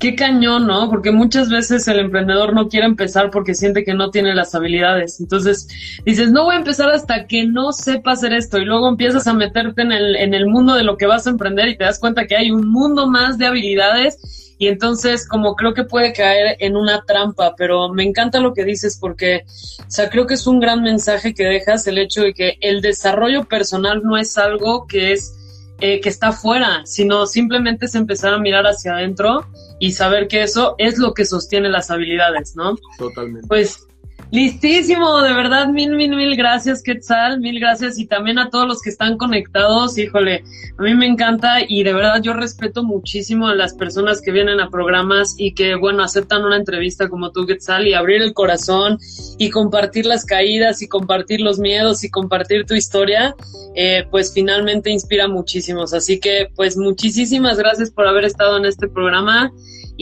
Qué 0.00 0.14
cañón, 0.16 0.66
¿no? 0.66 0.88
Porque 0.88 1.10
muchas 1.10 1.50
veces 1.50 1.86
el 1.86 2.00
emprendedor 2.00 2.54
no 2.54 2.68
quiere 2.68 2.86
empezar 2.86 3.30
porque 3.30 3.54
siente 3.54 3.84
que 3.84 3.92
no 3.92 4.10
tiene 4.10 4.34
las 4.34 4.54
habilidades. 4.54 5.20
Entonces 5.20 5.68
dices, 6.06 6.32
no 6.32 6.44
voy 6.44 6.54
a 6.54 6.58
empezar 6.58 6.88
hasta 6.88 7.26
que 7.26 7.44
no 7.44 7.72
sepa 7.72 8.12
hacer 8.12 8.32
esto. 8.32 8.56
Y 8.56 8.64
luego 8.64 8.88
empiezas 8.88 9.26
a 9.26 9.34
meterte 9.34 9.82
en 9.82 9.92
el, 9.92 10.16
en 10.16 10.32
el 10.32 10.46
mundo 10.46 10.74
de 10.74 10.84
lo 10.84 10.96
que 10.96 11.04
vas 11.04 11.26
a 11.26 11.30
emprender 11.30 11.68
y 11.68 11.76
te 11.76 11.84
das 11.84 11.98
cuenta 11.98 12.26
que 12.26 12.34
hay 12.34 12.50
un 12.50 12.70
mundo 12.70 13.08
más 13.08 13.36
de 13.36 13.46
habilidades 13.46 14.56
y 14.60 14.68
entonces 14.68 15.26
como 15.26 15.56
creo 15.56 15.72
que 15.72 15.84
puede 15.84 16.12
caer 16.12 16.56
en 16.60 16.76
una 16.76 17.02
trampa, 17.06 17.54
pero 17.56 17.88
me 17.92 18.04
encanta 18.04 18.40
lo 18.40 18.52
que 18.52 18.64
dices 18.64 18.98
porque, 19.00 19.44
o 19.80 19.90
sea, 19.90 20.10
creo 20.10 20.26
que 20.26 20.34
es 20.34 20.46
un 20.46 20.60
gran 20.60 20.82
mensaje 20.82 21.34
que 21.34 21.44
dejas 21.44 21.86
el 21.86 21.96
hecho 21.96 22.22
de 22.22 22.34
que 22.34 22.58
el 22.60 22.82
desarrollo 22.82 23.44
personal 23.44 24.02
no 24.02 24.18
es 24.18 24.36
algo 24.36 24.86
que 24.86 25.12
es 25.12 25.34
eh, 25.80 26.00
que 26.00 26.08
está 26.08 26.32
fuera, 26.32 26.82
sino 26.84 27.26
simplemente 27.26 27.86
es 27.86 27.94
empezar 27.94 28.34
a 28.34 28.38
mirar 28.38 28.66
hacia 28.66 28.94
adentro 28.94 29.46
y 29.78 29.92
saber 29.92 30.28
que 30.28 30.42
eso 30.42 30.74
es 30.78 30.98
lo 30.98 31.14
que 31.14 31.24
sostiene 31.24 31.68
las 31.68 31.90
habilidades, 31.90 32.54
¿no? 32.56 32.76
Totalmente. 32.98 33.46
Pues 33.48 33.86
Listísimo, 34.32 35.22
de 35.22 35.32
verdad, 35.32 35.66
mil, 35.68 35.96
mil, 35.96 36.14
mil 36.14 36.36
gracias, 36.36 36.84
Quetzal, 36.84 37.40
mil 37.40 37.58
gracias 37.58 37.98
y 37.98 38.06
también 38.06 38.38
a 38.38 38.48
todos 38.48 38.68
los 38.68 38.80
que 38.80 38.90
están 38.90 39.16
conectados, 39.16 39.98
híjole, 39.98 40.44
a 40.78 40.82
mí 40.82 40.94
me 40.94 41.06
encanta 41.06 41.56
y 41.66 41.82
de 41.82 41.92
verdad 41.92 42.22
yo 42.22 42.32
respeto 42.32 42.84
muchísimo 42.84 43.48
a 43.48 43.56
las 43.56 43.74
personas 43.74 44.22
que 44.22 44.30
vienen 44.30 44.60
a 44.60 44.70
programas 44.70 45.34
y 45.36 45.52
que, 45.52 45.74
bueno, 45.74 46.04
aceptan 46.04 46.44
una 46.44 46.56
entrevista 46.56 47.08
como 47.08 47.32
tú, 47.32 47.44
Quetzal, 47.44 47.88
y 47.88 47.94
abrir 47.94 48.22
el 48.22 48.32
corazón 48.32 48.98
y 49.36 49.50
compartir 49.50 50.06
las 50.06 50.24
caídas 50.24 50.80
y 50.80 50.86
compartir 50.86 51.40
los 51.40 51.58
miedos 51.58 52.04
y 52.04 52.10
compartir 52.10 52.66
tu 52.66 52.74
historia, 52.74 53.34
eh, 53.74 54.06
pues 54.12 54.32
finalmente 54.32 54.90
inspira 54.90 55.26
muchísimos. 55.26 55.92
Así 55.92 56.20
que, 56.20 56.46
pues 56.54 56.76
muchísimas 56.76 57.58
gracias 57.58 57.90
por 57.90 58.06
haber 58.06 58.26
estado 58.26 58.58
en 58.58 58.66
este 58.66 58.86
programa 58.86 59.50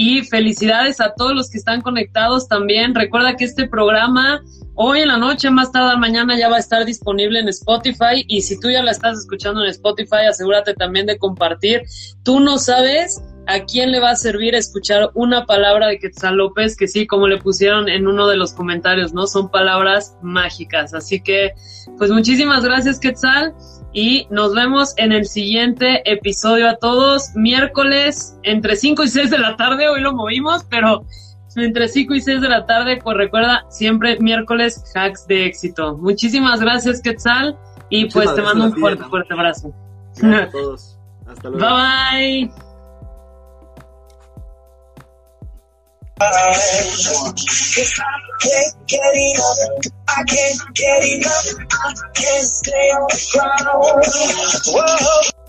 y 0.00 0.22
felicidades 0.22 1.00
a 1.00 1.12
todos 1.16 1.34
los 1.34 1.50
que 1.50 1.58
están 1.58 1.80
conectados 1.80 2.46
también. 2.46 2.94
Recuerda 2.94 3.34
que 3.34 3.44
este 3.44 3.66
programa 3.66 4.40
hoy 4.76 5.00
en 5.00 5.08
la 5.08 5.16
noche, 5.16 5.50
más 5.50 5.72
tarde 5.72 5.96
mañana 5.96 6.38
ya 6.38 6.48
va 6.48 6.54
a 6.54 6.60
estar 6.60 6.84
disponible 6.84 7.40
en 7.40 7.48
Spotify 7.48 8.24
y 8.28 8.42
si 8.42 8.60
tú 8.60 8.70
ya 8.70 8.80
la 8.84 8.92
estás 8.92 9.18
escuchando 9.18 9.64
en 9.64 9.70
Spotify, 9.70 10.26
asegúrate 10.30 10.74
también 10.74 11.06
de 11.06 11.18
compartir. 11.18 11.82
Tú 12.22 12.38
no 12.38 12.58
sabes 12.58 13.20
a 13.48 13.64
quién 13.64 13.90
le 13.90 13.98
va 13.98 14.10
a 14.10 14.16
servir 14.16 14.54
escuchar 14.54 15.10
una 15.14 15.46
palabra 15.46 15.88
de 15.88 15.98
Quetzal 15.98 16.36
López, 16.36 16.76
que 16.76 16.86
sí, 16.86 17.04
como 17.08 17.26
le 17.26 17.38
pusieron 17.38 17.88
en 17.88 18.06
uno 18.06 18.28
de 18.28 18.36
los 18.36 18.52
comentarios, 18.52 19.12
¿no? 19.12 19.26
Son 19.26 19.50
palabras 19.50 20.16
mágicas. 20.22 20.94
Así 20.94 21.20
que, 21.20 21.54
pues 21.96 22.12
muchísimas 22.12 22.62
gracias, 22.62 23.00
Quetzal 23.00 23.52
y 23.92 24.26
nos 24.30 24.54
vemos 24.54 24.94
en 24.96 25.12
el 25.12 25.26
siguiente 25.26 26.02
episodio 26.10 26.68
a 26.68 26.76
todos, 26.76 27.30
miércoles 27.34 28.38
entre 28.42 28.76
5 28.76 29.04
y 29.04 29.08
6 29.08 29.30
de 29.30 29.38
la 29.38 29.56
tarde, 29.56 29.88
hoy 29.88 30.00
lo 30.00 30.12
movimos, 30.12 30.64
pero 30.64 31.04
entre 31.56 31.88
5 31.88 32.14
y 32.14 32.20
6 32.20 32.40
de 32.40 32.48
la 32.48 32.66
tarde, 32.66 33.00
pues 33.02 33.16
recuerda, 33.16 33.64
siempre 33.68 34.18
miércoles 34.20 34.84
hacks 34.94 35.26
de 35.26 35.46
éxito. 35.46 35.96
Muchísimas 35.96 36.60
gracias, 36.60 37.00
Quetzal, 37.00 37.58
y 37.88 38.06
pues 38.10 38.34
te 38.34 38.42
mando 38.42 38.66
un 38.66 38.76
fuerte, 38.76 39.04
fuerte 39.04 39.34
abrazo. 39.34 39.72
a 40.22 40.50
todos. 40.50 40.98
Hasta 41.26 41.48
luego. 41.48 41.66
Bye 41.66 42.46
bye. 42.46 42.67
Can't 48.40 48.74
get 48.86 49.14
enough. 49.14 49.58
I 50.08 50.24
can't 50.24 50.74
get 50.74 51.04
enough. 51.04 51.46
I 51.72 51.92
can't 52.14 52.44
stay 52.44 52.90
on 52.90 53.06
the 53.08 53.18
ground. 53.32 53.84
Whoa. 54.66 55.47